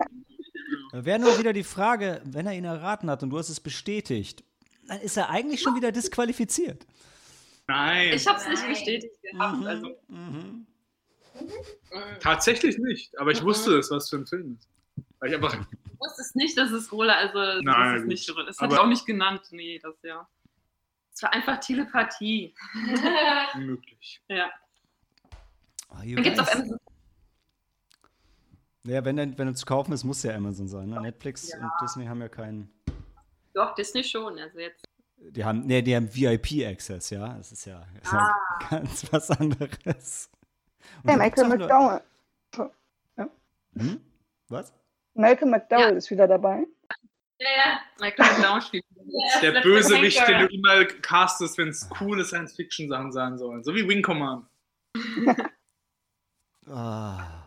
Da 0.92 1.06
wäre 1.06 1.20
nur 1.20 1.38
wieder 1.40 1.54
die 1.54 1.64
Frage, 1.64 2.22
wenn 2.26 2.46
er 2.48 2.54
ihn 2.54 2.66
erraten 2.66 3.10
hat 3.10 3.24
und 3.24 3.30
du 3.30 3.38
hast 3.38 3.50
es 3.50 3.60
bestätigt, 3.60 4.44
dann 4.88 5.00
ist 5.02 5.16
er 5.18 5.30
eigentlich 5.30 5.62
schon 5.62 5.76
wieder 5.76 5.92
disqualifiziert. 5.92 6.86
Nein, 7.68 8.14
ich 8.14 8.28
habe 8.28 8.38
es 8.40 8.48
nicht 8.48 8.68
bestätigt 8.68 9.14
gehabt. 9.24 9.66
Also, 9.66 9.88
Mhm. 10.10 10.66
Tatsächlich 12.20 12.78
nicht. 12.78 13.18
Aber 13.20 13.32
ich 13.32 13.44
wusste 13.44 13.78
es, 13.78 13.92
was 13.92 14.10
für 14.10 14.18
ein 14.18 14.26
Film 14.28 14.58
ist. 14.58 14.70
Weil 15.20 15.30
ich 15.30 15.36
einfach 15.36 15.54
ich 15.54 16.00
wusste 16.00 16.22
es 16.22 16.36
nicht, 16.36 16.58
dass 16.58 16.72
es 16.72 16.92
Rola, 16.92 17.14
also 17.16 17.38
das 17.38 17.62
Nein, 17.64 17.96
ist 17.98 18.06
nicht 18.08 18.28
drin. 18.30 18.46
Das 18.48 18.58
hat 18.60 18.74
auch 18.74 18.88
nicht 18.88 19.06
genannt. 19.06 19.42
Nee, 19.52 19.80
das 19.82 19.96
ja. 20.04 20.28
Es 21.14 21.22
war 21.24 21.34
einfach 21.34 21.60
Telepathie. 21.60 22.54
unmöglich. 23.56 24.22
Ja. 24.28 24.50
Ah, 25.90 26.04
you 26.04 26.16
Dann 26.16 26.24
gibt's 26.24 26.40
auf. 26.40 26.52
Amazon. 26.56 26.78
Ja, 28.84 29.06
wenn, 29.06 29.18
er- 29.18 29.38
wenn 29.38 29.48
er 29.48 29.54
zu 29.54 29.66
kaufen 29.66 29.94
ist, 29.94 30.04
muss 30.04 30.24
ja 30.24 30.34
Amazon 30.36 30.68
sein. 30.68 30.90
Ne? 30.90 31.00
Netflix 31.02 31.50
Ja. 31.52 31.60
und 31.60 31.72
Disney 31.82 32.06
haben 32.06 32.20
ja 32.22 32.30
keinen. 32.30 32.72
Doch, 33.54 33.76
Disney 33.76 34.04
schon. 34.04 34.40
Also 34.40 34.58
jetzt. 34.60 34.84
Die 35.18 35.46
haben, 35.46 35.68
nee, 35.68 35.84
die 35.84 35.96
haben 35.96 36.10
VIP-Access, 36.12 37.12
ja. 37.12 37.36
Das 37.38 37.52
ist 37.52 37.66
ja, 37.66 37.86
das 37.96 38.08
ist 38.08 38.14
Ah. 38.14 38.36
ja 38.62 38.68
ganz 38.80 39.14
was 39.14 39.30
anderes. 39.30 40.32
Hey, 41.06 41.16
nur- 41.16 41.48
McDowell. 41.48 42.02
Hm? 43.78 44.02
Was? 44.50 44.74
Malcolm 45.14 45.50
McDowell 45.52 45.92
Ja. 45.92 45.96
ist 45.98 46.12
wieder 46.12 46.28
dabei. 46.28 46.66
Ja, 47.40 47.48
ja. 47.56 47.80
Michael 48.00 48.34
McDowell 48.34 48.62
spielt. 48.62 48.86
Der 49.42 49.62
Bösewicht, 49.62 50.20
Anchor. 50.20 50.38
den 50.40 50.48
du 50.48 50.54
immer 50.54 50.86
castest, 50.86 51.58
wenn 51.58 51.70
es 51.70 51.90
coole 51.90 52.24
Science-Fiction-Sachen 52.26 53.12
sein 53.12 53.38
sollen. 53.38 53.64
So 53.64 53.74
wie 53.74 53.88
Wing 53.88 54.02
Command. 54.02 54.46
Ah. 56.68 57.46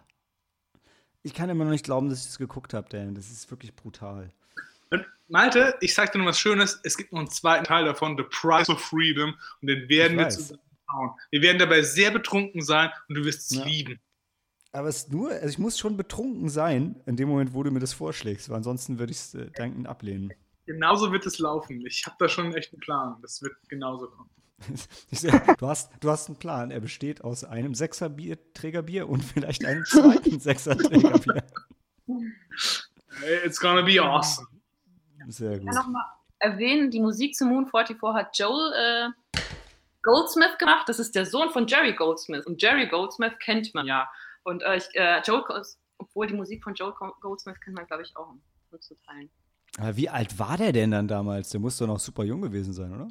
Ich 1.23 1.33
kann 1.33 1.49
immer 1.49 1.65
noch 1.65 1.71
nicht 1.71 1.85
glauben, 1.85 2.11
dass 2.11 2.19
ich 2.21 2.27
das 2.27 2.39
geguckt 2.39 2.75
habe, 2.75 2.89
Dan. 2.91 3.15
Das 3.15 3.31
ist 3.31 3.51
wirklich 3.51 3.75
brutal. 3.75 4.31
Und 4.91 5.07
Malte, 5.29 5.77
ich 5.81 5.95
sag 5.95 6.13
dir 6.13 6.19
noch 6.19 6.27
was 6.27 6.39
Schönes. 6.39 6.81
Es 6.83 6.97
gibt 6.97 7.13
noch 7.13 7.21
einen 7.21 7.31
zweiten 7.31 7.65
Teil 7.65 7.85
davon, 7.87 8.17
The 8.19 8.25
Price 8.25 8.69
of 8.69 8.81
Freedom. 8.83 9.35
Und 9.63 9.69
den 9.69 9.89
werden 9.89 10.19
wir 10.19 10.29
zusammen 10.29 10.61
schauen. 10.95 11.11
Wir 11.31 11.43
werden 11.43 11.59
dabei 11.59 11.83
sehr 11.83 12.11
betrunken 12.11 12.63
sein 12.63 12.91
und 13.09 13.17
du 13.17 13.25
wirst 13.25 13.51
es 13.51 13.59
Ja. 13.59 13.65
lieben. 13.65 14.01
Aber 14.73 14.89
es 14.89 14.97
ist 14.99 15.13
nur, 15.13 15.31
also 15.31 15.47
ich 15.47 15.59
muss 15.59 15.79
schon 15.79 15.97
betrunken 15.97 16.49
sein, 16.49 17.01
in 17.07 17.17
dem 17.17 17.29
Moment, 17.29 17.55
wo 17.55 17.63
du 17.63 17.71
mir 17.71 17.79
das 17.81 17.93
vorschlägst, 17.93 18.49
weil 18.49 18.57
ansonsten 18.57 18.99
würde 18.99 19.13
ich 19.13 19.19
es 19.19 19.35
äh, 19.35 19.51
dankend 19.53 19.87
ablehnen. 19.87 20.33
Genauso 20.67 21.13
wird 21.13 21.27
es 21.27 21.39
laufen. 21.39 21.85
Ich 21.87 22.05
habe 22.07 22.17
da 22.19 22.29
schon 22.29 22.55
echt 22.55 22.73
einen 22.73 22.81
Plan. 22.81 23.17
Das 23.23 23.41
wird 23.43 23.55
genauso 23.69 24.09
kommen. 24.09 24.31
Ich 25.11 25.21
du, 25.21 25.67
hast, 25.69 25.91
du 26.01 26.11
hast 26.11 26.29
einen 26.29 26.39
Plan. 26.39 26.71
Er 26.71 26.81
besteht 26.81 27.23
aus 27.23 27.45
einem 27.45 27.75
Sechser-Trägerbier 27.75 29.09
und 29.09 29.23
vielleicht 29.23 29.65
einem 29.65 29.85
zweiten 29.85 30.41
Sechser-Trägerbier. 30.41 31.43
It's 33.45 33.61
gonna 33.61 33.83
be 33.83 34.01
awesome. 34.03 34.49
Sehr 35.29 35.53
Ich 35.53 35.59
gut. 35.61 35.67
kann 35.69 35.77
noch 35.77 35.89
mal 35.89 36.05
erwähnen, 36.39 36.91
die 36.91 37.01
Musik 37.01 37.35
zu 37.35 37.47
Moon 37.47 37.67
44 37.67 37.97
hat 38.15 38.37
Joel 38.39 38.73
äh, 38.73 39.09
Goldsmith 40.05 40.57
gemacht. 40.59 40.89
Das 40.89 40.99
ist 41.01 41.15
der 41.17 41.27
Sohn 41.27 41.51
von 41.51 41.67
Jerry 41.67 41.95
Goldsmith. 41.95 42.47
Und 42.47 42.63
Jerry 42.63 42.87
Goldsmith 42.87 43.33
kennt 43.41 43.75
man 43.75 43.87
ja. 43.87 44.09
Und 44.45 44.63
äh, 44.63 44.77
ich, 44.77 44.85
äh, 44.95 45.21
Joel, 45.23 45.43
obwohl 45.99 46.27
die 46.29 46.35
Musik 46.35 46.63
von 46.63 46.75
Joel 46.75 46.93
Go- 46.93 47.15
Goldsmith 47.21 47.61
kennt 47.61 47.77
man, 47.77 47.87
glaube 47.87 48.03
ich, 48.05 48.17
auch 48.17 48.29
um 48.29 48.41
zu 48.81 48.95
teilen. 49.03 49.31
Aber 49.79 49.97
wie 49.97 50.09
alt 50.09 50.39
war 50.39 50.57
der 50.57 50.73
denn 50.73 50.91
dann 50.93 51.09
damals? 51.09 51.51
Der 51.51 51.61
muss 51.61 51.79
doch 51.79 51.87
noch 51.87 51.99
super 51.99 52.23
jung 52.25 52.43
gewesen 52.43 52.73
sein, 52.73 52.93
oder? 52.95 53.09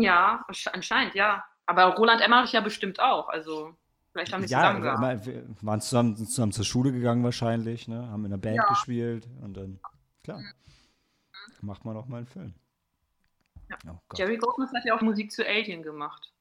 Ja, 0.00 0.44
ansch- 0.48 0.68
anscheinend, 0.68 1.14
ja. 1.14 1.44
Aber 1.66 1.84
Roland 1.96 2.20
Emmerich 2.20 2.52
ja 2.52 2.60
bestimmt 2.60 3.00
auch. 3.00 3.28
Also, 3.28 3.74
vielleicht 4.12 4.32
haben 4.32 4.42
die 4.44 4.48
Ja, 4.50 4.60
zusammen 4.62 4.82
gehabt. 4.82 4.98
immer, 4.98 5.26
wir 5.26 5.44
waren 5.62 5.80
zusammen, 5.80 6.16
zusammen 6.16 6.52
zur 6.52 6.64
Schule 6.64 6.92
gegangen 6.92 7.22
wahrscheinlich, 7.24 7.86
ne? 7.88 8.08
haben 8.08 8.24
in 8.24 8.32
einer 8.32 8.40
Band 8.40 8.56
Ja. 8.56 8.64
gespielt 8.68 9.28
und 9.42 9.54
dann, 9.56 9.78
klar, 10.24 10.40
macht 11.60 11.84
man 11.84 11.96
auch 11.96 12.06
mal 12.06 12.18
einen 12.18 12.26
Film. 12.26 12.54
Ja. 13.68 13.78
Oh. 13.90 13.98
Jerry 14.14 14.36
Goldsmith 14.36 14.72
hat 14.74 14.84
ja 14.84 14.96
auch 14.96 15.00
Musik 15.02 15.32
zu 15.32 15.46
Alien 15.46 15.82
gemacht. 15.82 16.32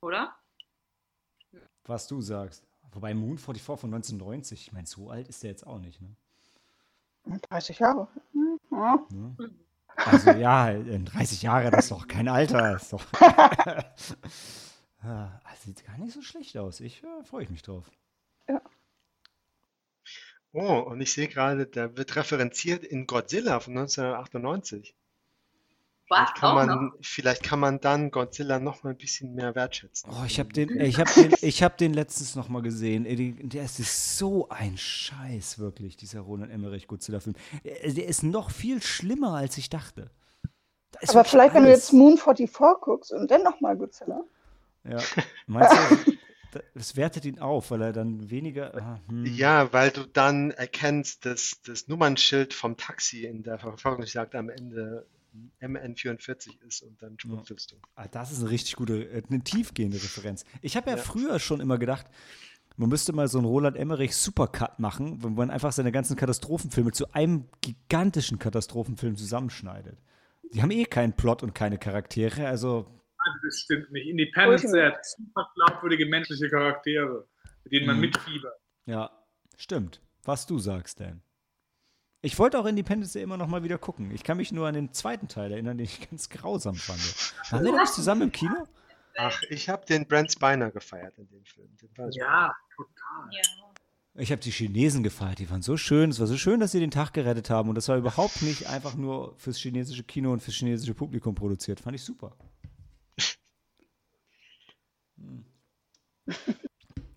Oder? 0.00 0.34
Was 1.84 2.06
du 2.06 2.20
sagst. 2.20 2.66
Wobei 2.92 3.14
Moon 3.14 3.38
44 3.38 3.80
von 3.80 3.92
1990, 3.92 4.68
ich 4.68 4.72
meine, 4.72 4.86
so 4.86 5.10
alt 5.10 5.28
ist 5.28 5.42
der 5.42 5.50
jetzt 5.50 5.66
auch 5.66 5.78
nicht, 5.78 6.00
ne? 6.00 6.14
30 7.48 7.78
Jahre. 7.78 8.08
Hm, 8.32 8.60
Ja. 8.70 9.06
Ne? 9.10 9.36
Also 9.96 10.30
ja, 10.32 10.70
in 10.70 11.04
30 11.04 11.42
Jahre, 11.42 11.70
das 11.70 11.84
ist 11.84 11.90
doch 11.90 12.06
kein 12.08 12.28
Alter. 12.28 12.76
Ist 12.76 12.92
doch 12.92 13.04
Ja, 13.20 13.94
das 15.44 15.62
sieht 15.62 15.84
gar 15.86 15.96
nicht 15.98 16.12
so 16.12 16.22
schlecht 16.22 16.56
aus. 16.56 16.80
Ich 16.80 17.02
äh, 17.02 17.24
freue 17.24 17.48
mich 17.48 17.62
drauf. 17.62 17.90
Oh, 20.52 20.78
und 20.78 21.00
ich 21.00 21.12
sehe 21.12 21.26
gerade, 21.26 21.66
da 21.66 21.96
wird 21.96 22.14
referenziert 22.14 22.84
in 22.84 23.06
Godzilla 23.08 23.58
von 23.58 23.76
1998. 23.76 24.94
Was? 26.08 26.18
Vielleicht 26.30 26.34
kann 26.36 26.50
Auch 26.50 26.54
man, 26.66 26.84
noch? 26.86 26.92
vielleicht 27.00 27.42
kann 27.42 27.60
man 27.60 27.80
dann 27.80 28.10
Godzilla 28.10 28.58
noch 28.58 28.82
mal 28.82 28.90
ein 28.90 28.96
bisschen 28.98 29.34
mehr 29.34 29.54
wertschätzen. 29.54 30.10
Oh, 30.12 30.24
ich 30.26 30.38
habe 30.38 30.52
den, 30.52 30.78
ich 30.80 30.98
habe 30.98 31.10
den, 31.14 31.32
ich 31.40 31.62
habe 31.62 31.76
den 31.78 31.94
letztens 31.94 32.36
noch 32.36 32.48
mal 32.50 32.60
gesehen. 32.62 33.04
Die- 33.04 33.32
Der 33.48 33.64
ist, 33.64 34.18
so 34.18 34.48
ein 34.50 34.76
Scheiß 34.76 35.58
wirklich, 35.58 35.96
dieser 35.96 36.20
Roland 36.20 36.52
Emmerich 36.52 36.86
Godzilla-Film. 36.88 37.34
Der 37.64 37.92
der 37.92 38.06
ist 38.06 38.22
noch 38.22 38.50
viel 38.50 38.82
schlimmer, 38.82 39.34
als 39.34 39.56
ich 39.56 39.70
dachte. 39.70 40.10
Da 40.92 41.00
ist 41.00 41.10
Aber 41.10 41.24
vielleicht, 41.24 41.54
wenn 41.54 41.62
du 41.64 41.70
alles. 41.70 41.84
jetzt 41.86 41.92
Moon 41.94 42.18
44 42.18 42.52
guckst 42.80 43.10
und 43.12 43.30
dann 43.30 43.42
nochmal 43.42 43.76
Godzilla. 43.76 44.20
Ja. 44.86 44.98
Meinst 45.46 45.72
du, 45.72 46.12
das 46.74 46.96
wertet 46.96 47.24
ihn 47.24 47.38
auf, 47.38 47.70
weil 47.70 47.80
er 47.82 47.92
dann 47.94 48.30
weniger. 48.30 48.74
ah, 48.76 49.00
hm. 49.08 49.24
Ja, 49.24 49.72
weil 49.72 49.90
du 49.90 50.04
dann 50.06 50.50
erkennst, 50.50 51.24
dass 51.24 51.62
das 51.66 51.88
Nummernschild 51.88 52.52
vom 52.52 52.76
Taxi 52.76 53.24
in 53.24 53.42
der 53.42 53.58
Verfolgungsjagd 53.58 54.34
am 54.34 54.50
Ende 54.50 55.06
MN44 55.60 56.60
ist 56.66 56.82
und 56.82 57.00
dann 57.02 57.18
schmunzelst 57.18 57.72
du. 57.72 57.76
Ah, 57.94 58.06
das 58.08 58.32
ist 58.32 58.40
eine 58.40 58.50
richtig 58.50 58.76
gute, 58.76 59.04
äh, 59.04 59.22
eine 59.28 59.42
tiefgehende 59.42 59.96
Referenz. 59.96 60.44
Ich 60.62 60.76
habe 60.76 60.90
ja, 60.90 60.96
Ja. 60.96 61.02
früher 61.02 61.38
schon 61.38 61.60
immer 61.60 61.78
gedacht, 61.78 62.06
man 62.76 62.88
müsste 62.88 63.12
mal 63.12 63.28
so 63.28 63.38
einen 63.38 63.46
Roland 63.46 63.76
Emmerich 63.76 64.16
Supercut 64.16 64.78
machen, 64.80 65.22
wo 65.22 65.28
man 65.28 65.50
einfach 65.50 65.72
seine 65.72 65.92
ganzen 65.92 66.16
Katastrophenfilme 66.16 66.90
zu 66.92 67.12
einem 67.12 67.48
gigantischen 67.60 68.38
Katastrophenfilm 68.38 69.16
zusammenschneidet. 69.16 69.98
Die 70.52 70.60
haben 70.62 70.70
eh 70.70 70.84
keinen 70.84 71.12
Plot 71.14 71.42
und 71.42 71.54
keine 71.54 71.78
Charaktere, 71.78 72.46
also 72.48 72.86
Das 73.44 73.58
stimmt 73.60 73.90
nicht. 73.92 74.06
Independence 74.08 74.70
Day 74.72 74.90
hat 74.90 75.04
super 75.06 75.48
glaubwürdige 75.54 76.06
menschliche 76.06 76.48
Charaktere, 76.50 77.26
mit 77.64 77.72
denen 77.72 77.86
man 77.86 77.96
Mhm. 77.96 78.02
mitfiebert. 78.02 78.54
ja, 78.86 79.10
stimmt. 79.56 80.00
Was 80.24 80.46
du 80.46 80.58
sagst, 80.58 81.00
Dan. 81.00 81.22
Ich 82.24 82.38
wollte 82.38 82.58
auch 82.58 82.64
Independence 82.64 83.12
Day 83.12 83.22
immer 83.22 83.36
noch 83.36 83.48
mal 83.48 83.64
wieder 83.64 83.76
gucken. 83.76 84.10
Ich 84.10 84.24
kann 84.24 84.38
mich 84.38 84.50
nur 84.50 84.66
an 84.66 84.72
den 84.72 84.94
zweiten 84.94 85.28
Teil 85.28 85.52
erinnern, 85.52 85.76
den 85.76 85.84
ich 85.84 86.08
ganz 86.08 86.30
grausam 86.30 86.74
fand. 86.74 86.98
Waren 87.50 87.64
wir 87.64 87.78
nicht 87.78 87.92
zusammen 87.92 88.22
im 88.22 88.32
Kino? 88.32 88.66
Ach, 89.18 89.42
ich 89.50 89.68
habe 89.68 89.84
den 89.84 90.08
Brent 90.08 90.32
Spiner 90.32 90.70
gefeiert 90.70 91.18
in 91.18 91.28
dem 91.28 91.44
Film. 91.44 91.68
Den 91.76 91.90
war 91.98 92.10
super. 92.10 92.26
Ja, 92.26 92.56
total. 92.74 93.28
Ja. 93.30 93.42
Ich 94.14 94.32
habe 94.32 94.40
die 94.40 94.52
Chinesen 94.52 95.02
gefeiert, 95.02 95.38
die 95.38 95.50
waren 95.50 95.60
so 95.60 95.76
schön. 95.76 96.08
Es 96.08 96.18
war 96.18 96.26
so 96.26 96.38
schön, 96.38 96.60
dass 96.60 96.72
sie 96.72 96.80
den 96.80 96.90
Tag 96.90 97.12
gerettet 97.12 97.50
haben. 97.50 97.68
Und 97.68 97.74
das 97.74 97.88
war 97.88 97.98
überhaupt 97.98 98.40
nicht 98.40 98.68
einfach 98.70 98.94
nur 98.94 99.36
fürs 99.36 99.58
chinesische 99.58 100.02
Kino 100.02 100.32
und 100.32 100.40
fürs 100.40 100.56
chinesische 100.56 100.94
Publikum 100.94 101.34
produziert. 101.34 101.78
Fand 101.78 101.94
ich 101.94 102.04
super. 102.04 102.34
Hm. 105.18 105.44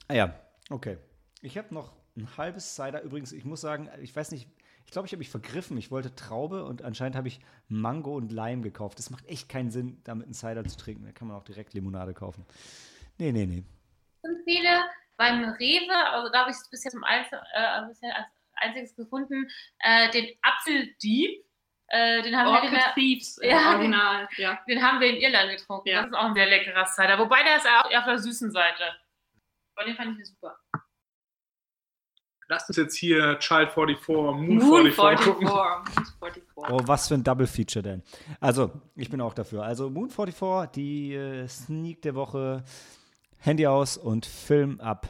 ah 0.10 0.14
ja, 0.14 0.38
okay. 0.70 0.98
Ich 1.42 1.58
habe 1.58 1.74
noch 1.74 1.94
ein 2.18 2.28
halbes 2.36 2.76
Cider. 2.76 3.02
Übrigens, 3.04 3.32
ich 3.32 3.46
muss 3.46 3.62
sagen, 3.62 3.90
ich 4.02 4.14
weiß 4.14 4.32
nicht, 4.32 4.50
ich 4.88 4.92
glaube, 4.92 5.06
ich 5.06 5.12
habe 5.12 5.20
mich 5.20 5.30
vergriffen. 5.30 5.78
Ich 5.78 5.92
wollte 5.92 6.16
Traube 6.16 6.64
und 6.64 6.82
anscheinend 6.82 7.18
habe 7.18 7.28
ich 7.28 7.42
Mango 7.68 8.16
und 8.16 8.32
Lime 8.32 8.62
gekauft. 8.62 8.98
Das 8.98 9.10
macht 9.10 9.28
echt 9.28 9.50
keinen 9.50 9.70
Sinn, 9.70 10.02
damit 10.06 10.28
einen 10.28 10.34
Cider 10.34 10.64
zu 10.64 10.78
trinken. 10.78 11.06
Da 11.06 11.12
kann 11.12 11.28
man 11.28 11.36
auch 11.36 11.44
direkt 11.44 11.74
Limonade 11.74 12.14
kaufen. 12.14 12.46
Nee, 13.18 13.34
nee, 13.34 13.46
nee. 13.46 13.64
Ich 14.24 14.30
empfehle 14.30 14.86
beim 15.18 15.44
Rewe, 15.44 15.94
also 16.12 16.32
da 16.32 16.40
habe 16.40 16.52
ich 16.52 16.56
es 16.56 16.70
bisher 16.70 16.90
zum 16.90 17.04
äh, 17.04 17.88
bisher 17.90 18.16
als 18.16 18.28
einziges 18.54 18.96
gefunden, 18.96 19.50
äh, 19.80 20.10
den 20.12 20.30
Apfeldieb. 20.42 21.44
Äh, 21.90 22.22
den, 22.22 22.38
haben 22.38 22.52
wir 22.52 22.64
in 22.64 22.94
Thieves, 22.96 23.40
Ja, 23.42 23.74
Original, 23.74 24.28
ja. 24.38 24.60
den 24.70 24.82
haben 24.82 25.02
wir 25.02 25.10
in 25.10 25.18
Irland 25.18 25.52
getrunken. 25.52 25.90
Ja. 25.90 26.02
Das 26.02 26.12
ist 26.12 26.18
auch 26.18 26.26
ein 26.26 26.34
sehr 26.34 26.48
leckerer 26.48 26.86
Cider. 26.86 27.20
Wobei 27.20 27.44
der 27.44 27.58
ist 27.58 27.68
auch 27.68 27.92
eher 27.92 28.00
auf 28.00 28.06
der 28.06 28.20
süßen 28.20 28.52
Seite. 28.52 28.96
Aber 29.76 29.86
den 29.86 29.96
fand 29.96 30.12
ich 30.12 30.18
mir 30.18 30.26
super. 30.26 30.58
Lasst 32.50 32.70
uns 32.70 32.78
jetzt 32.78 32.96
hier 32.96 33.38
Child 33.40 33.72
44, 33.72 34.08
Moon, 34.08 34.48
Moon 34.48 34.92
44 34.92 35.20
44. 35.20 35.26
gucken. 35.26 35.48
Moon 35.48 35.84
44. 36.22 36.44
Oh, 36.56 36.80
was 36.86 37.08
für 37.08 37.16
ein 37.16 37.24
Double 37.24 37.48
Feature 37.48 37.84
denn. 37.84 38.04
Also, 38.40 38.72
ich 38.96 39.10
bin 39.10 39.20
auch 39.20 39.34
dafür. 39.34 39.64
Also, 39.64 39.90
Moon 39.90 40.10
44, 40.10 40.72
die 40.72 41.14
äh, 41.14 41.48
Sneak 41.48 42.02
der 42.02 42.16
Woche, 42.16 42.64
Handy 43.40 43.68
aus 43.68 43.98
und 43.98 44.26
Film 44.26 44.80
ab. 44.80 45.10